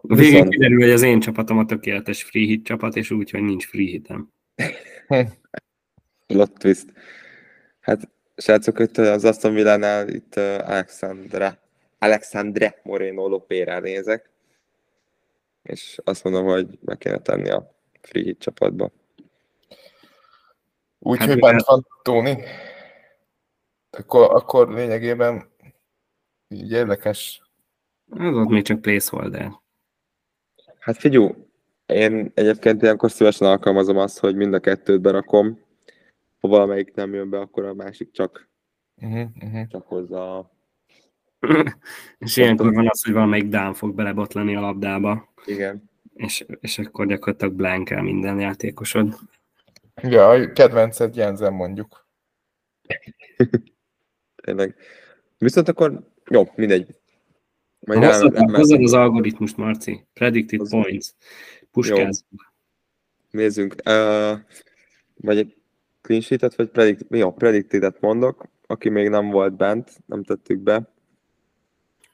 A 0.02 0.16
végén 0.16 0.32
Viszont- 0.32 0.50
kiderül, 0.50 0.80
hogy 0.82 0.90
az 0.90 1.02
én 1.02 1.20
csapatom 1.20 1.58
a 1.58 1.66
tökéletes 1.66 2.24
free 2.24 2.46
hit 2.46 2.66
csapat, 2.66 2.96
és 2.96 3.12
úgy, 3.12 3.30
hogy 3.30 3.42
nincs 3.42 3.68
free 3.68 3.86
hitem. 3.88 4.32
Plot 6.28 6.52
twist. 6.60 6.86
Hát, 7.80 8.10
srácok, 8.36 8.80
itt 8.80 8.98
az 8.98 9.26
Aston 9.26 9.54
Villánál 9.54 10.10
itt 10.10 10.36
Alexandra, 10.36 11.58
Alexandre 12.00 12.80
Moreno 12.84 13.28
Lopére 13.28 13.80
nézek. 13.80 14.30
és 15.64 16.00
azt 16.04 16.24
mondom, 16.24 16.46
hogy 16.46 16.80
meg 16.82 16.98
kéne 16.98 17.18
tenni 17.20 17.50
a 17.50 17.76
free 18.02 18.24
hit 18.24 18.40
csapatba. 18.40 18.92
Úgyhogy 21.08 21.30
hát, 21.30 21.40
bent 21.40 21.66
van 21.66 21.88
Tóni. 22.02 22.38
Akkor, 23.90 24.36
akkor 24.36 24.74
lényegében 24.74 25.50
így 26.48 26.72
érdekes. 26.72 27.42
Az 28.10 28.36
ott 28.36 28.50
még 28.50 28.64
csak 28.64 28.82
placeholder. 28.82 29.52
Hát 30.80 30.98
figyú, 30.98 31.48
én 31.86 32.32
egyébként 32.34 32.82
ilyenkor 32.82 33.12
szívesen 33.12 33.48
alkalmazom 33.48 33.98
azt, 33.98 34.20
hogy 34.20 34.36
mind 34.36 34.54
a 34.54 34.60
kettőt 34.60 35.02
berakom. 35.02 35.60
Ha 36.40 36.48
valamelyik 36.48 36.94
nem 36.94 37.14
jön 37.14 37.30
be, 37.30 37.40
akkor 37.40 37.66
a 37.66 37.74
másik 37.74 38.12
csak, 38.12 38.50
uh-huh, 39.02 39.28
uh-huh. 39.42 39.68
csak 39.68 39.88
hozza 39.88 40.38
a... 40.38 40.52
és 42.20 42.38
ilyenkor 42.38 42.74
van 42.74 42.90
az, 42.90 43.04
hogy 43.04 43.14
valamelyik 43.14 43.48
dán 43.48 43.74
fog 43.74 43.96
belebotlani 43.96 44.56
a 44.56 44.60
labdába. 44.60 45.34
Igen. 45.46 45.90
És, 46.14 46.46
és 46.60 46.80
akkor 46.80 47.08
gyakorlatilag 47.08 47.54
blank 47.54 47.90
el 47.90 48.02
minden 48.02 48.40
játékosod. 48.40 49.16
Ja, 50.02 50.30
a 50.30 50.52
kedvenced 50.52 51.16
Jensen 51.16 51.54
mondjuk. 51.54 52.08
Tényleg. 54.44 54.76
Viszont 55.38 55.68
akkor, 55.68 56.12
jó, 56.30 56.44
mindegy. 56.56 56.96
Majd 57.80 58.04
Hozzad, 58.04 58.34
rá, 58.34 58.46
hozzad 58.52 58.84
az 58.84 58.94
algoritmust, 58.94 59.58
Marci. 59.58 60.06
Predicted 60.14 60.60
Hozzad. 60.60 60.82
points. 60.82 61.08
Puskázunk. 61.72 62.54
Nézzünk. 63.30 63.76
Uh, 63.86 64.40
vagy 65.16 65.38
egy 65.38 65.56
clean 66.02 66.22
sheet-et, 66.22 66.56
vagy 66.56 66.70
predict, 66.70 67.06
jó, 67.10 67.34
predicted 67.34 67.96
mondok. 68.00 68.46
Aki 68.68 68.90
még 68.90 69.10
nem 69.10 69.30
volt 69.30 69.54
bent, 69.54 69.92
nem 70.06 70.24
tettük 70.24 70.60
be, 70.60 70.94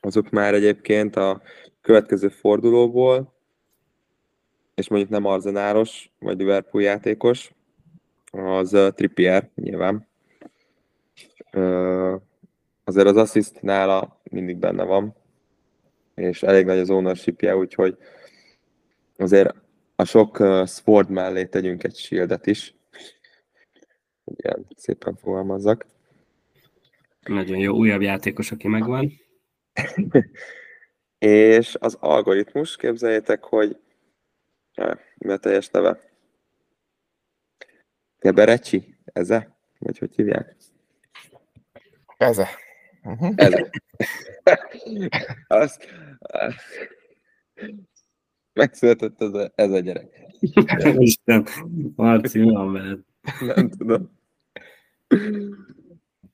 azok 0.02 0.30
már 0.30 0.54
egyébként 0.54 1.16
a 1.16 1.42
következő 1.82 2.28
fordulóból, 2.28 3.34
és 4.76 4.88
mondjuk 4.88 5.12
nem 5.12 5.26
arzenáros, 5.26 6.12
vagy 6.20 6.38
Liverpool 6.38 6.84
játékos, 6.84 7.52
az 8.34 8.74
uh, 8.74 8.90
Trippier 8.90 9.50
nyilván. 9.56 10.08
Uh, 11.54 12.22
azért 12.84 13.08
az 13.08 13.18
assist 13.18 13.62
nála 13.62 14.22
mindig 14.24 14.58
benne 14.58 14.84
van, 14.84 15.16
és 16.16 16.44
elég 16.44 16.66
nagy 16.66 16.78
az 16.78 16.90
ownership 16.90 17.44
úgyhogy 17.44 17.98
azért 19.18 19.56
a 19.96 20.04
sok 20.04 20.40
uh, 20.40 20.68
sport 20.68 21.10
mellé 21.10 21.46
tegyünk 21.46 21.84
egy 21.84 21.96
shieldet 21.96 22.48
is. 22.48 22.76
Igen, 24.26 24.68
szépen 24.76 25.16
fogalmazzak. 25.16 25.86
Nagyon 27.22 27.58
jó, 27.58 27.76
újabb 27.76 28.02
játékos, 28.02 28.52
aki 28.52 28.68
megvan. 28.68 29.12
és 31.18 31.76
az 31.80 31.98
algoritmus, 32.00 32.76
képzeljétek, 32.76 33.44
hogy 33.44 33.80
ja, 34.74 35.00
mi 35.18 35.32
a 35.32 35.38
teljes 35.38 35.70
neve? 35.70 36.13
Keberecsi? 38.24 38.96
Eze? 39.06 39.56
Vagy 39.80 39.98
hogy 39.98 40.16
hívják? 40.16 40.56
Eze. 42.18 42.48
Uh-huh. 43.04 43.34
Eze. 43.36 43.70
Azt, 45.48 45.88
megszületett 48.54 49.22
ez 49.22 49.34
a, 49.34 49.52
ez 49.56 49.72
a 49.72 49.80
gyerek. 49.80 50.22
Isten, 50.98 51.48
Marci, 51.96 52.40
mi 52.40 52.52
van 52.52 52.74
veled? 52.74 53.00
Nem 53.56 53.70
tudom. 53.70 54.20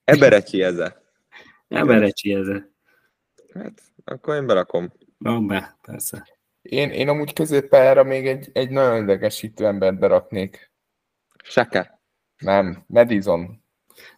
Eberecsi 0.04 0.62
eze. 0.62 1.02
Eberecsi 1.68 2.34
eze. 2.34 2.70
Hát, 3.54 3.82
akkor 4.04 4.36
én 4.36 4.46
berakom. 4.46 4.92
Na, 5.18 5.40
be, 5.40 5.78
persze. 5.82 6.28
Én, 6.62 6.90
én 6.90 7.10
amúgy 7.10 7.34
középpályára 7.34 8.04
még 8.04 8.28
egy, 8.28 8.50
egy 8.54 8.70
nagyon 8.70 9.04
idegesítő 9.04 9.66
embert 9.66 10.00
beraknék. 10.00 10.68
Seke. 11.44 12.02
Nem, 12.38 12.84
Madison. 12.88 13.64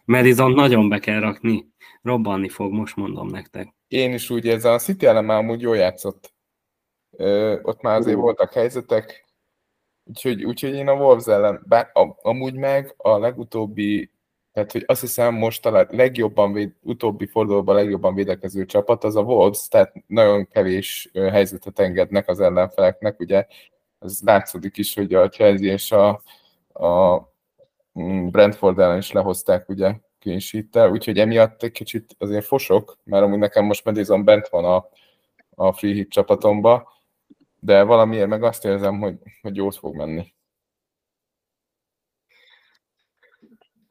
Madison 0.04 0.52
nagyon 0.52 0.88
be 0.88 0.98
kell 0.98 1.20
rakni. 1.20 1.70
Robbanni 2.02 2.48
fog, 2.48 2.72
most 2.72 2.96
mondom 2.96 3.28
nektek. 3.28 3.74
Én 3.88 4.12
is 4.12 4.30
úgy 4.30 4.44
érzem, 4.44 4.72
a 4.72 4.78
City 4.78 5.06
ellen 5.06 5.24
már 5.24 5.38
amúgy 5.38 5.60
jól 5.60 5.76
játszott. 5.76 6.34
Ö, 7.10 7.58
ott 7.62 7.80
már 7.80 7.96
azért 7.96 8.16
uh. 8.16 8.22
voltak 8.22 8.52
helyzetek, 8.52 9.26
úgyhogy, 10.04 10.44
úgyhogy 10.44 10.74
én 10.74 10.88
a 10.88 10.94
Wolves 10.94 11.26
ellen, 11.26 11.62
bár 11.66 11.90
a, 11.92 12.16
amúgy 12.22 12.54
meg 12.54 12.94
a 12.96 13.18
legutóbbi, 13.18 14.10
tehát 14.52 14.72
hogy 14.72 14.84
azt 14.86 15.00
hiszem 15.00 15.34
most 15.34 15.66
a 15.66 15.86
legjobban, 15.90 16.52
véd, 16.52 16.72
utóbbi 16.80 17.26
fordulóban 17.26 17.76
a 17.76 17.78
legjobban 17.78 18.14
védekező 18.14 18.64
csapat 18.64 19.04
az 19.04 19.16
a 19.16 19.22
Wolves, 19.22 19.68
tehát 19.68 19.92
nagyon 20.06 20.48
kevés 20.48 21.10
helyzetet 21.12 21.78
engednek 21.78 22.28
az 22.28 22.40
ellenfeleknek, 22.40 23.20
ugye 23.20 23.46
ez 23.98 24.20
látszódik 24.24 24.76
is, 24.76 24.94
hogy 24.94 25.14
a 25.14 25.28
Chelsea 25.28 25.72
és 25.72 25.92
a, 25.92 26.22
a 26.74 27.16
mm, 28.00 28.28
Brentford 28.28 28.78
ellen 28.78 28.98
is 28.98 29.12
lehozták 29.12 29.68
ugye 29.68 29.94
clean 30.22 30.90
úgyhogy 30.90 31.18
emiatt 31.18 31.62
egy 31.62 31.72
kicsit 31.72 32.16
azért 32.18 32.44
fosok, 32.44 32.98
mert 33.04 33.22
amúgy 33.24 33.38
nekem 33.38 33.64
most 33.64 33.84
Madison 33.84 34.24
bent 34.24 34.48
van 34.48 34.64
a, 34.64 34.88
a 35.54 35.72
free 35.72 35.92
hit 35.92 36.10
csapatomba, 36.10 36.92
de 37.60 37.82
valamiért 37.82 38.28
meg 38.28 38.42
azt 38.42 38.64
érzem, 38.64 38.98
hogy, 38.98 39.14
hogy 39.42 39.56
jót 39.56 39.76
fog 39.76 39.96
menni. 39.96 40.34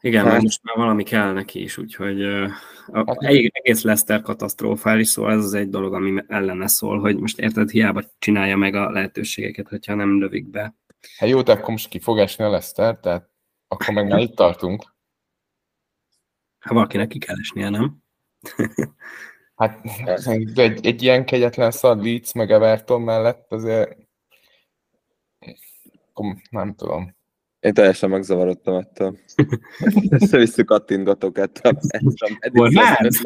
Igen, 0.04 0.26
hát. 0.26 0.42
most 0.42 0.64
már 0.64 0.76
valami 0.76 1.04
kell 1.04 1.34
neki 1.34 1.62
is, 1.62 1.78
úgyhogy 1.78 2.24
uh, 2.24 2.50
a, 2.88 2.98
hát, 2.98 3.18
egész 3.52 3.82
Leszter 3.82 4.22
katasztrofális, 4.22 5.08
szóval 5.08 5.32
ez 5.32 5.44
az 5.44 5.54
egy 5.54 5.70
dolog, 5.70 5.94
ami 5.94 6.24
ellene 6.28 6.68
szól, 6.68 7.00
hogy 7.00 7.18
most 7.18 7.40
érted, 7.40 7.70
hiába 7.70 8.04
csinálja 8.20 8.58
meg 8.58 8.76
a 8.76 8.90
lehetőségeket, 8.90 9.68
hogyha 9.68 9.96
nem 9.96 10.20
lövik 10.20 10.50
be. 10.50 10.76
Hát 11.18 11.30
jó, 11.30 11.42
de 11.42 11.52
akkor 11.52 11.70
most 11.70 11.90
ki 11.90 12.00
fog 12.00 12.18
esni 12.18 12.44
a 12.44 12.50
Leszter, 12.50 13.00
tehát 13.00 13.30
akkor 13.68 13.94
meg 13.94 14.08
már 14.08 14.20
itt 14.20 14.36
tartunk. 14.36 14.94
Hát 16.60 16.74
valakinek 16.74 17.08
ki 17.08 17.20
kell 17.20 17.36
esnie, 17.40 17.70
nem? 17.70 18.04
hát 19.56 19.80
egy, 20.26 20.86
egy 20.86 21.04
ilyen 21.04 21.26
kegyetlen 21.26 21.72
szar 21.72 21.98
Leeds 21.98 22.34
meg 22.34 22.52
Everton 22.52 23.02
mellett 23.02 23.52
azért 23.52 23.98
nem 26.50 26.76
tudom. 26.76 27.16
Én 27.60 27.74
teljesen 27.74 28.10
megzavarodtam 28.10 28.76
ettől. 28.76 29.18
Össze-vissza 30.10 30.64
kattingatok 30.64 31.38
ettől. 31.38 31.80
Kórház? 32.52 33.22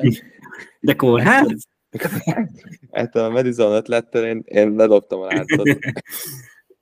De 0.80 0.94
kórház? 0.94 1.68
Ettől 2.92 3.24
a 3.24 3.30
Madison 3.30 3.72
ötlettől 3.72 4.26
én, 4.26 4.44
én 4.46 4.76
ledobtam 4.76 5.20
a 5.20 5.26
láncot. 5.26 5.78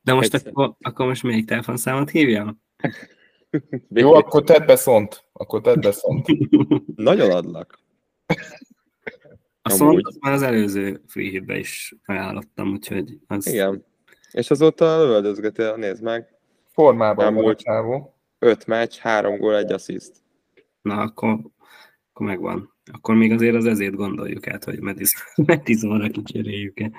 De 0.03 0.13
most 0.13 0.33
akkor, 0.33 0.75
akkor 0.81 1.05
most 1.05 1.23
melyik 1.23 1.45
telefonszámot 1.45 2.09
hívjam? 2.09 2.61
Jó, 3.89 4.13
akkor 4.13 4.43
tedd 4.43 4.65
be 4.65 4.75
szont. 4.75 5.23
Akkor 5.33 5.61
tedd 5.61 5.81
be 5.81 5.91
szont. 5.91 6.27
Nagyon 6.95 7.31
adlak. 7.31 7.79
A 9.61 9.69
szont 9.69 10.07
az 10.07 10.17
már 10.19 10.33
az 10.33 10.41
előző 10.41 11.01
free 11.07 11.29
hitbe 11.29 11.57
is 11.57 11.95
ajánlottam, 12.05 12.71
úgyhogy 12.71 13.19
az... 13.27 13.47
Igen. 13.47 13.85
És 14.31 14.51
azóta 14.51 14.97
lövöldözgeti, 14.97 15.61
nézd 15.75 16.03
meg. 16.03 16.27
Formában 16.71 17.33
volt 17.33 17.59
csávó. 17.59 18.17
Öt 18.39 18.65
meccs, 18.65 18.95
három 18.97 19.37
gól, 19.37 19.57
egy 19.57 19.71
assziszt. 19.71 20.15
Na, 20.81 20.97
akkor, 20.97 21.39
akkor 22.11 22.25
megvan. 22.25 22.73
Akkor 22.91 23.15
még 23.15 23.31
azért 23.31 23.55
az 23.55 23.65
ezért 23.65 23.95
gondoljuk 23.95 24.47
át, 24.47 24.63
hogy 24.63 24.79
Madisonra 25.35 26.09
kicseréljük-e. 26.17 26.91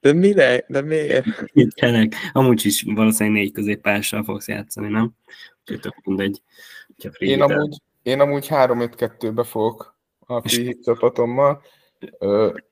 De 0.00 0.12
mire? 0.12 0.64
De 0.68 0.80
miért? 0.80 1.26
Tényleg. 1.74 2.14
Amúgy 2.32 2.64
is 2.64 2.82
valószínűleg 2.82 3.42
négy 3.42 3.52
középpással 3.52 4.24
fogsz 4.24 4.48
játszani, 4.48 4.88
nem? 4.88 5.14
Úgyhogy 5.60 5.80
tök 5.80 5.94
mindegy. 6.04 6.42
Én 7.18 7.42
amúgy, 7.42 7.76
én 8.02 8.20
amúgy 8.20 8.46
3-5-2-be 8.50 9.44
fogok 9.44 9.96
a 10.26 10.48
free 10.48 10.74
csapatommal, 10.84 11.62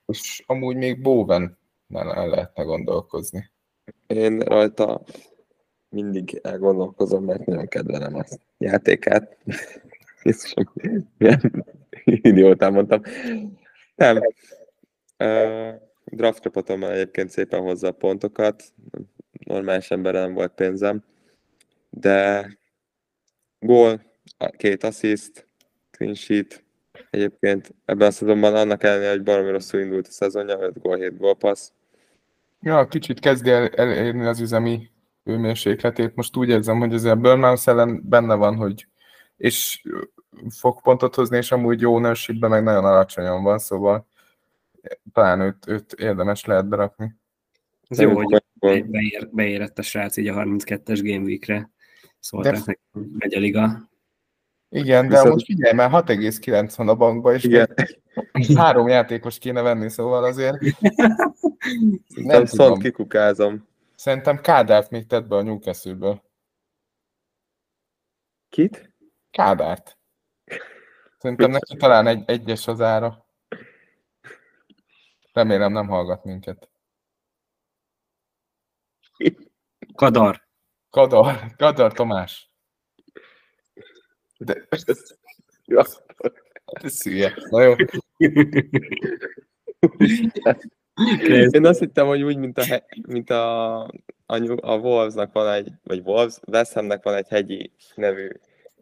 és 0.06 0.42
amúgy 0.46 0.76
még 0.76 1.00
Bowen 1.00 1.58
el 1.94 2.28
lehetne 2.28 2.62
gondolkozni. 2.62 3.50
Én 4.06 4.40
rajta 4.40 5.02
mindig 5.88 6.40
elgondolkozom, 6.42 7.24
mert 7.24 7.46
nagyon 7.46 7.68
kedvelem 7.68 8.14
a 8.14 8.24
játékát. 8.58 9.36
Jézusom, 10.22 10.72
milyen 11.18 11.64
idiótán 12.04 12.72
mondtam. 12.72 13.02
Nem. 13.94 14.16
Uh, 15.18 15.87
draft 16.10 16.42
csapatommal 16.42 16.92
egyébként 16.92 17.30
szépen 17.30 17.60
hozza 17.60 17.88
a 17.88 17.92
pontokat. 17.92 18.64
Normális 19.32 19.90
emberre 19.90 20.20
nem 20.20 20.34
volt 20.34 20.52
pénzem. 20.52 21.04
De 21.90 22.46
gól, 23.58 24.02
két 24.56 24.84
assziszt, 24.84 25.46
clean 25.90 26.14
sheet. 26.14 26.64
Egyébként 27.10 27.74
ebben 27.84 28.08
a 28.08 28.10
szezonban 28.10 28.54
annak 28.54 28.82
ellenére, 28.82 29.10
hogy 29.10 29.22
baromi 29.22 29.50
rosszul 29.50 29.80
indult 29.80 30.06
a 30.06 30.10
szezonja, 30.10 30.60
5 30.60 30.80
gól, 30.80 30.96
7 30.96 31.18
gólpassz. 31.18 31.72
Ja, 32.60 32.86
kicsit 32.86 33.20
kezdi 33.20 33.50
el, 33.50 33.68
elérni 33.68 34.26
az 34.26 34.40
üzemi 34.40 34.90
hőmérsékletét. 35.24 36.14
Most 36.14 36.36
úgy 36.36 36.48
érzem, 36.48 36.78
hogy 36.78 36.94
azért 36.94 37.14
a 37.14 37.20
Burnhouse 37.20 37.70
ellen 37.70 38.02
benne 38.08 38.34
van, 38.34 38.56
hogy 38.56 38.86
és 39.36 39.82
fog 40.48 40.80
pontot 40.82 41.14
hozni, 41.14 41.36
és 41.36 41.52
amúgy 41.52 41.80
jó 41.80 41.92
ownership 41.92 42.46
meg 42.46 42.62
nagyon 42.62 42.84
alacsonyan 42.84 43.42
van, 43.42 43.58
szóval 43.58 44.06
talán 45.12 45.40
őt, 45.40 45.68
őt 45.68 45.92
érdemes 45.92 46.44
lehet 46.44 46.68
berakni. 46.68 47.16
Ez 47.88 48.00
jó, 48.00 48.14
hogy 48.14 48.44
beér, 48.60 49.28
beérett 49.30 49.78
a 49.78 49.82
srác 49.82 50.16
így 50.16 50.28
a 50.28 50.34
32-es 50.34 51.00
Game 51.02 51.24
Week-re. 51.24 51.70
De... 52.30 52.50
neki, 52.50 52.80
megy 52.92 53.34
a 53.34 53.38
liga. 53.38 53.90
Igen, 54.68 55.08
de 55.08 55.14
Viszont... 55.14 55.32
most 55.32 55.44
figyelj, 55.44 55.74
már 55.74 55.90
6,9 55.90 56.72
van 56.76 56.88
a 56.88 56.94
bankban, 56.94 57.34
és 57.34 57.44
Igen. 57.44 57.74
három 58.54 58.88
játékos 58.88 59.38
kéne 59.38 59.62
venni, 59.62 59.88
szóval 59.90 60.24
azért... 60.24 60.56
nem 62.14 62.44
szont 62.44 62.82
kikukázom. 62.82 63.66
Szerintem 63.94 64.40
Kádárt 64.40 64.90
még 64.90 65.06
tett 65.06 65.26
be 65.28 65.36
a 65.36 65.42
Newcastle-ből. 65.42 66.22
Kit? 68.48 68.94
Kádárt. 69.30 69.98
Szerintem 71.18 71.50
neki 71.50 71.76
talán 71.76 72.06
egy, 72.06 72.22
egyes 72.26 72.66
az 72.66 72.80
ára. 72.80 73.26
Remélem 75.38 75.72
nem 75.72 75.88
hallgat 75.88 76.24
minket. 76.24 76.70
Kadar. 79.94 80.48
Kadar, 80.90 81.54
Kadar 81.56 81.92
Tomás. 81.92 82.50
De... 84.38 84.68
Ja. 85.64 85.84
Ez 86.64 87.02
hülye. 87.02 87.34
Na 87.50 87.62
jó. 87.62 87.74
Én 91.50 91.66
azt 91.66 91.78
hittem, 91.78 92.06
hogy 92.06 92.22
úgy, 92.22 92.36
mint 92.36 92.58
a, 92.58 92.84
mint 93.06 93.30
a, 93.30 93.82
a, 94.26 94.56
a 94.60 94.76
Wolvesnak 94.78 95.32
van 95.32 95.52
egy, 95.52 95.72
vagy 95.82 96.00
Wolves, 96.00 96.38
West 96.46 96.74
van 97.02 97.14
egy 97.14 97.28
hegyi 97.28 97.72
nevű 97.94 98.30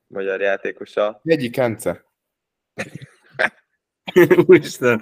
magyar 0.07 0.40
játékosa. 0.40 1.20
Hegyi 1.24 1.50
Kence. 1.50 2.04
Úristen, 4.46 5.00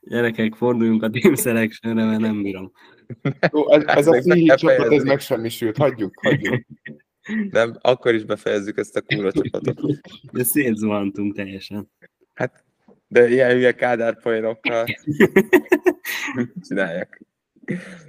gyerekek, 0.00 0.54
forduljunk 0.54 1.02
a 1.02 1.10
Team 1.10 1.34
Selection-re, 1.34 2.04
mert 2.04 2.20
nem 2.20 2.42
bírom. 2.42 2.72
Ó, 3.52 3.72
ez, 3.72 3.82
ez 3.84 4.06
a 4.06 4.22
free 4.22 4.54
csapat, 4.54 4.92
ez 4.92 5.02
megsemmisült. 5.02 5.76
Hagyjuk, 5.76 6.14
hagyjuk. 6.22 6.64
Nem, 7.50 7.76
akkor 7.80 8.14
is 8.14 8.24
befejezzük 8.24 8.78
ezt 8.78 8.96
a 8.96 9.00
kurva 9.00 9.32
csapatot. 9.32 9.80
De 10.32 10.44
szétzuhantunk 10.44 11.34
teljesen. 11.34 11.90
Hát, 12.34 12.64
de 13.08 13.28
ilyen 13.28 13.50
hülye 13.50 13.72
kádár 13.72 14.22
poénokkal 14.22 14.84
csinálják. 16.68 17.22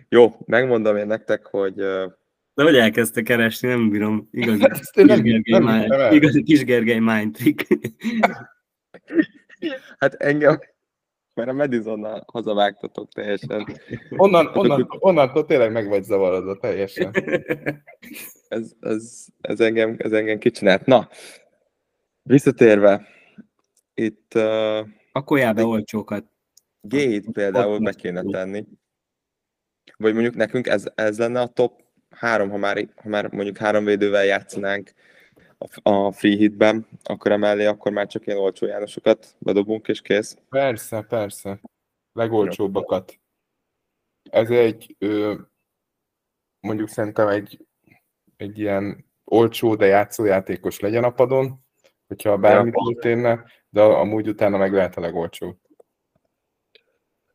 Jó, 0.10 0.36
megmondom 0.46 0.98
én 0.98 1.08
nektek, 1.08 1.46
hogy 1.46 1.76
de 2.54 2.64
hogy 2.64 2.76
elkezdte 2.76 3.22
keresni, 3.22 3.68
nem 3.68 3.90
bírom. 3.90 4.28
Igazi 4.32 4.68
Kisgergely 4.68 5.60
mind, 5.60 6.14
igazi 6.14 6.44
Kisgergely 6.44 7.00
mind 7.00 7.34
trick. 7.34 7.68
Hát 9.98 10.14
engem, 10.14 10.60
mert 11.34 11.50
a 11.50 11.54
Madisonnal 11.54 12.24
hazavágtatok 12.32 13.12
teljesen. 13.12 13.68
Onnan, 14.10 14.52
onnan, 14.54 14.88
onnantól 14.90 15.46
tényleg 15.46 15.72
meg 15.72 15.88
vagy 15.88 16.04
zavarodva 16.04 16.58
teljesen. 16.58 17.12
Ez, 18.48 18.72
ez, 18.80 19.26
ez, 19.42 19.60
engem, 19.60 19.96
ez 19.98 20.12
engem 20.12 20.38
kicsinált. 20.38 20.86
Na, 20.86 21.10
visszatérve, 22.24 23.08
itt... 23.94 24.32
Uh, 24.36 24.88
Akkor 25.12 25.38
jár 25.38 25.56
be 25.56 25.64
olcsókat. 25.64 26.26
Gate 26.82 27.32
például 27.32 27.80
be 27.80 27.94
kéne 27.94 28.22
tenni. 28.22 28.66
Vagy 29.98 30.14
mondjuk 30.14 30.36
nekünk 30.36 30.68
ez, 30.68 30.86
ez 30.96 31.18
lenne 31.18 31.42
a 31.42 31.48
top 31.48 31.82
három, 32.10 32.50
ha 32.50 32.58
már, 32.58 32.88
ha 32.96 33.10
már 33.10 33.32
mondjuk 33.32 33.58
három 33.58 33.86
védővel 33.86 34.26
játszanánk 34.26 34.94
a 35.82 36.12
free 36.12 36.36
hitben, 36.36 36.88
akkor 37.04 37.32
emellé 37.32 37.66
akkor 37.66 37.92
már 37.92 38.08
csak 38.08 38.26
ilyen 38.26 38.40
olcsó 38.40 38.66
Jánosokat 38.66 39.36
bedobunk 39.40 39.88
és 39.88 40.02
kész. 40.02 40.38
Persze, 40.50 41.02
persze. 41.02 41.62
Legolcsóbbakat. 42.14 43.20
Ez 44.30 44.50
egy, 44.50 44.96
ö, 45.00 45.36
mondjuk 46.60 46.90
szerintem 46.90 47.28
egy, 47.28 47.66
egy 48.36 48.60
ilyen 48.60 49.06
olcsó, 49.24 49.76
de 49.76 49.86
játszójátékos 49.86 50.80
legyen 50.80 51.04
a 51.04 51.12
padon, 51.12 51.66
hogyha 52.08 52.38
bármit 52.38 52.74
ja. 52.76 52.84
történne, 52.84 53.46
de 53.70 53.82
amúgy 53.82 54.28
utána 54.28 54.58
meg 54.58 54.74
lehet 54.74 54.96
a 54.96 55.02
legolcsó. 55.02 55.60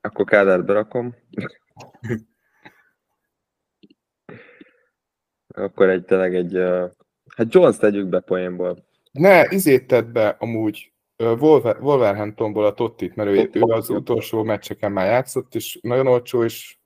Akkor 0.00 0.24
Kádár 0.24 0.64
berakom. 0.64 1.14
Akkor 5.54 5.88
egy 5.88 6.04
tényleg 6.04 6.34
egy... 6.34 6.56
Uh, 6.56 6.90
hát 7.36 7.54
Jones 7.54 7.76
tegyük 7.76 8.08
be 8.08 8.20
poénból. 8.20 8.86
Ne, 9.12 9.44
izét 9.48 9.86
tedd 9.86 10.12
be 10.12 10.28
amúgy 10.28 10.92
Wolver, 11.16 11.80
Wolverhamptonból 11.80 12.66
a 12.66 12.74
Tottit, 12.74 13.14
mert 13.14 13.30
ő, 13.30 13.50
ő 13.52 13.60
az 13.60 13.90
utolsó 13.90 14.42
meccseken 14.42 14.92
már 14.92 15.06
játszott, 15.06 15.54
és 15.54 15.78
nagyon 15.82 16.06
olcsó, 16.06 16.44
és... 16.44 16.78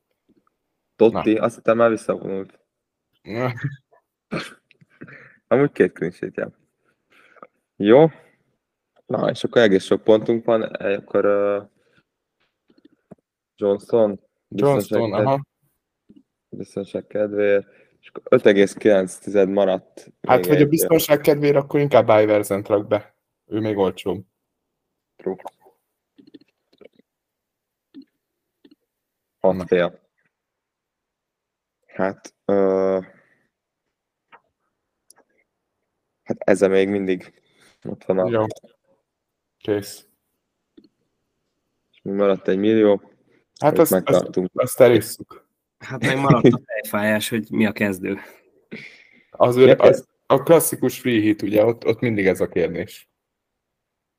Totti? 0.97 1.32
Na. 1.32 1.42
Azt 1.42 1.55
hittem 1.55 1.76
már 1.76 1.90
visszavonult. 1.90 2.59
Amúgy 5.49 5.72
két 5.72 5.92
clean 5.92 6.55
Jó. 7.76 8.07
Na, 9.07 9.30
és 9.30 9.44
akkor 9.44 9.62
egész 9.62 9.84
sok 9.84 10.03
pontunk 10.03 10.44
van, 10.44 10.62
akkor 10.62 11.26
uh, 11.26 11.68
Johnson. 13.57 14.20
Johnson, 14.49 15.12
aha. 15.12 15.44
Biztonság 16.49 17.07
kedvéért. 17.07 17.66
És 18.07 18.13
5,9 18.25 19.53
maradt. 19.53 20.13
Hát, 20.23 20.47
hogy 20.47 20.63
a 20.63 20.67
biztonság 20.67 21.21
kedvéért, 21.21 21.57
akkor 21.57 21.81
inkább 21.81 22.09
Iverzent 22.09 22.69
rak 22.69 22.87
be. 22.87 23.17
Ő 23.47 23.61
még 23.61 23.77
olcsóbb. 23.77 24.25
True. 25.17 25.37
Hat 29.39 29.67
fél. 29.67 30.01
Hát, 31.87 32.35
uh, 32.47 33.05
hát 36.23 36.37
ezzel 36.39 36.69
még 36.69 36.89
mindig 36.89 37.43
ott 37.85 38.05
van 38.05 38.19
a... 38.19 38.31
Jó. 38.31 38.45
Kész. 39.59 40.07
És 41.93 42.01
mi 42.03 42.13
maradt 42.13 42.49
egy 42.49 42.59
millió. 42.59 43.03
Hát 43.61 43.79
azt, 43.79 43.93
azt, 43.93 44.41
azt 44.53 44.81
elisszük. 44.81 45.45
Hát 45.79 46.07
meg 46.07 46.18
maradt 46.18 46.47
a 46.47 46.61
fejfájás, 46.66 47.29
hogy 47.29 47.47
mi 47.51 47.66
a 47.66 47.72
kezdő. 47.72 48.18
Az, 49.31 49.57
az 49.57 50.07
a 50.27 50.43
klasszikus 50.43 50.99
free 50.99 51.20
hit, 51.20 51.43
ugye, 51.43 51.64
ott, 51.64 51.87
ott 51.87 52.01
mindig 52.01 52.27
ez 52.27 52.41
a 52.41 52.49
kérdés. 52.49 53.09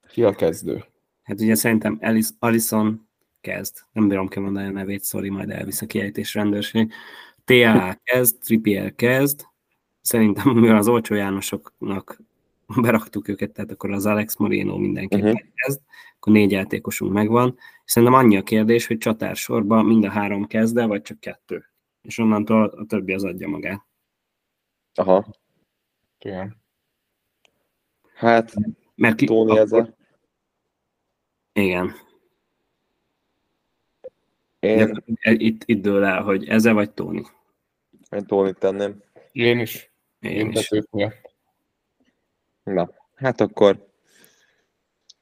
Ki 0.09 0.23
a 0.23 0.35
kezdő? 0.35 0.83
Hát 1.23 1.41
ugye 1.41 1.55
szerintem 1.55 1.97
Alice, 2.01 2.31
Alison 2.39 3.09
kezd. 3.41 3.75
Nem 3.91 4.07
bírom 4.07 4.27
kimondani 4.27 4.67
a 4.67 4.71
nevét, 4.71 5.05
sorry, 5.05 5.29
majd 5.29 5.49
elvisz 5.49 5.81
a 5.81 5.85
kiejtés 5.85 6.33
rendőrség. 6.33 6.93
TA 7.45 7.99
kezd, 8.03 8.37
Trippier 8.39 8.95
kezd. 8.95 9.45
Szerintem, 10.01 10.49
mivel 10.49 10.77
az 10.77 10.87
olcsó 10.87 11.15
Jánosoknak 11.15 12.21
beraktuk 12.81 13.27
őket, 13.27 13.51
tehát 13.51 13.71
akkor 13.71 13.91
az 13.91 14.05
Alex 14.05 14.35
Moreno 14.35 14.77
mindenképpen 14.77 15.33
uh-huh. 15.33 15.47
kezd, 15.53 15.79
akkor 16.17 16.33
négy 16.33 16.51
játékosunk 16.51 17.13
megvan, 17.13 17.57
szerintem 17.87 18.17
annyi 18.17 18.37
a 18.37 18.43
kérdés, 18.43 18.87
hogy 18.87 18.97
csatársorban 18.97 19.85
mind 19.85 20.03
a 20.03 20.09
három 20.09 20.47
kezd 20.47 20.85
vagy 20.85 21.01
csak 21.01 21.19
kettő. 21.19 21.65
És 22.01 22.17
onnantól 22.17 22.65
a 22.65 22.85
többi 22.85 23.13
az 23.13 23.23
adja 23.23 23.47
magát. 23.47 23.85
Aha. 24.93 25.25
Igen. 26.19 26.57
Hát, 28.13 28.53
Mert 28.95 29.15
ki, 29.15 29.25
Tóni 29.25 29.51
akkor... 29.51 29.61
ezzel. 29.61 29.97
Igen. 31.53 31.93
Én... 34.59 35.03
itt, 35.21 35.63
itt 35.65 35.81
dől 35.81 36.03
el, 36.03 36.21
hogy 36.21 36.47
eze 36.47 36.71
vagy 36.71 36.91
Tóni. 36.91 37.23
Én 38.09 38.25
Tónit 38.25 38.57
tenném. 38.57 39.03
Én 39.31 39.59
is. 39.59 39.91
Én, 40.19 40.31
Én 40.31 40.51
is. 40.51 40.69
Na, 42.63 42.89
hát 43.15 43.41
akkor 43.41 43.87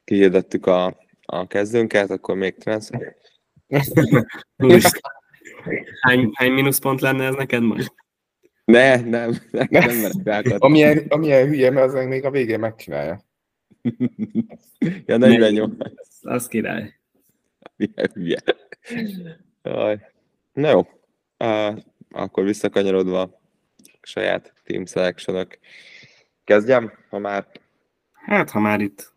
kihirdettük 0.04 0.66
a, 0.66 0.98
a 1.26 1.48
kezdőnket, 1.48 2.10
akkor 2.10 2.36
még 2.36 2.58
transfer. 2.58 3.16
hány, 6.02 6.32
hány 6.34 6.52
mínuszpont 6.52 7.02
lenne 7.02 7.26
ez 7.26 7.36
neked 7.36 7.62
most? 7.62 7.94
Ne, 8.66 8.96
nem, 8.96 9.36
nem, 9.52 9.68
nem 9.70 10.12
merek 10.24 10.56
amilyen, 10.58 11.06
amilyen 11.10 11.48
hülye, 11.48 11.72
mert 11.72 11.94
az 11.94 12.06
még 12.06 12.26
a 12.26 12.32
végén 12.32 12.60
megcsinálja. 12.60 13.22
ja, 15.06 15.18
48. 15.18 15.72
Az 16.22 16.48
király. 16.48 17.00
Milyen 17.76 18.12
hülye. 18.14 18.40
Jaj. 19.64 20.00
Na 20.54 20.70
jó, 20.70 20.80
uh, 21.38 21.78
akkor 22.12 22.44
visszakanyarodva 22.44 23.22
a 23.22 23.40
saját 24.02 24.54
team 24.64 24.86
selection 24.86 25.48
Kezdjem, 26.44 26.92
ha 27.10 27.20
már... 27.20 27.48
Hát, 28.12 28.50
ha 28.50 28.60
már 28.60 28.80
itt 28.80 29.14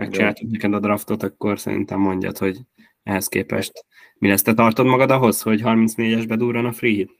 megcsináltuk 0.00 0.50
neked 0.50 0.74
a 0.74 0.80
draftot, 0.80 1.22
akkor 1.22 1.58
szerintem 1.58 2.00
mondjad, 2.00 2.38
hogy 2.38 2.58
ehhez 3.02 3.28
képest 3.28 3.84
mi 4.18 4.28
lesz? 4.28 4.42
Te 4.42 4.54
tartod 4.54 4.86
magad 4.86 5.10
ahhoz, 5.10 5.42
hogy 5.42 5.60
34-esbe 5.64 6.34
durran 6.38 6.64
a 6.64 6.72
free 6.72 6.94
hit? 6.94 7.10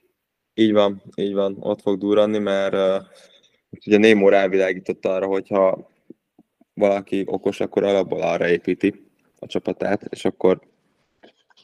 Így 0.55 0.72
van, 0.72 1.03
így 1.14 1.33
van, 1.33 1.57
ott 1.61 1.81
fog 1.81 1.99
durranni, 1.99 2.39
mert 2.39 2.74
uh, 2.74 3.07
ugye 3.87 3.99
Nemo 3.99 4.28
rávilágított 4.28 5.07
arra, 5.07 5.26
hogyha 5.26 5.91
valaki 6.74 7.22
okos, 7.26 7.61
akkor 7.61 7.85
alapból 7.85 8.20
arra 8.20 8.49
építi 8.49 9.07
a 9.39 9.47
csapatát, 9.47 10.03
és 10.11 10.24
akkor 10.24 10.61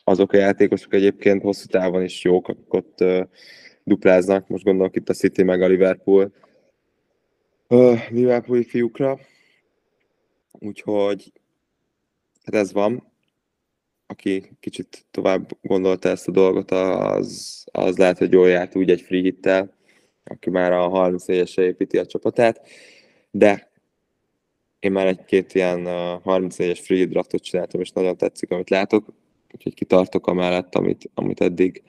azok 0.04 0.32
a 0.32 0.36
játékosok 0.36 0.94
egyébként 0.94 1.42
hosszú 1.42 1.66
távon 1.66 2.02
is 2.02 2.24
jók, 2.24 2.48
akik 2.48 2.74
ott 2.74 3.04
dupláznak. 3.84 4.48
Most 4.48 4.64
gondolok 4.64 4.96
itt 4.96 5.08
a 5.08 5.14
City 5.14 5.42
meg 5.42 5.62
a 5.62 5.66
Liverpool. 5.66 6.32
Liverpooli 8.10 8.64
fiúkra. 8.64 9.18
Úgyhogy 10.58 11.32
hát 12.44 12.54
ez 12.54 12.72
van. 12.72 13.12
Aki 14.06 14.56
kicsit 14.60 15.06
tovább 15.10 15.50
gondolta 15.62 16.08
ezt 16.08 16.28
a 16.28 16.30
dolgot, 16.30 16.70
az, 16.70 17.64
az 17.72 17.96
lehet, 17.96 18.18
hogy 18.18 18.32
jól 18.32 18.48
járt 18.48 18.76
úgy 18.76 18.90
egy 18.90 19.00
free 19.00 19.20
hittel, 19.20 19.74
aki 20.24 20.50
már 20.50 20.72
a 20.72 20.90
34-esre 20.90 21.60
építi 21.60 21.98
a 21.98 22.06
csapatát, 22.06 22.68
de 23.30 23.70
én 24.80 24.92
már 24.92 25.06
egy-két 25.06 25.54
ilyen 25.54 25.82
34-es 26.24 26.80
free 26.82 27.04
draftot 27.04 27.42
csináltam, 27.42 27.80
és 27.80 27.90
nagyon 27.90 28.16
tetszik, 28.16 28.50
amit 28.50 28.70
látok, 28.70 29.06
úgyhogy 29.54 29.74
kitartok 29.74 30.26
amellett, 30.26 30.74
amit, 30.74 31.10
amit 31.14 31.40
eddig 31.40 31.82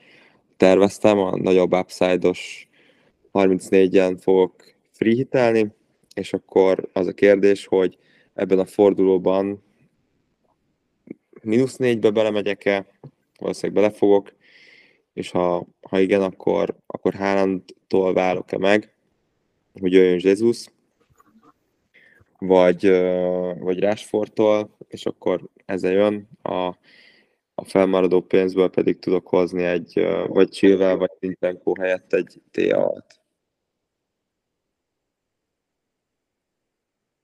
terveztem, 0.56 1.18
a 1.18 1.36
nagyobb 1.36 1.72
upside-os 1.72 2.68
34-en 3.32 4.16
fogok 4.20 4.74
free 4.90 5.14
hitelni, 5.14 5.72
és 6.14 6.32
akkor 6.32 6.88
az 6.92 7.06
a 7.06 7.12
kérdés, 7.12 7.66
hogy 7.66 7.98
ebben 8.38 8.58
a 8.58 8.64
fordulóban 8.64 9.62
mínusz 11.42 11.76
négybe 11.76 12.10
belemegyek-e, 12.10 12.86
valószínűleg 13.38 13.82
belefogok, 13.82 14.32
és 15.12 15.30
ha, 15.30 15.66
ha 15.82 15.98
igen, 15.98 16.22
akkor, 16.22 16.76
akkor 16.86 17.14
Haalandtól 17.14 18.12
válok-e 18.12 18.58
meg, 18.58 18.94
hogy 19.80 19.92
jöjjön 19.92 20.20
Jesus, 20.22 20.66
vagy, 22.38 22.88
vagy 23.58 23.80
Rashfordtól, 23.80 24.76
és 24.88 25.06
akkor 25.06 25.48
ezzel 25.64 25.92
jön. 25.92 26.28
A, 26.42 26.66
a 27.54 27.64
felmaradó 27.64 28.20
pénzből 28.20 28.68
pedig 28.68 28.98
tudok 28.98 29.28
hozni 29.28 29.62
egy 29.62 30.06
vagy 30.26 30.48
Chilwell, 30.48 30.94
vagy 30.94 31.10
Zinchenko 31.20 31.74
helyett 31.80 32.12
egy 32.12 32.40
TA-t. 32.50 33.20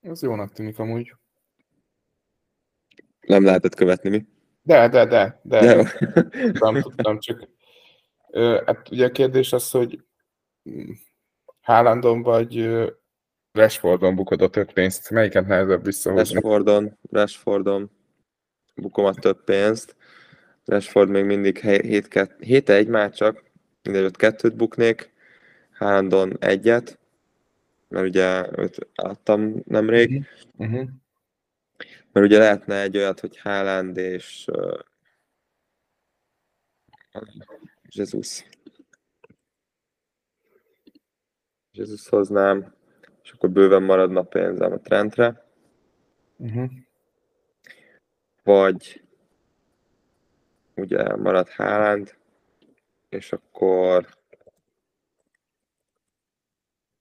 Ez 0.05 0.23
jónak 0.23 0.53
tűnik 0.53 0.79
amúgy. 0.79 1.15
Nem 3.21 3.45
lehetett 3.45 3.75
követni, 3.75 4.11
mi? 4.11 4.27
De, 4.63 4.89
de, 4.89 5.05
de, 5.05 5.41
de. 5.43 5.61
de. 5.61 5.93
tudtam, 6.31 6.81
tudtam, 6.81 7.19
csak 7.19 7.49
hát 8.67 8.89
ugye 8.91 9.07
a 9.07 9.11
kérdés 9.11 9.53
az, 9.53 9.71
hogy 9.71 10.05
Haalandon 11.61 12.23
vagy 12.23 12.79
Rashfordon 13.53 14.15
bukod 14.15 14.43
a 14.43 14.49
több 14.49 14.73
pénzt. 14.73 15.11
Melyiket 15.11 15.47
nehezebb 15.47 15.85
visszahozni? 15.85 16.35
Rashfordon, 16.35 16.99
Rashfordon 17.11 17.91
bukom 18.75 19.05
a 19.05 19.15
több 19.15 19.45
pénzt. 19.45 19.97
Rashford 20.65 21.09
még 21.09 21.25
mindig 21.25 21.61
7-1 21.63 22.89
már 22.89 23.11
csak, 23.11 23.43
mindegy, 23.83 24.05
ott 24.05 24.17
kettőt 24.17 24.57
buknék, 24.57 25.13
Haalandon 25.79 26.37
egyet, 26.41 26.99
mert 27.95 28.07
ugye 28.07 28.59
őt 28.59 28.89
adtam 28.95 29.63
nemrég. 29.65 30.27
Uh-huh. 30.57 30.89
Mert 32.13 32.27
ugye 32.27 32.39
lehetne 32.39 32.81
egy 32.81 32.97
olyat, 32.97 33.21
hogy 33.21 33.39
Haaland 33.39 33.97
és 33.97 34.47
uh, 34.53 34.79
Jesus. 37.89 38.45
Jesus 41.71 42.09
hoznám, 42.09 42.75
és 43.23 43.31
akkor 43.31 43.51
bőven 43.51 43.83
maradna 43.83 44.23
pénzem 44.23 44.73
a 44.73 44.79
Trentre. 44.79 45.47
Uh-huh. 46.37 46.71
Vagy 48.43 49.03
ugye 50.75 51.17
marad 51.17 51.49
Haaland, 51.49 52.17
és 53.09 53.33
akkor 53.33 54.09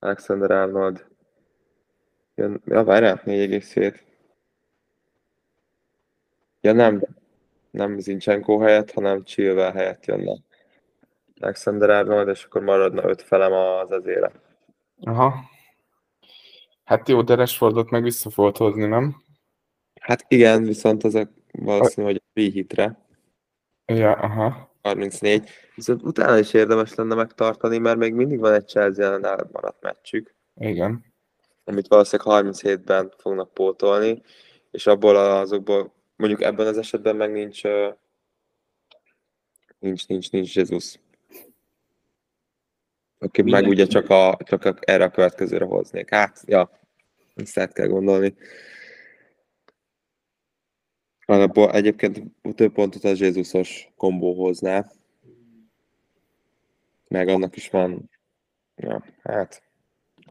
Alexander 0.03 0.51
Arnold 0.51 1.05
jön, 2.35 2.61
ja 2.65 2.83
várjál, 2.83 3.21
4,7. 3.25 3.99
Ja 6.61 6.73
nem, 6.73 7.01
nem 7.71 7.99
Zincsenko 7.99 8.59
helyett, 8.59 8.91
hanem 8.91 9.23
Chilwell 9.23 9.71
helyett 9.71 10.05
jönne. 10.05 10.37
Alexander 11.39 11.89
Arnold, 11.89 12.27
és 12.27 12.43
akkor 12.43 12.61
maradna 12.61 13.03
öt 13.09 13.21
felem 13.21 13.51
az 13.51 13.91
ezére. 13.91 14.31
Aha. 15.01 15.33
Hát 16.83 17.09
jó, 17.09 17.21
de 17.21 17.35
Rashfordot 17.35 17.89
meg 17.89 18.03
vissza 18.03 18.29
fogod 18.29 18.57
hozni, 18.57 18.85
nem? 18.85 19.23
Hát 20.01 20.25
igen, 20.27 20.63
viszont 20.63 21.03
ezek 21.03 21.29
valószínű, 21.51 22.07
hogy 22.07 22.21
a 22.33 22.39
hitre. 22.39 22.97
Ja, 23.85 24.11
aha. 24.11 24.72
34. 24.83 25.49
Viszont 25.75 26.03
utána 26.03 26.37
is 26.37 26.53
érdemes 26.53 26.95
lenne 26.95 27.15
megtartani, 27.15 27.77
mert 27.77 27.97
még 27.97 28.13
mindig 28.13 28.39
van 28.39 28.53
egy 28.53 28.67
Chelsea 28.67 29.05
ellen 29.05 29.25
elmaradt 29.25 29.81
meccsük. 29.81 30.35
Igen. 30.55 31.05
Amit 31.63 31.87
valószínűleg 31.87 32.45
37-ben 32.45 33.13
fognak 33.17 33.53
pótolni, 33.53 34.21
és 34.71 34.87
abból 34.87 35.15
azokból, 35.15 35.93
mondjuk 36.15 36.41
ebben 36.41 36.67
az 36.67 36.77
esetben 36.77 37.15
meg 37.15 37.31
nincs 37.31 37.61
nincs, 39.83 40.07
nincs, 40.07 40.31
nincs 40.31 40.55
Jesus. 40.55 40.99
Aki 43.19 43.41
okay, 43.41 43.51
meg 43.51 43.67
ugye 43.67 43.85
csak, 43.85 44.09
a, 44.09 44.37
csak 44.43 44.65
a, 44.65 44.73
erre 44.79 45.03
a 45.03 45.09
következőre 45.09 45.65
hoznék. 45.65 46.09
Hát, 46.09 46.41
ja, 46.45 46.69
ezt 47.35 47.57
át 47.57 47.73
kell 47.73 47.87
gondolni. 47.87 48.35
Alapból 51.33 51.71
egyébként 51.71 52.21
több 52.55 52.73
pontot 52.73 53.03
a 53.03 53.11
Jézusos 53.15 53.91
kombó 53.97 54.33
hozná. 54.33 54.91
Meg 57.07 57.27
annak 57.27 57.55
is 57.55 57.69
van, 57.69 58.09
ja, 58.75 59.03
hát, 59.23 59.63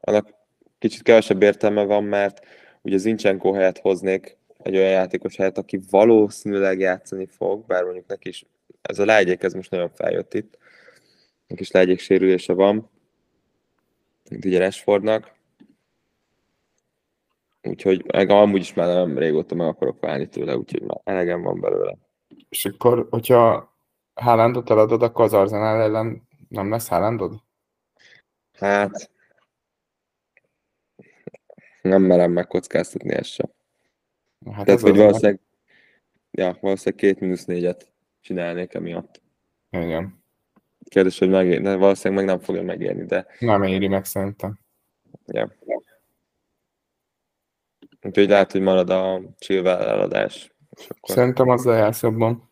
annak 0.00 0.34
kicsit 0.78 1.02
kevesebb 1.02 1.42
értelme 1.42 1.84
van, 1.84 2.04
mert 2.04 2.46
ugye 2.82 2.96
Zincsenko 2.96 3.52
helyett 3.52 3.78
hoznék 3.78 4.36
egy 4.62 4.76
olyan 4.76 4.90
játékos 4.90 5.36
helyett, 5.36 5.58
aki 5.58 5.80
valószínűleg 5.90 6.78
játszani 6.78 7.26
fog, 7.26 7.66
bár 7.66 7.84
mondjuk 7.84 8.06
neki 8.06 8.28
is 8.28 8.44
ez 8.82 8.98
a 8.98 9.04
lágyék, 9.04 9.42
ez 9.42 9.52
most 9.52 9.70
nagyon 9.70 9.90
feljött 9.90 10.34
itt. 10.34 10.58
Neki 11.46 11.62
is 11.62 11.70
lágyék 11.70 11.98
sérülése 11.98 12.52
van, 12.52 12.90
mint 14.30 14.44
ugye 14.44 14.58
Rashfordnak. 14.58 15.34
Úgyhogy 17.62 18.04
meg 18.12 18.30
amúgy 18.30 18.60
is 18.60 18.74
már 18.74 18.86
nem 18.86 19.18
régóta 19.18 19.54
meg 19.54 19.66
akarok 19.66 20.00
válni 20.00 20.28
tőle, 20.28 20.56
úgyhogy 20.56 20.82
már 20.82 21.00
elegem 21.04 21.42
van 21.42 21.60
belőle. 21.60 21.96
És 22.48 22.64
akkor, 22.64 23.06
hogyha 23.10 23.74
Haalandot 24.14 24.70
eladod, 24.70 25.02
akkor 25.02 25.24
az 25.24 25.32
Arsenal 25.32 25.80
ellen 25.80 26.28
nem 26.48 26.70
lesz 26.70 26.88
Haalandod? 26.88 27.42
Hát, 28.52 29.10
nem 31.82 32.02
merem 32.02 32.32
megkockáztatni 32.32 33.12
ezt 33.12 33.30
sem. 33.30 33.50
Hát 34.52 34.64
Tehát, 34.64 34.80
hogy 34.80 34.96
valószínűleg, 34.96 35.40
ja, 36.30 36.58
valószínűleg 36.60 37.00
két 37.04 37.20
mínusz 37.20 37.44
négyet 37.44 37.92
csinálnék 38.20 38.74
emiatt. 38.74 39.22
Igen. 39.70 40.22
Kérdés, 40.88 41.18
hogy 41.18 41.28
megér, 41.28 41.62
valószínűleg 41.62 42.24
meg 42.24 42.34
nem 42.34 42.44
fogja 42.44 42.62
megérni, 42.62 43.04
de... 43.04 43.26
Nem 43.38 43.62
éri 43.62 43.88
meg 43.88 44.04
szerintem. 44.04 44.58
Ja. 45.26 45.52
Úgyhogy 48.02 48.28
lehet, 48.28 48.52
hogy 48.52 48.60
marad 48.60 48.90
a 48.90 49.20
Chilwell 49.38 49.80
eladás. 49.80 50.52
akkor... 50.70 51.14
Szerintem 51.14 51.48
az 51.48 51.64
lejársz 51.64 52.02
jobban. 52.02 52.48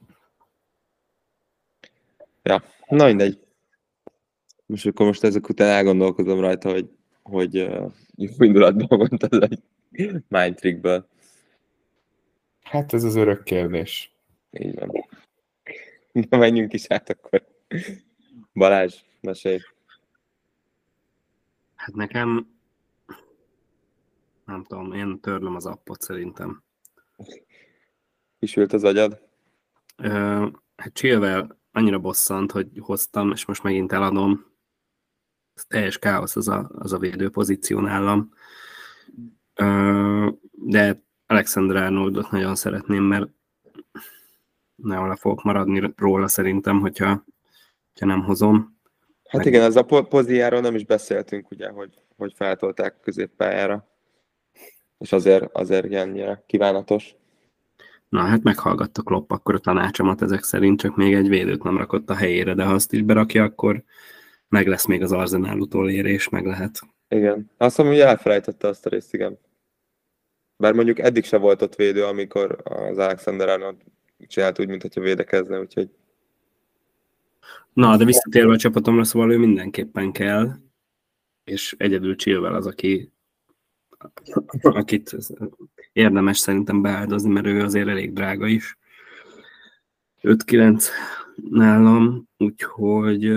Ja, 2.42 2.62
na 2.88 3.06
mindegy. 3.06 3.40
Most 4.66 4.86
akkor 4.86 5.06
most 5.06 5.24
ezek 5.24 5.48
után 5.48 5.68
elgondolkozom 5.68 6.40
rajta, 6.40 6.70
hogy, 6.70 6.90
hogy 7.22 7.58
uh, 7.58 7.92
jó 8.14 8.44
indulatban 8.44 9.18
ez 9.30 9.38
egy 9.40 9.62
mind 10.28 10.54
trickből. 10.54 11.08
Hát 12.62 12.92
ez 12.92 13.04
az 13.04 13.16
örök 13.16 13.42
kérdés. 13.42 14.12
Így 14.50 14.74
van. 14.74 15.08
Na 16.12 16.38
menjünk 16.38 16.72
is 16.72 16.84
át 16.88 17.10
akkor. 17.10 17.46
Balázs, 18.54 18.94
mesélj. 19.20 19.58
Hát 21.74 21.94
nekem 21.94 22.59
nem 24.50 24.64
tudom, 24.64 24.92
én 24.92 25.20
törlöm 25.20 25.54
az 25.54 25.66
appot 25.66 26.00
szerintem. 26.00 26.62
Kisült 28.38 28.72
az 28.72 28.84
agyad? 28.84 29.20
Ö, 29.96 30.46
hát 30.76 30.92
Chilwell 30.92 31.56
annyira 31.72 31.98
bosszant, 31.98 32.52
hogy 32.52 32.68
hoztam, 32.80 33.30
és 33.30 33.44
most 33.44 33.62
megint 33.62 33.92
eladom. 33.92 34.46
Ez 35.54 35.64
teljes 35.64 35.98
káosz 35.98 36.36
az 36.36 36.48
a, 36.48 36.70
az 36.74 36.92
a 36.92 36.98
védő 36.98 37.30
pozíció 37.30 37.80
nálam. 37.80 38.32
Ö, 39.54 40.28
de 40.52 41.02
Alexander 41.26 41.76
Arnoldot 41.76 42.30
nagyon 42.30 42.54
szeretném, 42.54 43.02
mert 43.02 43.28
nagyon 44.74 45.08
le 45.08 45.16
fogok 45.16 45.42
maradni 45.42 45.92
róla 45.96 46.28
szerintem, 46.28 46.80
hogyha, 46.80 47.24
hogyha 47.88 48.06
nem 48.06 48.22
hozom. 48.22 48.78
Hát 49.24 49.44
Meg... 49.44 49.46
igen, 49.46 49.62
az 49.62 49.76
a 49.76 50.02
poziáról 50.02 50.60
nem 50.60 50.74
is 50.74 50.84
beszéltünk, 50.84 51.50
ugye, 51.50 51.68
hogy, 51.68 51.94
hogy 52.16 52.32
feltolták 52.36 53.00
középpályára 53.00 53.89
és 55.00 55.12
azért, 55.12 55.56
azért 55.56 55.86
ilyen 55.86 56.42
kívánatos. 56.46 57.14
Na, 58.08 58.20
hát 58.20 58.42
meghallgatta 58.42 59.02
Klopp 59.02 59.30
akkor 59.30 59.54
a 59.54 59.58
tanácsomat 59.58 60.22
ezek 60.22 60.42
szerint, 60.42 60.80
csak 60.80 60.96
még 60.96 61.14
egy 61.14 61.28
védőt 61.28 61.62
nem 61.62 61.76
rakott 61.76 62.10
a 62.10 62.14
helyére, 62.14 62.54
de 62.54 62.64
ha 62.64 62.72
azt 62.72 62.92
is 62.92 63.02
berakja, 63.02 63.44
akkor 63.44 63.82
meg 64.48 64.66
lesz 64.66 64.86
még 64.86 65.02
az 65.02 65.12
Arzenál 65.12 65.58
utolérés, 65.58 66.28
meg 66.28 66.46
lehet. 66.46 66.80
Igen. 67.08 67.50
Azt 67.56 67.78
mondom, 67.78 67.96
hogy 67.96 68.04
elfelejtette 68.04 68.68
azt 68.68 68.86
a 68.86 68.88
részt, 68.88 69.14
igen. 69.14 69.38
Bár 70.56 70.72
mondjuk 70.72 70.98
eddig 70.98 71.24
se 71.24 71.36
volt 71.36 71.62
ott 71.62 71.74
védő, 71.74 72.04
amikor 72.04 72.58
az 72.64 72.98
Alexander 72.98 73.48
Arnold 73.48 73.76
csinált 74.26 74.60
úgy, 74.60 74.68
mintha 74.68 75.00
védekezne, 75.00 75.60
úgyhogy... 75.60 75.88
Na, 77.72 77.96
de 77.96 78.04
visszatérve 78.04 78.52
a 78.52 78.56
csapatomra, 78.56 79.04
szóval 79.04 79.32
ő 79.32 79.38
mindenképpen 79.38 80.12
kell, 80.12 80.52
és 81.44 81.74
egyedül 81.78 82.16
Chilwell 82.16 82.54
az, 82.54 82.66
aki 82.66 83.12
akit 84.60 85.16
érdemes 85.92 86.38
szerintem 86.38 86.82
beáldozni, 86.82 87.30
mert 87.30 87.46
ő 87.46 87.62
azért 87.62 87.88
elég 87.88 88.12
drága 88.12 88.46
is. 88.46 88.78
5-9 90.22 90.84
nálam, 91.50 92.28
úgyhogy 92.38 93.32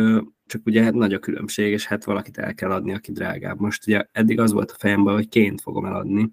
csak 0.46 0.66
ugye 0.66 0.84
hát 0.84 0.94
nagy 0.94 1.14
a 1.14 1.20
különbség, 1.20 1.72
és 1.72 1.86
hát 1.86 2.04
valakit 2.04 2.38
el 2.38 2.54
kell 2.54 2.72
adni, 2.72 2.94
aki 2.94 3.12
drágább. 3.12 3.60
Most 3.60 3.88
ugye 3.88 4.06
eddig 4.12 4.40
az 4.40 4.52
volt 4.52 4.72
a 4.72 4.78
fejemben, 4.78 5.14
hogy 5.14 5.30
ként 5.30 5.62
fogom 5.62 5.86
eladni, 5.86 6.32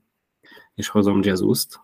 és 0.74 0.88
hozom 0.88 1.20
Jesus-t, 1.22 1.80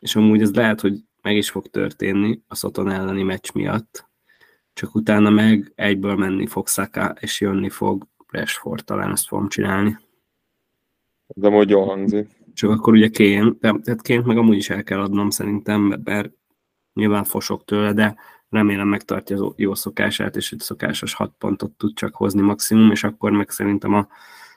és 0.00 0.16
amúgy 0.16 0.40
ez 0.40 0.54
lehet, 0.54 0.80
hogy 0.80 1.04
meg 1.22 1.36
is 1.36 1.50
fog 1.50 1.66
történni 1.66 2.42
a 2.46 2.54
Szoton 2.54 2.90
elleni 2.90 3.22
meccs 3.22 3.52
miatt, 3.54 4.06
csak 4.72 4.94
utána 4.94 5.30
meg 5.30 5.72
egyből 5.74 6.16
menni 6.16 6.46
fog 6.46 6.68
Saka, 6.68 7.14
és 7.20 7.40
jönni 7.40 7.68
fog 7.68 8.06
Rashford, 8.26 8.84
talán 8.84 9.10
ezt 9.10 9.26
fogom 9.26 9.48
csinálni. 9.48 9.98
Ez 11.36 11.42
amúgy 11.42 11.70
jól 11.70 11.86
hangzik. 11.86 12.28
Csak 12.54 12.70
akkor 12.70 12.92
ugye 12.92 13.08
kén, 13.08 13.58
tehát 13.58 14.02
ként 14.02 14.24
meg 14.24 14.36
amúgy 14.36 14.56
is 14.56 14.70
el 14.70 14.82
kell 14.82 15.00
adnom 15.00 15.30
szerintem, 15.30 16.00
mert 16.04 16.30
nyilván 16.94 17.24
fosok 17.24 17.64
tőle, 17.64 17.92
de 17.92 18.16
remélem 18.48 18.88
megtartja 18.88 19.44
az 19.44 19.52
jó 19.56 19.74
szokását, 19.74 20.36
és 20.36 20.52
egy 20.52 20.60
szokásos 20.60 21.14
6 21.14 21.32
pontot 21.38 21.72
tud 21.72 21.94
csak 21.94 22.14
hozni 22.14 22.40
maximum, 22.40 22.90
és 22.90 23.04
akkor 23.04 23.30
meg 23.30 23.50
szerintem 23.50 23.94
a 23.94 24.08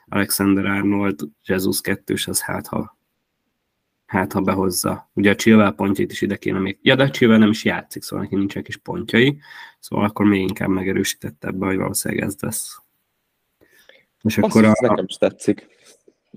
Alexander 0.06 0.66
Arnold 0.66 1.20
Jesus 1.44 1.80
2 1.80 2.14
az 2.26 2.42
hát 2.42 2.66
ha, 2.66 2.98
hát 4.06 4.32
ha 4.32 4.40
behozza. 4.40 5.10
Ugye 5.14 5.30
a 5.30 5.34
Chilwell 5.34 5.74
pontjait 5.74 6.12
is 6.12 6.20
ide 6.20 6.36
kéne 6.36 6.58
még. 6.58 6.78
Ja, 6.82 6.94
de 6.94 7.02
a 7.02 7.10
Chilwell 7.10 7.38
nem 7.38 7.50
is 7.50 7.64
játszik, 7.64 8.02
szóval 8.02 8.24
neki 8.24 8.36
nincsenek 8.36 8.68
is 8.68 8.76
pontjai, 8.76 9.38
szóval 9.78 10.04
akkor 10.04 10.26
még 10.26 10.40
inkább 10.40 10.68
megerősítette 10.68 11.48
ebbe, 11.48 11.66
hogy 11.66 11.76
valószínűleg 11.76 12.24
ez 12.24 12.36
lesz. 12.40 12.82
És 14.22 14.38
Azt 14.38 14.50
akkor 14.50 14.64
a, 14.64 14.74
nekem 14.80 15.04
is 15.08 15.16
tetszik. 15.16 15.66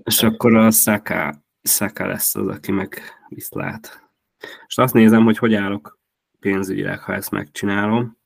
És 0.04 0.22
akkor 0.22 0.56
a 0.56 0.70
Saka, 0.70 1.44
Saka 1.62 2.06
lesz 2.06 2.34
az, 2.34 2.46
aki 2.46 2.72
meg 2.72 3.00
viszlát. 3.28 4.10
És 4.66 4.78
azt 4.78 4.94
nézem, 4.94 5.24
hogy 5.24 5.38
hogy 5.38 5.54
állok 5.54 5.98
pénzügyileg, 6.40 7.00
ha 7.00 7.14
ezt 7.14 7.30
megcsinálom. 7.30 8.18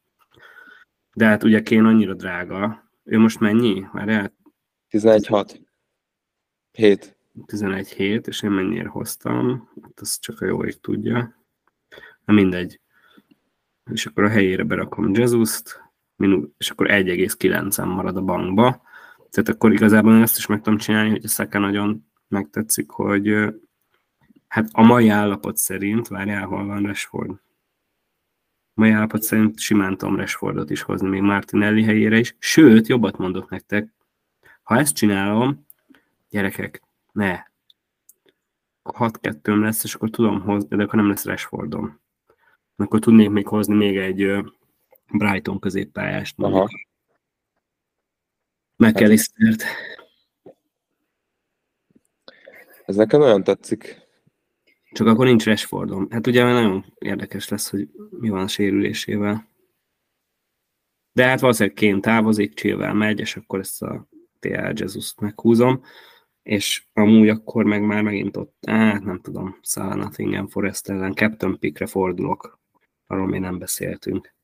De 1.15 1.27
hát 1.27 1.45
ugye 1.45 1.63
Kén 1.63 1.85
annyira 1.85 2.15
drága. 2.15 2.91
Ő 3.05 3.19
most 3.19 3.41
mennyi? 3.41 3.87
Már 3.93 4.33
11-6. 4.91 5.61
7. 6.73 7.19
11 7.47 7.89
hét, 7.89 8.27
és 8.27 8.43
én 8.43 8.51
mennyire 8.51 8.89
hoztam, 8.89 9.71
hát 9.83 10.01
az 10.01 10.19
csak 10.19 10.41
a 10.41 10.47
jó 10.47 10.65
ég 10.65 10.81
tudja. 10.81 11.45
Na 12.25 12.33
mindegy. 12.33 12.81
És 13.91 14.07
akkor 14.07 14.25
a 14.25 14.29
helyére 14.29 14.65
berakom 14.65 15.15
Jesus-t, 15.15 15.83
és 16.59 16.71
akkor 16.71 16.87
1,9-en 16.91 17.95
marad 17.95 18.17
a 18.17 18.23
bankba. 18.23 18.83
Tehát 19.31 19.49
akkor 19.49 19.73
igazából 19.73 20.23
ezt 20.23 20.37
is 20.37 20.47
meg 20.47 20.61
tudom 20.61 20.79
csinálni, 20.79 21.11
hogy 21.11 21.25
a 21.25 21.29
Szaka 21.29 21.59
nagyon 21.59 22.07
megtetszik, 22.29 22.91
hogy 22.91 23.55
hát 24.49 24.69
a 24.73 24.83
mai 24.83 25.09
állapot 25.09 25.57
szerint, 25.57 26.09
várjál, 26.09 26.47
hol 26.47 26.67
van 26.67 26.83
Rashford? 26.83 27.31
A 28.75 28.81
mai 28.81 28.91
állapot 28.91 29.23
szerint 29.23 29.59
simán 29.59 29.97
tudom 29.97 30.17
Rashfordot 30.17 30.71
is 30.71 30.83
hozni 30.83 31.09
még 31.09 31.21
Martinelli 31.21 31.83
helyére 31.83 32.19
is, 32.19 32.37
sőt, 32.39 32.87
jobbat 32.87 33.19
mondok 33.19 33.51
nektek, 33.51 33.93
ha 34.63 34.77
ezt 34.77 34.95
csinálom, 34.95 35.67
gyerekek, 36.31 36.83
ne, 37.13 37.43
6 38.83 39.21
2 39.21 39.59
lesz, 39.61 39.85
és 39.85 39.95
akkor 39.95 40.11
tudom 40.11 40.41
hozni, 40.41 40.77
de 40.77 40.83
akkor 40.83 40.95
nem 40.95 41.09
lesz 41.09 41.25
Rashfordom. 41.25 42.01
Akkor 42.77 43.01
tudnék 43.01 43.31
még 43.31 43.47
hozni 43.47 43.75
még 43.75 43.97
egy 43.97 44.45
Brighton 45.13 45.59
középpályást. 45.59 46.35
Aha. 46.39 46.69
McAllistert. 48.81 49.65
Ez 52.87 52.97
nekem 52.97 53.21
olyan 53.21 53.45
tetszik. 53.45 54.09
Csak 54.93 55.07
akkor 55.07 55.27
nincs 55.27 55.45
Rashfordom. 55.45 56.07
Hát 56.11 56.27
ugye 56.27 56.43
nagyon 56.43 56.95
érdekes 56.99 57.49
lesz, 57.49 57.71
hogy 57.71 57.89
mi 58.11 58.29
van 58.29 58.43
a 58.43 58.49
sérülésével. 58.49 59.49
De 61.13 61.25
hát 61.25 61.41
valószínűleg 61.41 61.77
Kén 61.77 62.01
távozik, 62.01 62.55
Chilwell 62.55 62.93
megy, 62.93 63.21
és 63.21 63.37
akkor 63.37 63.59
ezt 63.59 63.83
a 63.83 64.09
TL 64.39 64.73
Jesus-t 64.75 65.21
meghúzom, 65.21 65.83
és 66.43 66.85
amúgy 66.93 67.29
akkor 67.29 67.65
meg 67.65 67.83
már 67.83 68.03
megint 68.03 68.37
ott, 68.37 68.55
hát 68.67 69.05
nem 69.05 69.21
tudom, 69.21 69.59
Salah 69.63 69.97
Nottingham 69.97 70.49
Forest 70.49 70.89
ellen 70.89 71.15
Captain 71.15 71.59
Pickre 71.59 71.87
fordulok. 71.87 72.61
Arról 73.07 73.27
még 73.27 73.41
nem 73.41 73.59
beszéltünk. 73.59 74.35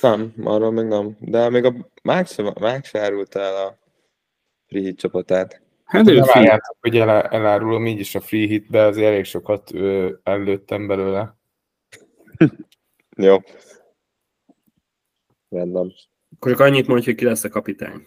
Nem, 0.00 0.32
arról 0.44 0.70
még 0.70 0.84
nem. 0.84 1.16
De 1.20 1.48
még 1.48 1.64
a 1.64 1.74
Mák 2.02 2.26
se 2.82 3.00
árult 3.00 3.34
el 3.34 3.66
a 3.66 3.78
free 4.66 4.82
hit 4.82 4.98
csapatát. 4.98 5.62
Hát 5.84 6.08
ő 6.08 6.20
várjátok, 6.20 6.76
hogy 6.80 6.96
el, 6.96 7.22
elárulom 7.22 7.86
így 7.86 8.00
is 8.00 8.14
a 8.14 8.20
free 8.20 8.46
hitbe, 8.46 8.82
azért 8.82 9.06
elég 9.06 9.24
sokat 9.24 9.74
ö, 9.74 10.12
előttem 10.22 10.86
belőle. 10.86 11.36
Jó. 13.16 13.38
Rendben. 15.48 15.92
Akkor 16.34 16.50
csak 16.50 16.60
annyit 16.60 16.86
mondj, 16.86 17.04
hogy 17.04 17.14
ki 17.14 17.24
lesz 17.24 17.44
a 17.44 17.48
kapitány. 17.48 18.06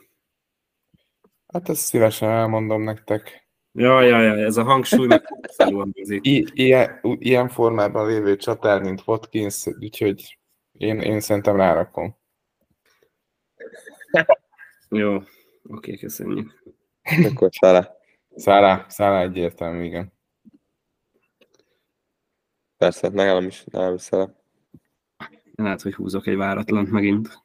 Hát 1.48 1.70
ezt 1.70 1.82
szívesen 1.82 2.30
elmondom 2.30 2.84
nektek. 2.84 3.48
Ja, 3.72 4.02
ja, 4.02 4.22
ja, 4.22 4.34
ez 4.34 4.58
a 4.58 4.64
hangsúly 4.64 5.08
meg 5.08 5.24
I- 6.22 6.48
ilyen, 6.54 7.00
ilyen 7.02 7.50
formában 7.50 8.08
lévő 8.08 8.36
csatár, 8.36 8.82
mint 8.82 9.04
Watkins, 9.06 9.66
úgyhogy 9.80 10.38
én, 10.78 11.00
én 11.00 11.20
szerintem 11.20 11.56
rárakom. 11.56 12.16
Jó, 14.90 15.22
oké, 15.64 15.98
köszönjük. 15.98 16.64
Akkor 17.26 17.50
Szála. 17.52 17.96
Szála, 18.36 18.86
Szála 18.90 19.20
egyértelmű, 19.20 19.84
igen. 19.84 20.14
Persze, 22.78 23.10
nálam 23.10 23.46
is, 23.46 23.64
nálam 23.64 23.94
is 23.94 24.02
Szála. 24.02 24.44
Lehet, 25.56 25.82
hogy 25.82 25.94
húzok 25.94 26.28
egy 26.28 26.36
váratlant 26.36 26.92
megint. 26.92 27.44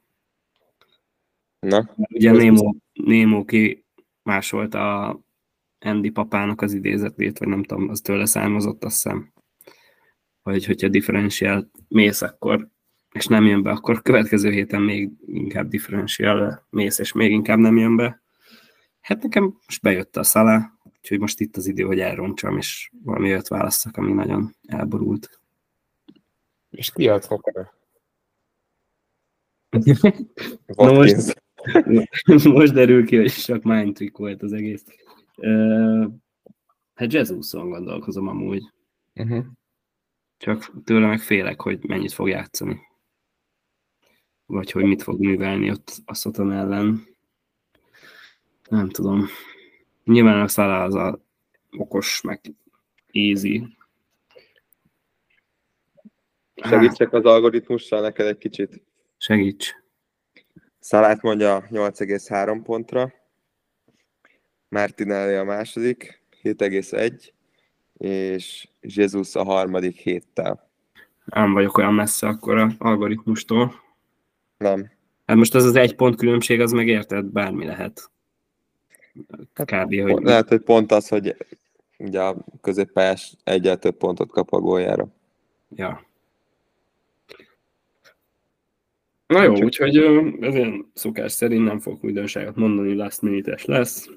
Na? 1.59 1.91
Ugye 1.97 2.31
Némo, 2.31 2.74
Némo 2.93 3.45
ki 3.45 3.85
másolt 4.22 4.74
a 4.74 5.20
Andy 5.78 6.11
papának 6.11 6.61
az 6.61 6.72
idézetét, 6.72 7.39
vagy 7.39 7.49
nem 7.49 7.62
tudom, 7.62 7.89
az 7.89 8.01
tőle 8.01 8.26
származott, 8.26 8.85
azt 8.85 9.03
hiszem. 9.03 9.33
Vagy 10.43 10.66
hogyha 10.66 10.89
differenciál 10.89 11.70
mész, 11.89 12.22
akkor 12.22 12.68
és 13.12 13.26
nem 13.26 13.46
jön 13.46 13.62
be, 13.62 13.70
akkor 13.70 14.02
következő 14.02 14.50
héten 14.50 14.82
még 14.82 15.11
inkább 15.26 15.68
differenciál 15.68 16.66
mész, 16.70 16.98
és 16.98 17.12
még 17.12 17.30
inkább 17.30 17.58
nem 17.58 17.76
jön 17.76 17.96
be. 17.96 18.22
Hát 19.00 19.22
nekem 19.22 19.58
most 19.66 19.82
bejött 19.82 20.16
a 20.16 20.22
szalá, 20.22 20.78
úgyhogy 20.84 21.18
most 21.18 21.40
itt 21.40 21.56
az 21.56 21.66
idő, 21.66 21.82
hogy 21.82 22.00
elroncsam, 22.00 22.56
és 22.56 22.90
valami 23.04 23.28
olyat 23.28 23.48
választok, 23.48 23.96
ami 23.96 24.12
nagyon 24.12 24.54
elborult. 24.66 25.40
És 26.70 26.92
ki 26.92 27.08
az 27.08 27.26
Hokere? 27.26 27.72
Na 30.66 30.92
most, 30.92 31.42
most 32.44 32.72
derül 32.72 33.06
ki, 33.06 33.16
hogy 33.16 33.32
csak 33.32 33.62
mind 33.62 33.94
trick 33.94 34.16
volt 34.16 34.42
az 34.42 34.52
egész. 34.52 34.84
Uh, 35.36 36.06
hát 36.94 37.12
Jezuson 37.12 37.68
gondolkozom 37.68 38.28
amúgy. 38.28 38.72
Uh-huh. 39.14 39.44
Csak 40.36 40.72
tőle 40.84 41.06
meg 41.06 41.20
félek, 41.20 41.61
hogy 41.61 41.84
mennyit 41.86 42.12
fog 42.12 42.28
játszani 42.28 42.88
vagy 44.51 44.70
hogy 44.70 44.84
mit 44.84 45.03
fog 45.03 45.20
művelni 45.20 45.70
ott 45.70 45.92
a 46.05 46.14
Szoton 46.14 46.53
ellen. 46.53 47.07
Nem 48.68 48.88
tudom. 48.88 49.26
Nyilván 50.05 50.40
a 50.40 50.48
Szala 50.48 50.82
az 50.82 50.94
a 50.94 51.20
okos, 51.70 52.20
meg 52.20 52.40
easy. 53.12 53.76
Segítsek 56.55 57.12
az 57.12 57.24
algoritmussal 57.24 58.01
neked 58.01 58.26
egy 58.26 58.38
kicsit. 58.38 58.82
Segíts. 59.16 59.74
Szalát 60.78 61.22
mondja 61.22 61.66
8,3 61.70 62.61
pontra, 62.62 63.12
Martinelli 64.68 65.34
a 65.34 65.44
második, 65.44 66.22
7,1, 66.42 67.32
és 67.92 68.68
Jesus 68.80 69.34
a 69.34 69.44
harmadik 69.44 69.96
héttel. 69.96 70.70
Nem 71.24 71.53
vagyok 71.53 71.78
olyan 71.78 71.94
messze 71.94 72.26
akkor 72.26 72.59
a 72.59 72.70
algoritmustól. 72.78 73.88
Nem. 74.61 74.90
Hát 75.26 75.36
most 75.36 75.54
az 75.54 75.64
az 75.64 75.76
egy 75.76 75.94
pont 75.94 76.16
különbség, 76.16 76.61
az 76.61 76.72
megérted, 76.72 77.24
bármi 77.24 77.64
lehet. 77.64 78.11
Hát 79.54 79.66
Kb. 79.66 80.00
hogy... 80.00 80.22
Lehet, 80.22 80.48
hogy 80.48 80.61
pont 80.61 80.92
az, 80.92 81.08
hogy 81.08 81.36
ugye 81.98 82.22
a 82.22 82.44
középpályás 82.61 83.34
egyel 83.44 83.78
több 83.78 83.96
pontot 83.96 84.30
kap 84.30 84.52
a 84.52 84.58
góljára. 84.61 85.08
Ja. 85.74 86.06
Na 89.26 89.42
jó, 89.42 89.62
úgyhogy 89.62 89.96
ez 90.40 90.54
ilyen 90.54 90.90
szokás 90.94 91.32
szerint 91.32 91.64
nem 91.64 91.78
fogok 91.78 92.04
újdonságot 92.04 92.56
mondani, 92.56 92.94
last 92.94 93.22
minute 93.22 93.58
lesz. 93.64 94.08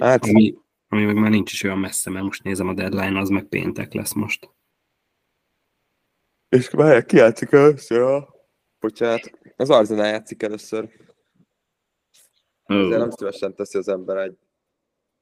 Hát- 0.00 0.24
Ami, 0.24 0.54
ami 0.88 1.04
meg 1.04 1.14
már 1.14 1.30
nincs 1.30 1.52
is 1.52 1.62
olyan 1.62 1.78
messze, 1.78 2.10
mert 2.10 2.24
most 2.24 2.42
nézem 2.42 2.68
a 2.68 2.74
deadline, 2.74 3.18
az 3.18 3.28
meg 3.28 3.44
péntek 3.44 3.92
lesz 3.92 4.12
most. 4.12 4.48
És 6.50 6.68
várják, 6.68 7.06
ki 7.06 7.16
játszik 7.16 7.52
először 7.52 8.00
a... 8.00 8.34
Bocsánat, 8.80 9.30
az 9.56 9.70
Arzenál 9.70 10.08
játszik 10.08 10.42
először. 10.42 10.88
Ezért 12.64 12.98
nem 12.98 13.10
szívesen 13.10 13.54
teszi 13.54 13.78
az 13.78 13.88
ember 13.88 14.16
egy 14.16 14.38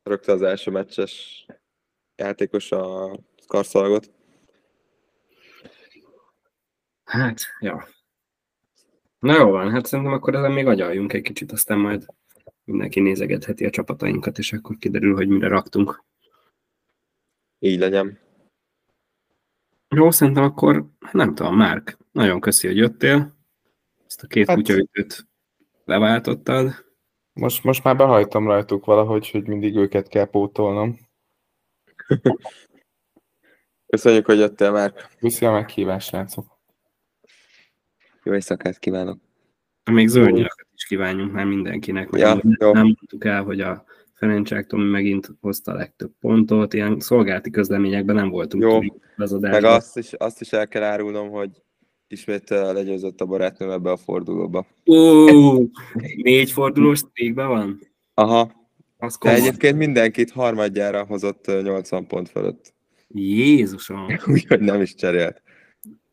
rögtön 0.02 0.34
az 0.34 0.42
első 0.42 0.70
meccses 0.70 1.46
játékos 2.16 2.72
a 2.72 3.10
karszalagot. 3.46 4.10
Hát, 7.04 7.40
ja. 7.60 7.88
Na 9.18 9.36
jó 9.36 9.50
van, 9.50 9.70
hát 9.70 9.86
szerintem 9.86 10.14
akkor 10.14 10.34
ezen 10.34 10.52
még 10.52 10.66
agyaljunk 10.66 11.12
egy 11.12 11.22
kicsit, 11.22 11.52
aztán 11.52 11.78
majd 11.78 12.06
mindenki 12.64 13.00
nézegetheti 13.00 13.64
a 13.64 13.70
csapatainkat, 13.70 14.38
és 14.38 14.52
akkor 14.52 14.76
kiderül, 14.76 15.14
hogy 15.14 15.28
mire 15.28 15.48
raktunk. 15.48 16.04
Így 17.58 17.78
legyen. 17.78 18.27
Jó, 19.88 20.10
szerintem 20.10 20.42
akkor, 20.42 20.86
nem 21.12 21.34
tudom, 21.34 21.56
Márk, 21.56 21.98
nagyon 22.12 22.40
köszi, 22.40 22.66
hogy 22.66 22.76
jöttél. 22.76 23.36
Ezt 24.06 24.22
a 24.22 24.26
két 24.26 24.46
Hát- 24.46 24.56
kutyaütőt 24.56 25.26
leváltottad. 25.84 26.86
Most, 27.32 27.64
most 27.64 27.84
már 27.84 27.96
behajtom 27.96 28.46
rajtuk 28.46 28.84
valahogy, 28.84 29.30
hogy 29.30 29.46
mindig 29.46 29.76
őket 29.76 30.08
kell 30.08 30.24
pótolnom. 30.24 30.98
Köszönjük, 33.86 34.26
hogy 34.26 34.38
jöttél 34.38 34.70
már. 34.70 34.94
Viszi 35.20 35.46
a 35.46 35.52
meghívást, 35.52 36.08
srácok. 36.08 36.58
Jó 38.22 38.34
éjszakát 38.34 38.78
kívánok. 38.78 39.20
Még 39.90 40.08
zöld 40.08 40.36
is 40.74 40.84
kívánjunk 40.84 41.32
már 41.32 41.44
mindenkinek. 41.44 42.08
Ja, 42.12 42.34
nem 42.34 42.56
jó. 42.60 42.72
mondtuk 42.72 43.24
el, 43.24 43.42
hogy 43.42 43.60
a 43.60 43.84
Ferencsák 44.18 44.66
Tomi 44.66 44.90
megint 44.90 45.30
hozta 45.40 45.72
a 45.72 45.74
legtöbb 45.74 46.12
pontot, 46.20 46.74
ilyen 46.74 47.00
szolgálati 47.00 47.50
közleményekben 47.50 48.14
nem 48.14 48.28
voltunk 48.28 48.62
Jó. 48.62 48.80
az 49.16 49.30
Meg 49.32 49.52
adásban. 49.52 49.72
azt 49.74 49.96
is, 49.96 50.12
azt 50.12 50.40
is 50.40 50.52
el 50.52 50.68
kell 50.68 50.82
árulnom, 50.82 51.30
hogy 51.30 51.50
ismét 52.08 52.50
eh, 52.50 52.72
legyőzött 52.72 53.20
a 53.20 53.26
barátnőm 53.26 53.70
ebbe 53.70 53.90
a 53.90 53.96
fordulóba. 53.96 54.66
Ó, 54.86 55.26
négy 56.16 56.50
fordulós 56.52 56.98
streakben 56.98 57.48
van? 57.48 57.80
Aha, 58.14 58.52
Az 58.96 59.18
de 59.22 59.34
egyébként 59.34 59.76
mindenkit 59.76 60.30
harmadjára 60.30 61.04
hozott 61.04 61.46
eh, 61.46 61.62
80 61.62 62.06
pont 62.06 62.28
fölött. 62.28 62.74
Jézusom! 63.08 64.06
Úgyhogy 64.32 64.60
nem 64.60 64.80
is 64.80 64.94
cserélt. 64.94 65.42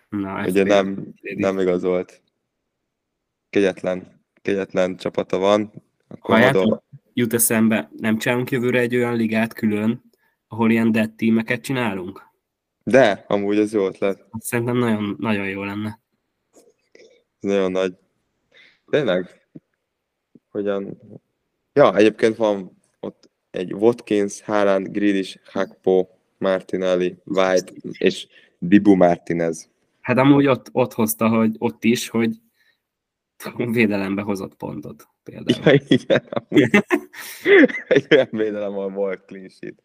Na, 0.09 0.45
Ugye 0.47 0.63
nem, 0.63 1.13
nem 1.35 1.59
igazolt. 1.59 2.21
Kegyetlen, 3.49 4.21
kegyetlen 4.41 4.95
csapata 4.97 5.37
van. 5.37 5.71
A 6.07 6.15
Halljátok? 6.19 6.83
Jut 7.17 7.33
eszembe, 7.33 7.91
nem 7.97 8.17
csinálunk 8.17 8.51
jövőre 8.51 8.79
egy 8.79 8.95
olyan 8.95 9.15
ligát 9.15 9.53
külön, 9.53 10.01
ahol 10.47 10.71
ilyen 10.71 10.91
dead 10.91 11.11
tímeket 11.11 11.61
csinálunk? 11.61 12.21
De, 12.83 13.25
amúgy 13.27 13.57
ez 13.57 13.73
jó 13.73 13.85
ötlet. 13.85 14.25
Szerintem 14.39 14.77
nagyon, 14.77 15.15
nagyon 15.19 15.49
jó 15.49 15.63
lenne. 15.63 15.99
Ez 17.39 17.49
nagyon 17.49 17.71
nagy. 17.71 17.97
Tényleg? 18.89 19.47
Hogyan? 20.49 20.97
Ja, 21.73 21.95
egyébként 21.95 22.35
van 22.35 22.81
ott 22.99 23.29
egy 23.51 23.73
Watkins, 23.73 24.41
Haaland, 24.41 24.87
Grealish, 24.91 25.39
Hakpo, 25.45 26.07
Martinelli, 26.37 27.15
White 27.23 27.71
és 27.91 28.27
Dibu 28.59 28.95
Martinez. 28.95 29.69
Hát 30.01 30.17
amúgy 30.17 30.47
ott, 30.47 30.69
ott 30.71 30.93
hozta, 30.93 31.29
hogy 31.29 31.55
ott 31.57 31.83
is, 31.83 32.09
hogy 32.09 32.41
védelembe 33.55 34.21
hozott 34.21 34.55
pontot 34.55 35.13
például. 35.25 35.73
Ja, 35.73 35.81
igen. 35.87 36.23
egy 37.87 38.07
olyan 38.09 38.27
védelem, 38.31 38.71
ahol 38.71 38.89
volt 38.89 39.25
clean 39.25 39.49
sheet. 39.49 39.83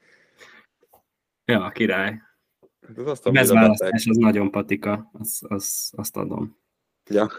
Ja, 1.45 1.71
király. 1.75 2.23
Hát 2.87 2.99
Ez 2.99 3.07
azt 3.07 3.27
A 3.27 3.31
bezválasztás 3.31 4.07
az 4.07 4.17
nagyon 4.17 4.51
patika, 4.51 5.11
az, 5.13 5.43
az, 5.49 5.93
azt 5.97 6.17
adom. 6.17 6.59
Ja. 7.11 7.31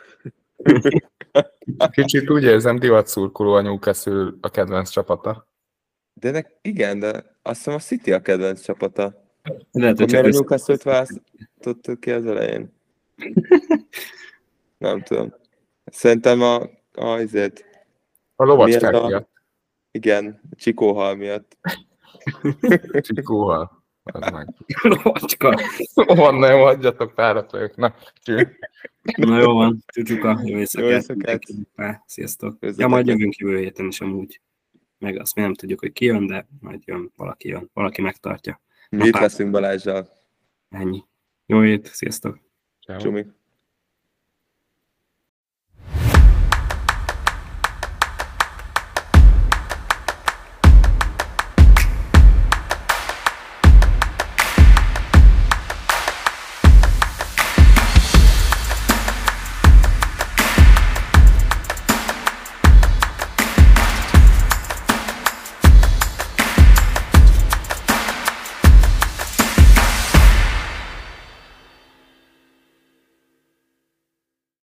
Kicsit 1.92 2.30
úgy 2.30 2.44
érzem, 2.44 2.80
divat 2.80 3.08
szurkoló 3.08 3.54
a 3.54 3.62
Newcastle 3.62 4.34
a 4.42 4.50
kedvenc 4.50 4.90
csapata. 4.90 5.48
De 6.14 6.32
nek, 6.32 6.58
igen, 6.62 7.00
de 7.00 7.38
azt 7.42 7.58
hiszem 7.58 7.74
a 7.74 7.80
City 7.80 8.12
a 8.12 8.22
kedvenc 8.22 8.62
csapata. 8.62 9.36
Lehet, 9.72 9.98
hogy 9.98 10.12
miért 10.12 10.26
csak 10.26 10.34
a. 10.34 10.38
Newcastle-t 10.38 10.84
választottuk 10.84 12.00
ki 12.00 12.12
az 12.12 12.26
elején? 12.26 12.74
Nem 14.78 15.02
tudom. 15.02 15.34
Szerintem 15.86 16.42
a, 16.42 16.62
a, 16.92 17.06
azért, 17.06 17.66
A 18.42 18.46
lovacskák 18.46 18.82
Miért 18.92 19.04
a- 19.04 19.08
miatt. 19.08 19.30
igen, 19.92 20.42
a 20.52 20.56
Csikóhal 20.56 21.16
miatt. 21.16 21.58
Csikóval. 23.08 23.84
Az 24.04 24.32
meg. 24.32 24.48
Lovacska. 24.82 25.60
Van, 25.94 26.36
nem, 26.36 26.60
hagyjatok 26.60 27.14
párat 27.16 27.52
vagyok. 27.52 27.76
Na, 27.76 27.96
cső. 28.22 28.58
Na 29.16 29.40
jó 29.40 29.54
van, 29.54 29.84
csúcsuka, 29.86 30.40
jó 30.44 30.48
Jó 30.50 30.58
éjszakát. 30.58 30.90
éjszakát. 30.90 31.18
mindenkinek. 31.48 32.02
Sziasztok. 32.06 32.52
Ja, 32.52 32.58
Közletek. 32.60 32.88
majd 32.88 33.08
jövünk 33.08 33.36
jövő 33.36 33.58
héten 33.58 33.88
is 33.88 34.02
amúgy. 34.02 34.42
Meg 34.98 35.20
azt 35.20 35.36
mi 35.36 35.42
nem 35.42 35.54
tudjuk, 35.54 35.80
hogy 35.80 35.92
ki 35.92 36.06
jön, 36.06 36.28
de 36.28 36.48
majd 36.60 36.82
jön, 36.86 37.12
valaki 37.16 37.48
jön, 37.48 37.70
valaki 37.74 38.02
megtartja. 38.02 38.62
Mi 38.90 39.06
itt 39.08 39.20
leszünk 39.20 39.52
Balázsjal. 39.52 40.10
Ennyi. 40.70 41.04
Jó 41.46 41.62
hét, 41.62 41.86
sziasztok. 41.86 42.40
Ciao. 42.86 42.98
Csumi. 43.00 43.26